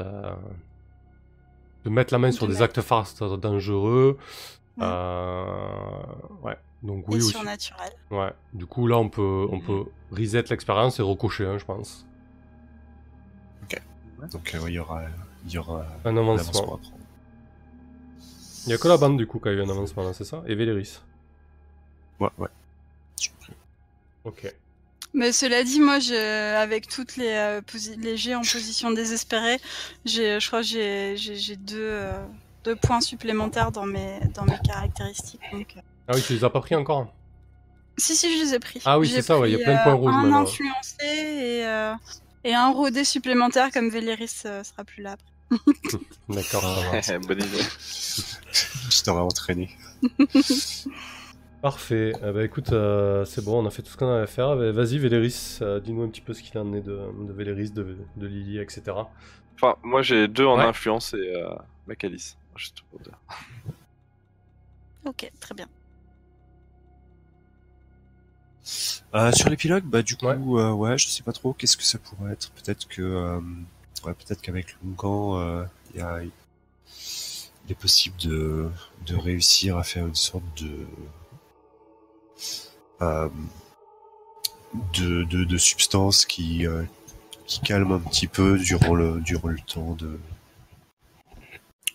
[1.84, 4.18] de mettre la main sur De des actes fastes dangereux.
[4.76, 4.84] Ouais.
[4.86, 6.02] Euh,
[6.42, 6.56] ouais.
[6.82, 7.30] Donc, Et oui, aussi.
[7.30, 7.90] surnaturel.
[8.10, 8.32] Ouais.
[8.52, 12.06] Du coup, là, on peut, on peut reset l'expérience et recocher, hein, je pense.
[14.32, 15.02] Donc, euh, ouais, il y aura,
[15.46, 16.78] il y aura Un avancement.
[18.66, 20.24] Il y a que la bande du coup qui a eu un avancement là, c'est
[20.24, 20.42] ça?
[20.46, 21.00] Et Véléris.
[22.20, 22.48] Ouais, ouais.
[24.24, 24.54] Ok.
[25.12, 27.60] Mais cela dit, moi, je, avec toutes les, euh,
[27.98, 29.58] les jets en position désespérée,
[30.04, 32.12] j'ai, je crois que j'ai, deux, euh,
[32.64, 35.40] deux points supplémentaires dans mes, dans mes caractéristiques.
[35.52, 35.80] Donc, euh.
[36.08, 37.12] Ah oui, tu les as pas pris encore
[37.96, 38.80] Si, si, je les ai pris.
[38.84, 40.96] Ah oui, c'est ça, ouais, il y a plein de points euh, rouges Un influencé
[41.02, 41.94] et, euh,
[42.44, 45.12] et un rodé supplémentaire comme Véléris euh, sera plus là.
[45.12, 45.98] après.
[46.28, 46.62] D'accord.
[47.26, 47.62] Bonne idée.
[48.90, 49.70] Je t'aurais entraîné.
[51.62, 52.12] Parfait.
[52.16, 54.52] Eh ben, écoute, euh, c'est bon, on a fait tout ce qu'on avait à faire.
[54.62, 57.70] Eh Vas-y, Véléris, euh, dis-nous un petit peu ce qu'il en est de, de Véléris,
[57.70, 58.82] de, de Lily, etc.
[59.56, 60.64] Enfin, moi j'ai deux en Ouais.
[60.64, 61.50] influence et euh,
[61.86, 62.36] Macalis.
[62.56, 63.18] Juste pour dire.
[65.06, 65.66] Ok, très bien.
[69.14, 70.98] Euh, sur l'épilogue, bah du coup, Ouais.
[70.98, 71.54] je sais pas trop.
[71.54, 73.40] Qu'est-ce que ça pourrait être Peut-être que, euh,
[74.04, 75.64] ouais, peut-être qu'avec Longan, euh,
[75.94, 76.30] il y a, il
[77.70, 78.68] est possible de,
[79.06, 80.70] de réussir à faire une sorte de,
[83.00, 83.30] de,
[85.24, 86.82] de, de substance qui, euh,
[87.46, 90.18] qui calme un petit peu durant le, durant le temps de,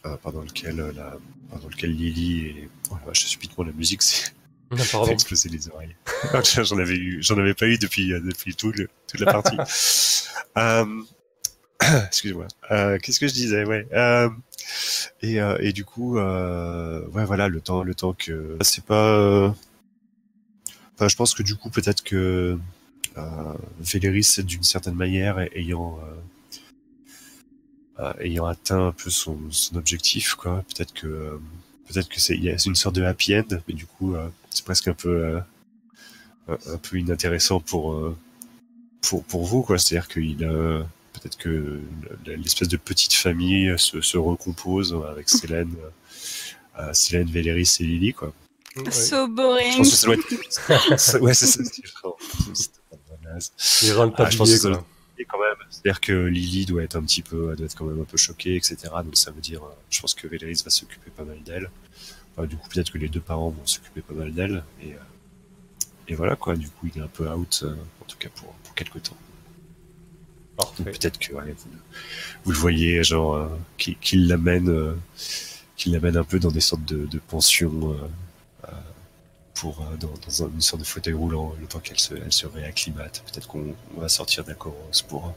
[0.06, 1.16] euh, pendant lequel euh, la,
[1.50, 4.34] pendant lequel Lily et, oh la vache, subitement la musique, c'est
[4.72, 5.96] Ah, exploser les oreilles.
[6.64, 9.58] j'en avais eu, j'en avais pas eu depuis euh, depuis tout le, toute la partie.
[10.58, 10.86] euh,
[12.08, 12.48] excusez-moi.
[12.72, 13.64] Euh, Qu'est-ce que je disais?
[13.64, 13.88] Ouais.
[13.94, 14.28] Euh,
[15.22, 19.56] et euh, et du coup, euh, ouais, voilà, le temps, le temps que c'est pas.
[21.02, 22.58] Euh, je pense que du coup, peut-être que
[23.18, 26.00] euh, Véléris, d'une certaine manière, ay- ayant
[28.00, 29.38] euh, ayant atteint un peu son,
[29.76, 30.64] objectif, quoi.
[30.70, 31.40] Peut-être que
[31.88, 34.16] peut-être que c'est une sorte de happy end, mais du coup,
[34.50, 35.40] c'est presque un peu
[36.48, 38.14] un, peu inintéressant pour
[39.02, 39.78] pour pour vous, quoi.
[39.78, 41.80] C'est-à-dire qu'il a peut-être que
[42.26, 45.74] le- l'espèce de petite famille se, se recompose avec Célène,
[47.30, 48.34] Véléris et Lily, quoi.
[48.78, 48.92] Ouais.
[48.92, 49.78] So Je boring.
[49.78, 51.20] pense que ça doit être.
[51.22, 51.64] ouais, c'est ça.
[51.64, 52.18] c'est genre-
[53.58, 54.86] c'est pas Ah, je pense que ça quoi.
[55.18, 58.02] Et quand même, c'est-à-dire que Lily doit être un petit peu, doit être quand même
[58.02, 58.76] un peu choquée, etc.
[59.04, 61.70] Donc ça veut dire, euh, je pense que Véléris va s'occuper pas mal d'elle.
[62.36, 64.64] Enfin, du coup, peut-être que les deux parents vont s'occuper pas mal d'elle.
[64.84, 64.98] Et, euh,
[66.10, 66.56] et voilà quoi.
[66.58, 69.18] Du coup, il est un peu out, euh, en tout cas pour pour quelques temps.
[70.84, 71.70] Peut-être que ouais, vous,
[72.46, 73.48] vous le voyez, genre, euh,
[73.78, 74.94] qu'il qu'il l'amène, euh,
[75.86, 77.92] l'amène un peu dans des sortes de, de pensions.
[77.94, 78.08] euh,
[79.56, 82.32] pour euh, dans, dans un- une sorte de fauteuil roulant le temps qu'elle se, elle
[82.32, 83.24] se réacclimate.
[83.32, 84.76] Peut-être qu'on on va sortir d'Acoros
[85.08, 85.34] pour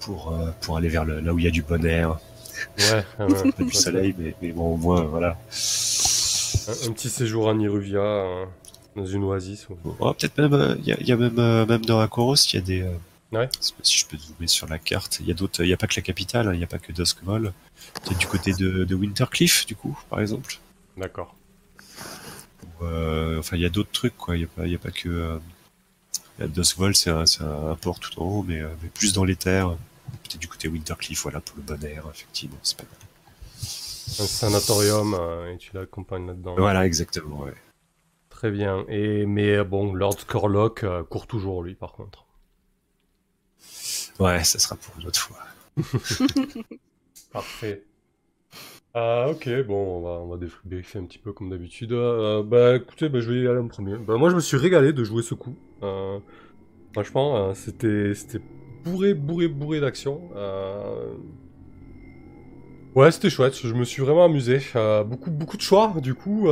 [0.00, 2.18] pour euh, pour aller vers le, là où il y a du bon air,
[2.78, 3.52] Ouais, ouais, ouais.
[3.52, 5.38] pas du soleil, mais, mais bon au moins voilà.
[6.68, 8.44] Un, un petit séjour en Iruvia, euh,
[8.96, 9.68] dans une oasis.
[9.68, 12.00] ou- Oh, peut-être même euh, il y, a, il y a même euh, même dans
[12.00, 12.90] Acoros il y a des euh,
[13.30, 13.46] Ouais.
[13.82, 15.86] si je peux zoomer sur la carte, il y a d'autres, il y a pas
[15.86, 17.52] que la capitale, hein, il y a pas que Duskmol.
[18.02, 20.58] Peut-être du côté de, de Wintercliff du coup par exemple.
[20.96, 21.34] D'accord.
[22.82, 24.36] Euh, enfin, il y a d'autres trucs, quoi.
[24.36, 25.08] Il y a pas, il y a pas que.
[25.08, 25.38] Euh,
[26.38, 29.24] il y a Duskvol, c'est un, port tout en haut, mais, euh, mais plus dans
[29.24, 29.76] les terres.
[30.22, 32.58] Peut-être du côté Wintercliff, voilà, pour le bon air, effectivement.
[32.62, 33.08] C'est pas mal.
[34.20, 36.54] Un sanatorium, euh, et tu l'accompagnes là-dedans.
[36.56, 37.54] Voilà, exactement, ouais.
[38.30, 38.84] Très bien.
[38.88, 42.24] Et, mais bon, Lord Scorlock euh, court toujours, lui, par contre.
[44.20, 45.38] Ouais, ça sera pour une autre fois.
[47.32, 47.82] Parfait.
[49.00, 51.92] Ah, ok, bon, on va, on va un petit peu comme d'habitude.
[51.92, 53.96] Euh, bah, écoutez, bah, je vais y aller en premier.
[53.96, 55.54] Bah, moi, je me suis régalé de jouer ce coup.
[55.84, 56.18] Euh,
[56.92, 58.40] franchement, euh, c'était,
[58.82, 60.20] bourré, bourré, bourré d'action.
[62.96, 63.54] Ouais, c'était chouette.
[63.54, 64.58] Je me suis vraiment amusé.
[65.06, 65.94] Beaucoup, beaucoup de choix.
[66.02, 66.48] Du coup,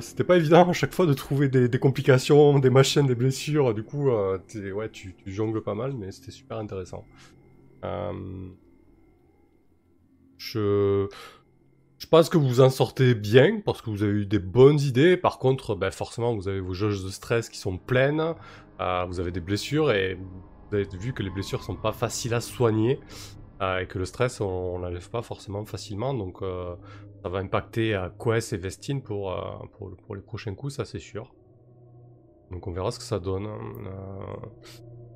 [0.00, 3.74] c'était pas évident à chaque fois de trouver des, complications, des machines, des blessures.
[3.74, 4.08] Du coup,
[4.46, 7.04] t'es- tu, jongles pas mal, mais c'était super intéressant.
[10.38, 11.08] Je...
[11.98, 15.16] Je pense que vous en sortez bien parce que vous avez eu des bonnes idées.
[15.16, 18.34] Par contre, ben, forcément, vous avez vos jauges de stress qui sont pleines.
[18.80, 22.34] euh, vous avez des blessures et vous avez vu que les blessures sont pas faciles
[22.34, 23.00] à soigner
[23.60, 26.14] euh, et que le stress, on, l'enlève pas forcément facilement.
[26.14, 26.76] Donc, euh,
[27.24, 29.34] ça va impacter euh, Quest et Vestine pour,
[30.06, 31.34] pour, les prochains coups, ça c'est sûr.
[32.52, 33.46] Donc, on verra ce que ça donne.
[33.46, 34.46] Euh,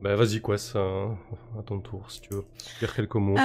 [0.03, 2.45] Ben, vas-y, Quest, à ton tour, si tu veux
[2.81, 3.37] dire quelques mots.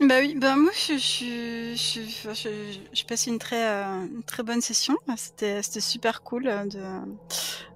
[0.00, 2.02] Bah oui, bah moi je je je,
[2.34, 4.96] je, je- passé une très euh, une très bonne session.
[5.16, 6.82] C'était c'était super cool euh, de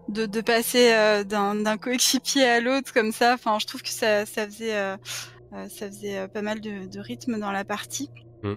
[0.08, 3.34] de, de passer euh, d'un coéquipier à l'autre comme ça.
[3.34, 4.96] Enfin, je trouve que ça ça faisait euh,
[5.52, 8.10] ça faisait pas mal de, de rythme dans la partie.
[8.42, 8.54] Mm.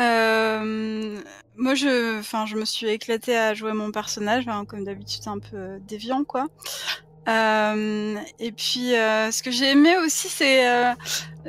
[0.00, 1.20] Euh,
[1.56, 5.38] moi je enfin je me suis éclatée à jouer mon personnage, hein, comme d'habitude un
[5.38, 6.46] peu déviant quoi.
[7.28, 10.94] Euh, et puis, euh, ce que j'ai aimé aussi, c'est, euh,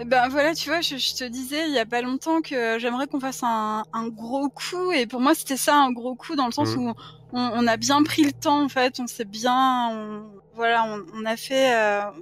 [0.06, 3.08] ben voilà, tu vois, je, je, te disais il y a pas longtemps que j'aimerais
[3.08, 6.48] qu'on fasse un, un, gros coup, et pour moi, c'était ça un gros coup dans
[6.48, 6.80] le sens mmh.
[6.80, 6.94] où
[7.32, 10.24] on, on, a bien pris le temps, en fait, on s'est bien, on,
[10.54, 11.72] voilà, on, on, a fait,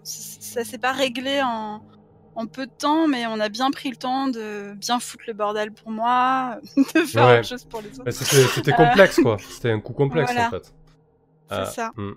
[0.03, 1.81] ça s'est pas réglé en,
[2.35, 5.33] en peu de temps, mais on a bien pris le temps de bien foutre le
[5.33, 7.39] bordel pour moi, de faire ouais.
[7.39, 8.11] autre chose pour les autres.
[8.11, 9.37] C'était complexe, quoi.
[9.39, 10.47] C'était un coup complexe, voilà.
[10.47, 10.73] en fait.
[11.49, 11.91] C'est ça.
[11.95, 12.11] Hmm.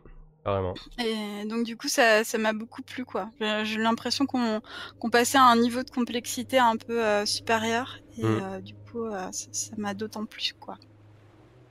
[0.45, 0.75] Carrément.
[0.99, 3.29] Et donc du coup, ça, ça m'a beaucoup plu, quoi.
[3.41, 4.61] J'ai l'impression qu'on
[5.01, 8.41] qu passait à un niveau de complexité un peu euh, supérieur, et Mm.
[8.43, 10.77] euh, du coup, euh, ça m'a d'autant plus, quoi.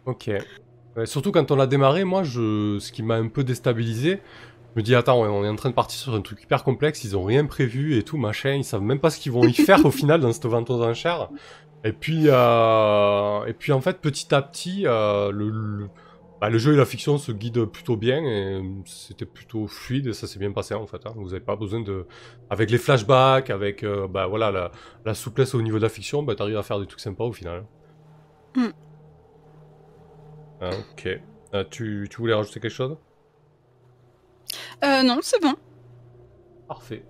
[0.06, 0.30] Ok.
[1.06, 2.78] Surtout quand on a démarré, moi, je...
[2.80, 4.22] ce qui m'a un peu déstabilisé,
[4.76, 7.04] je me dis, attends, on est en train de partir sur un truc hyper complexe,
[7.04, 9.54] ils ont rien prévu et tout, machin, ils savent même pas ce qu'ils vont y
[9.66, 11.30] faire au final dans cette vente aux enchères.
[11.84, 15.32] Et puis, et puis en fait, petit à petit, le...
[15.32, 15.90] le
[16.42, 20.14] bah, le jeu et la fiction se guident plutôt bien et c'était plutôt fluide et
[20.14, 21.06] ça s'est bien passé en fait.
[21.06, 21.14] Hein.
[21.16, 22.06] Vous n'avez pas besoin de.
[22.50, 24.72] Avec les flashbacks, avec euh, bah, voilà, la,
[25.06, 27.26] la, souplesse au niveau de la fiction, bah, tu arrives à faire des trucs sympas
[27.26, 27.66] au final.
[28.56, 28.68] Mm.
[30.62, 31.10] Ah, ok.
[31.54, 32.98] Euh, tu, tu, voulais rajouter quelque chose?
[34.84, 35.56] Euh, Non, c'est bon.
[36.68, 37.04] Parfait.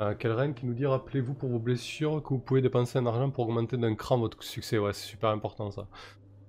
[0.00, 3.30] Euh, Kelren qui nous dit rappelez-vous pour vos blessures que vous pouvez dépenser un argent
[3.30, 4.78] pour augmenter d'un cran votre succès?
[4.78, 5.86] Ouais, c'est super important ça.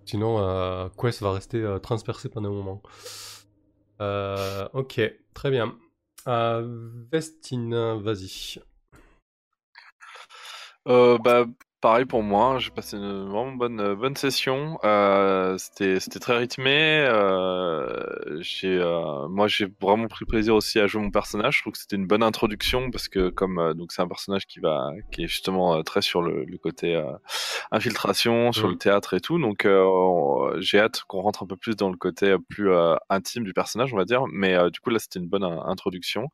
[0.07, 2.81] Sinon, euh, Quest va rester euh, transpercé pendant un moment.
[3.99, 5.01] Euh, ok,
[5.33, 5.75] très bien.
[7.11, 8.59] Vestine, vas-y.
[10.85, 11.45] bah,
[11.81, 14.79] pareil pour moi, j'ai passé une vraiment bonne, euh, bonne session.
[14.83, 17.05] Euh, c'était, c'était très rythmé.
[17.07, 21.57] Euh, j'ai, euh, moi, j'ai vraiment pris plaisir aussi à jouer mon personnage.
[21.57, 24.59] Je trouve que c'était une bonne introduction parce que comme donc c'est un personnage qui
[24.59, 26.99] va, qui est justement très sur le, le côté
[27.71, 29.39] infiltration, sur le théâtre et tout.
[29.39, 29.67] Donc
[30.59, 32.71] j'ai hâte qu'on rentre un peu plus dans le côté plus
[33.09, 34.23] intime du personnage, on va dire.
[34.31, 36.29] Mais du coup là, c'était une bonne introduction.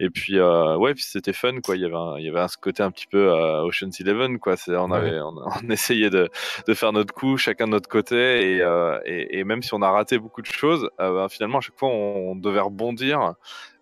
[0.00, 1.76] Et puis ouais, puis c'était fun quoi.
[1.76, 4.38] Il y avait, un, il y avait un, ce côté un petit peu Ocean's Eleven
[4.38, 4.56] quoi.
[4.56, 5.34] C'est on avait, on,
[5.64, 6.28] on, essayait de,
[6.66, 9.82] de, faire notre coup, chacun de notre côté, et, euh, et, et, même si on
[9.82, 13.34] a raté beaucoup de choses, euh, ben, finalement à chaque fois on, on devait rebondir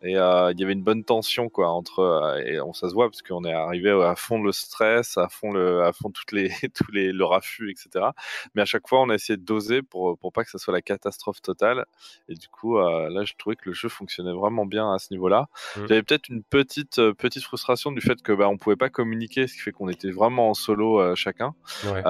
[0.03, 3.09] et euh, il y avait une bonne tension quoi entre et on ça se voit
[3.09, 6.51] parce qu'on est arrivé à fond le stress à fond le à fond toutes les
[6.75, 8.07] tous les le raffut etc
[8.55, 10.75] mais à chaque fois on a essayé de doser pour pour pas que ça soit
[10.75, 11.87] la catastrophe totale
[12.29, 15.29] et du coup là je trouvais que le jeu fonctionnait vraiment bien à ce niveau
[15.29, 15.81] là mmh.
[15.89, 19.55] j'avais peut-être une petite petite frustration du fait que bah on pouvait pas communiquer ce
[19.55, 21.55] qui fait qu'on était vraiment en solo euh, chacun.
[21.85, 22.03] Ouais.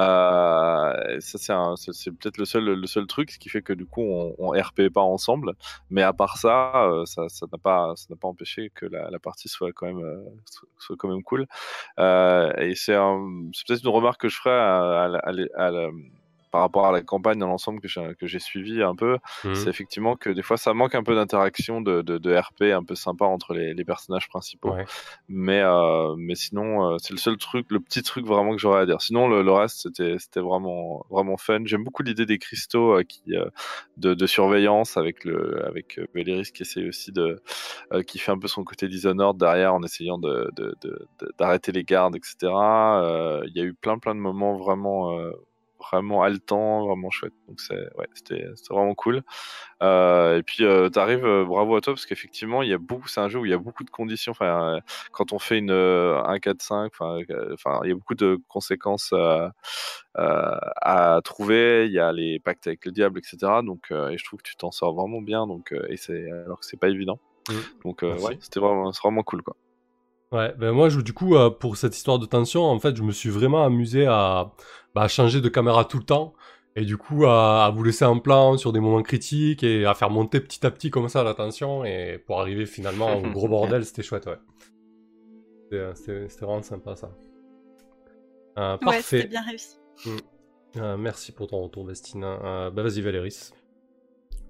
[1.20, 4.34] ça c'est peut-être le seul le seul truc ce qui fait que du coup on,
[4.38, 5.54] on RP pas ensemble.
[5.90, 9.48] Mais à part ça ça ça n'a pas ça pas empêché que la, la, partie
[9.48, 10.24] soit quand même euh,
[10.78, 11.46] soit quand même cool.
[11.98, 15.90] Euh, et c'est peut-être une remarque que je ferai à, à, à,
[16.57, 19.55] par rapport à la campagne dans l'ensemble que j'ai que j'ai suivi un peu mmh.
[19.55, 22.83] c'est effectivement que des fois ça manque un peu d'interaction de, de, de, RP un
[22.83, 24.87] peu sympa entre les, les personnages principaux ouais.
[25.28, 28.81] mais euh, mais sinon euh, c'est le seul truc le petit truc vraiment que j'aurais
[28.81, 32.39] à dire sinon le, le reste c'était c'était vraiment vraiment fun j'aime beaucoup l'idée des
[32.39, 33.35] cristaux euh, qui
[33.99, 37.43] de, de, surveillance avec le avec Belleris qui essaie aussi de
[38.07, 40.51] qui fait un peu son côté Dishonored derrière en essayant de
[41.39, 45.15] d'arrêter les gardes etc il y a eu plein plein de moments vraiment
[45.78, 47.32] vraiment haletant, vraiment chouette.
[47.48, 49.23] Donc c'est ouais, c'était vraiment cool.
[49.82, 53.09] Euh, et puis euh, t'arrives, euh, bravo à toi parce qu'effectivement il y a beaucoup,
[53.09, 54.32] c'est un jeu où il y a beaucoup de conditions.
[54.32, 54.81] Enfin,
[55.12, 57.20] quand on fait une 1 4 5, enfin,
[57.53, 59.12] enfin il y a beaucoup de conséquences
[60.15, 61.86] à trouver.
[61.86, 63.36] Il y a les pactes avec le diable, etc.
[63.65, 65.47] Donc et je trouve que tu t'en sors vraiment bien.
[65.47, 67.19] Donc et c'est alors que c'est pas évident.
[67.48, 67.55] Mmh.
[67.85, 69.57] Donc ouais, c'était vraiment, vraiment cool quoi.
[70.36, 73.02] Ouais, ben moi, je, du coup, euh, pour cette histoire de tension, en fait, je
[73.02, 74.52] me suis vraiment amusé à,
[74.94, 76.34] bah, à changer de caméra tout le temps.
[76.74, 79.94] Et du coup, à, à, vous laisser en plan sur des moments critiques et à
[79.94, 81.84] faire monter petit à petit comme ça la tension.
[81.86, 84.38] Et pour arriver finalement au gros bordel, c'était chouette, ouais.
[85.94, 87.10] C'était vraiment sympa, ça.
[88.58, 88.86] Euh, parfait.
[88.86, 89.78] Ouais, c'était bien réussi.
[90.04, 90.16] Mmh.
[90.76, 92.24] Euh, merci pour ton retour, Destine.
[92.24, 93.52] Euh, bah, vas-y, Valéris.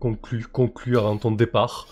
[0.00, 1.86] Conclue, conclue avant ton départ.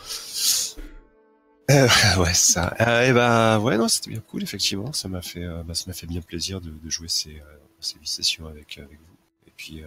[1.71, 1.89] Euh,
[2.19, 2.75] ouais, ça.
[2.81, 4.93] Euh, et bah, ouais, non, c'était bien cool, effectivement.
[4.93, 7.59] Ça m'a fait, euh, bah, ça m'a fait bien plaisir de, de jouer ces, euh,
[7.81, 9.17] ces huit sessions avec, avec vous.
[9.47, 9.87] Et puis, euh,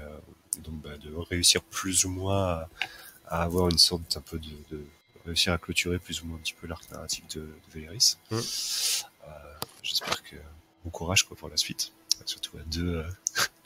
[0.64, 2.70] donc, bah, de réussir plus ou moins à,
[3.28, 4.84] à, avoir une sorte un peu de, de,
[5.26, 8.18] réussir à clôturer plus ou moins un petit peu l'arc narratif de, de Véléris.
[8.32, 8.38] Mmh.
[9.84, 10.36] J'espère que
[10.84, 11.94] bon courage quoi pour la suite,
[12.26, 13.06] surtout à deux,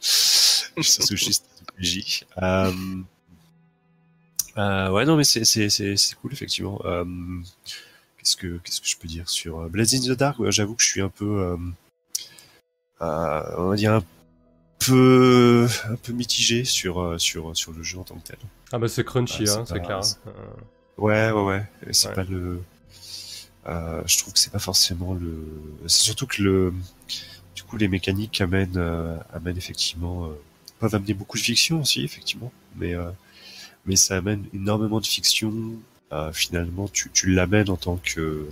[0.78, 2.26] juste de PJ.
[4.58, 6.80] ouais, non, mais c'est, c'est, c'est, c'est cool, effectivement.
[8.22, 10.38] Qu'est-ce que qu'est-ce que je peux dire sur Blades in the Dark?
[10.52, 11.58] J'avoue que je suis un peu, euh,
[13.02, 14.04] euh, on va dire un
[14.80, 18.38] peu un peu mitigé sur sur sur le jeu en tant que tel.
[18.72, 20.02] Ah bah c'est crunchy, hein, c'est clair.
[20.98, 21.66] Ouais, ouais, ouais.
[21.92, 22.14] C'est Ouais.
[22.14, 22.62] pas le.
[23.68, 25.44] euh, je trouve que c'est pas forcément le.
[25.88, 26.74] C'est surtout que le.
[27.56, 30.26] Du coup, les mécaniques amènent, euh, amènent effectivement.
[30.28, 30.34] euh,
[30.80, 32.52] peuvent amener beaucoup de fiction aussi, effectivement.
[32.76, 33.10] Mais, euh,
[33.86, 35.52] mais ça amène énormément de fiction.
[36.12, 38.48] Euh, finalement, tu, tu l'amènes en tant que.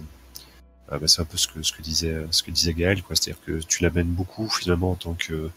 [0.92, 3.16] euh, bah, c'est un peu ce que, ce que disait, ce que disait Gaël, quoi.
[3.16, 5.50] C'est-à-dire que tu l'amènes beaucoup, finalement, en tant que.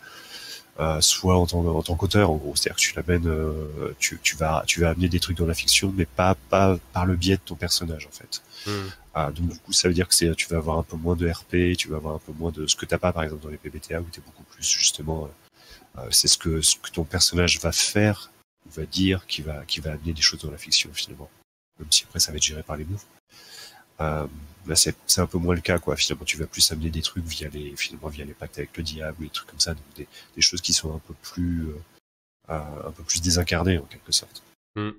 [0.81, 2.57] euh, soit en tant, en tant qu'auteur, en gros.
[2.57, 3.31] C'est-à-dire que tu l'amènes.
[3.99, 7.07] tu, tu, vas, tu vas amener des trucs dans la fiction, mais pas, pas par
[7.07, 8.43] le biais de ton personnage, en fait.
[8.67, 8.89] Hmm.
[9.15, 11.17] Ah, donc du coup, ça veut dire que c'est, tu vas avoir un peu moins
[11.17, 13.43] de RP, tu vas avoir un peu moins de ce que t'as pas, par exemple,
[13.43, 15.29] dans les PBTA, où t'es beaucoup plus justement,
[15.99, 18.31] euh, c'est ce que ce que ton personnage va faire
[18.75, 21.29] va dire, qui va qui va amener des choses dans la fiction finalement.
[21.79, 22.99] Même si après ça va être géré par les mots.
[24.01, 24.27] Euh,
[24.67, 25.97] là, c'est c'est un peu moins le cas, quoi.
[25.97, 28.83] Finalement, tu vas plus amener des trucs via les finalement via les pactes avec le
[28.83, 31.75] diable, des trucs comme ça, donc des, des choses qui sont un peu plus euh,
[32.51, 34.43] euh, un peu plus désincarnées en quelque sorte.
[34.75, 34.91] Hmm.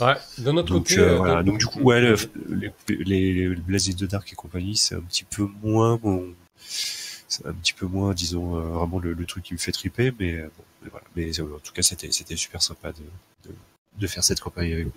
[0.00, 0.98] Ouais, d'un autre Donc, côté.
[0.98, 1.42] euh, euh, voilà.
[1.42, 2.16] Donc du coup, ouais, le-
[2.48, 2.72] les,
[3.04, 6.34] les, les the Dark et compagnie, c'est un petit peu moins mon,
[6.66, 10.12] c'est un petit peu moins, disons, euh, vraiment le, le truc qui me fait triper,
[10.18, 11.06] mais euh, bon, mais voilà.
[11.14, 13.02] Mais en tout cas, c'était c'était super sympa de,
[13.50, 13.54] de,
[13.98, 14.92] de faire cette campagne avec vous.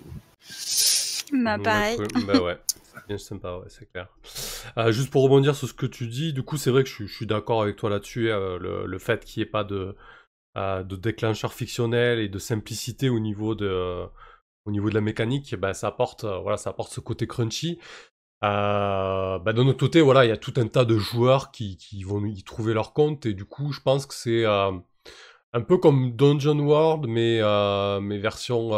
[1.32, 1.96] Bah, pareil.
[1.96, 2.26] cool.
[2.26, 4.08] Bah ouais, c'est bien sympa, ouais, c'est clair.
[4.78, 6.94] Euh, juste pour rebondir sur ce que tu dis, du coup, c'est vrai que je,
[6.94, 8.30] suis- je suis d'accord avec toi là-dessus.
[8.30, 9.96] euh, le, le fait qu'il n'y ait pas de,
[10.58, 14.04] euh, de déclencheur fictionnel et de simplicité au niveau de,
[14.66, 17.78] au niveau de la mécanique, bah, ça apporte, voilà, ça apporte ce côté crunchy.
[18.44, 21.76] Euh, bah, de notre côté, voilà, il y a tout un tas de joueurs qui,
[21.78, 24.72] qui vont y trouver leur compte et du coup, je pense que c'est euh,
[25.52, 28.70] un peu comme Dungeon World, mais, euh, mais version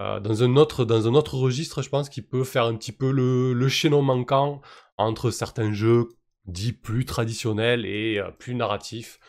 [0.00, 2.92] euh, dans un autre dans un autre registre, je pense qu'il peut faire un petit
[2.92, 4.62] peu le, le chaînon manquant
[4.96, 6.08] entre certains jeux
[6.46, 9.20] dits plus traditionnels et euh, plus narratifs.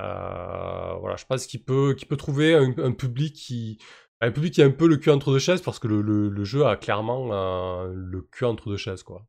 [0.00, 3.78] Euh, voilà, je pense qu'il peut peut trouver un, public qui
[4.20, 6.44] un public qui a un peu le cul entre deux chaises parce que le, le,
[6.44, 9.26] jeu a clairement le cul entre deux chaises quoi.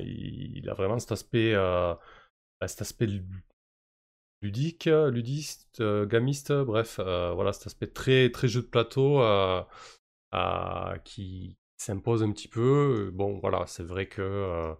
[0.00, 1.54] Il, il a vraiment cet aspect
[2.66, 3.06] cet aspect
[4.46, 9.62] ludique, ludiste, euh, gamiste, bref, euh, voilà cet aspect très très jeu de plateau euh,
[11.04, 13.10] qui s'impose un petit peu.
[13.12, 14.74] Bon, voilà, c'est vrai que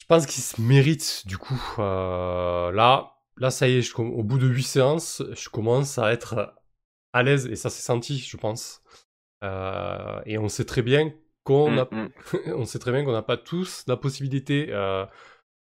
[0.00, 1.60] je pense qu'il se mérite du coup.
[1.78, 6.54] là, là, ça y est, je au bout de 8 séances, je commence à être
[7.12, 8.82] à l'aise et ça s'est senti, je pense.
[9.42, 11.12] Euh, et on sait très bien
[11.44, 12.10] qu'on a Mm, mm.
[12.56, 15.06] on sait très bien qu'on n'a pas tous la possibilité euh,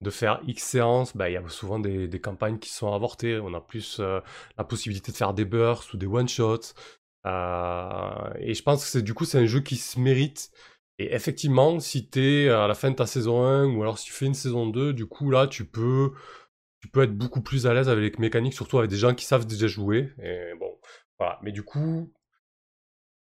[0.02, 1.16] de faire X séances.
[1.16, 3.40] Bah, Il y a souvent des, campagnes qui sont avortées.
[3.40, 4.22] On a plus euh,
[4.58, 6.74] la possibilité de faire des bursts ou des one-shots.
[7.26, 10.52] Euh, et je pense que c'est du coup, c'est un jeu qui se mérite.
[11.00, 14.06] Et effectivement, si tu es à la fin de ta saison 1 ou alors si
[14.06, 16.12] tu fais une saison 2, du coup, là, tu peux,
[16.82, 19.26] tu peux être beaucoup plus à l'aise avec les mécaniques, surtout avec des gens qui
[19.26, 20.12] savent déjà jouer.
[20.22, 20.78] Et bon,
[21.18, 21.40] voilà.
[21.42, 22.12] Mais du coup,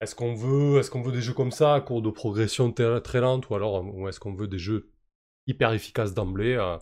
[0.01, 3.21] est-ce qu'on veut, est-ce qu'on veut des jeux comme ça, à cours de progression très
[3.21, 4.91] lente, ou alors ou est-ce qu'on veut des jeux
[5.47, 6.79] hyper efficaces d'emblée euh,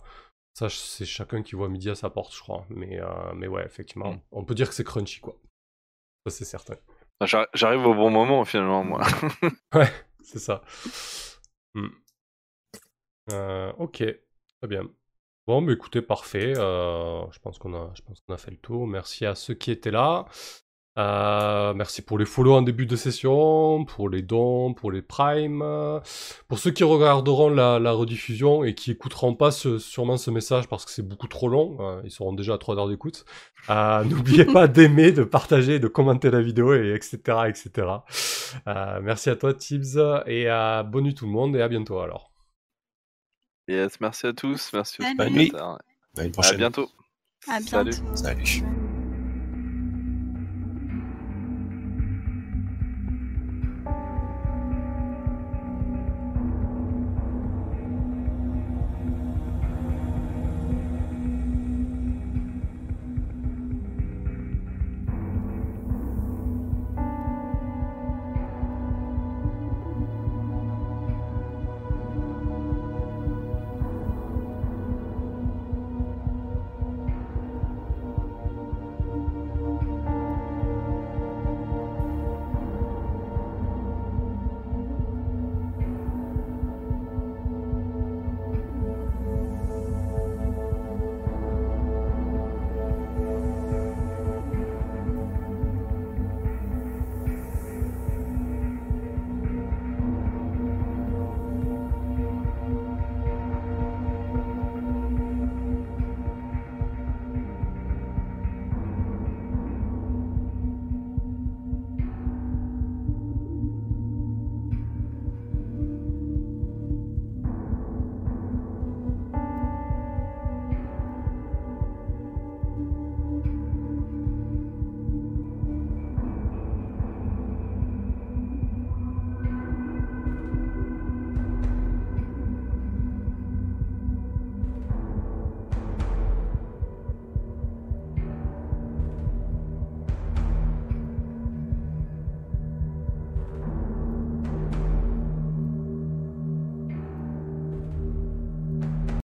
[0.57, 2.65] Ça, c'est chacun qui voit midi à sa porte, je crois.
[2.69, 4.21] Mais, euh, mais ouais, effectivement, Mm.
[4.31, 5.37] on peut dire que c'est crunchy, quoi.
[6.27, 6.75] Ça, c'est certain.
[7.23, 9.01] J'arri- J'arrive au bon moment finalement, moi.
[9.75, 9.91] Ouais,
[10.23, 10.61] c'est ça.
[11.75, 11.89] Hmm.
[13.31, 14.83] Euh, ok, très bien.
[15.47, 16.53] Bon, bah écoutez, parfait.
[16.57, 18.87] Euh, je pense qu'on a, je pense qu'on a fait le tour.
[18.87, 20.25] Merci à ceux qui étaient là.
[20.97, 25.61] Euh, merci pour les follow en début de session, pour les dons, pour les primes.
[26.47, 30.67] Pour ceux qui regarderont la, la rediffusion et qui écouteront pas ce- sûrement ce message
[30.69, 33.25] parce que c'est beaucoup trop long, euh, ils seront déjà à 3 heures d'écoute.
[33.69, 37.17] Euh, N'oubliez pas d'aimer, de partager, de commenter la vidéo, et etc.
[37.49, 37.87] etc.
[38.67, 39.97] Euh, merci à toi, Tibbs,
[40.27, 42.31] et à bonne nuit tout le monde, et à bientôt alors.
[43.67, 45.05] Yes, merci à tous, merci aux
[45.49, 45.79] spectateurs.
[46.17, 46.57] À une À prochaine.
[46.57, 46.87] bientôt.
[47.49, 47.89] À Salut.
[47.89, 48.15] bientôt.
[48.15, 48.63] Salut.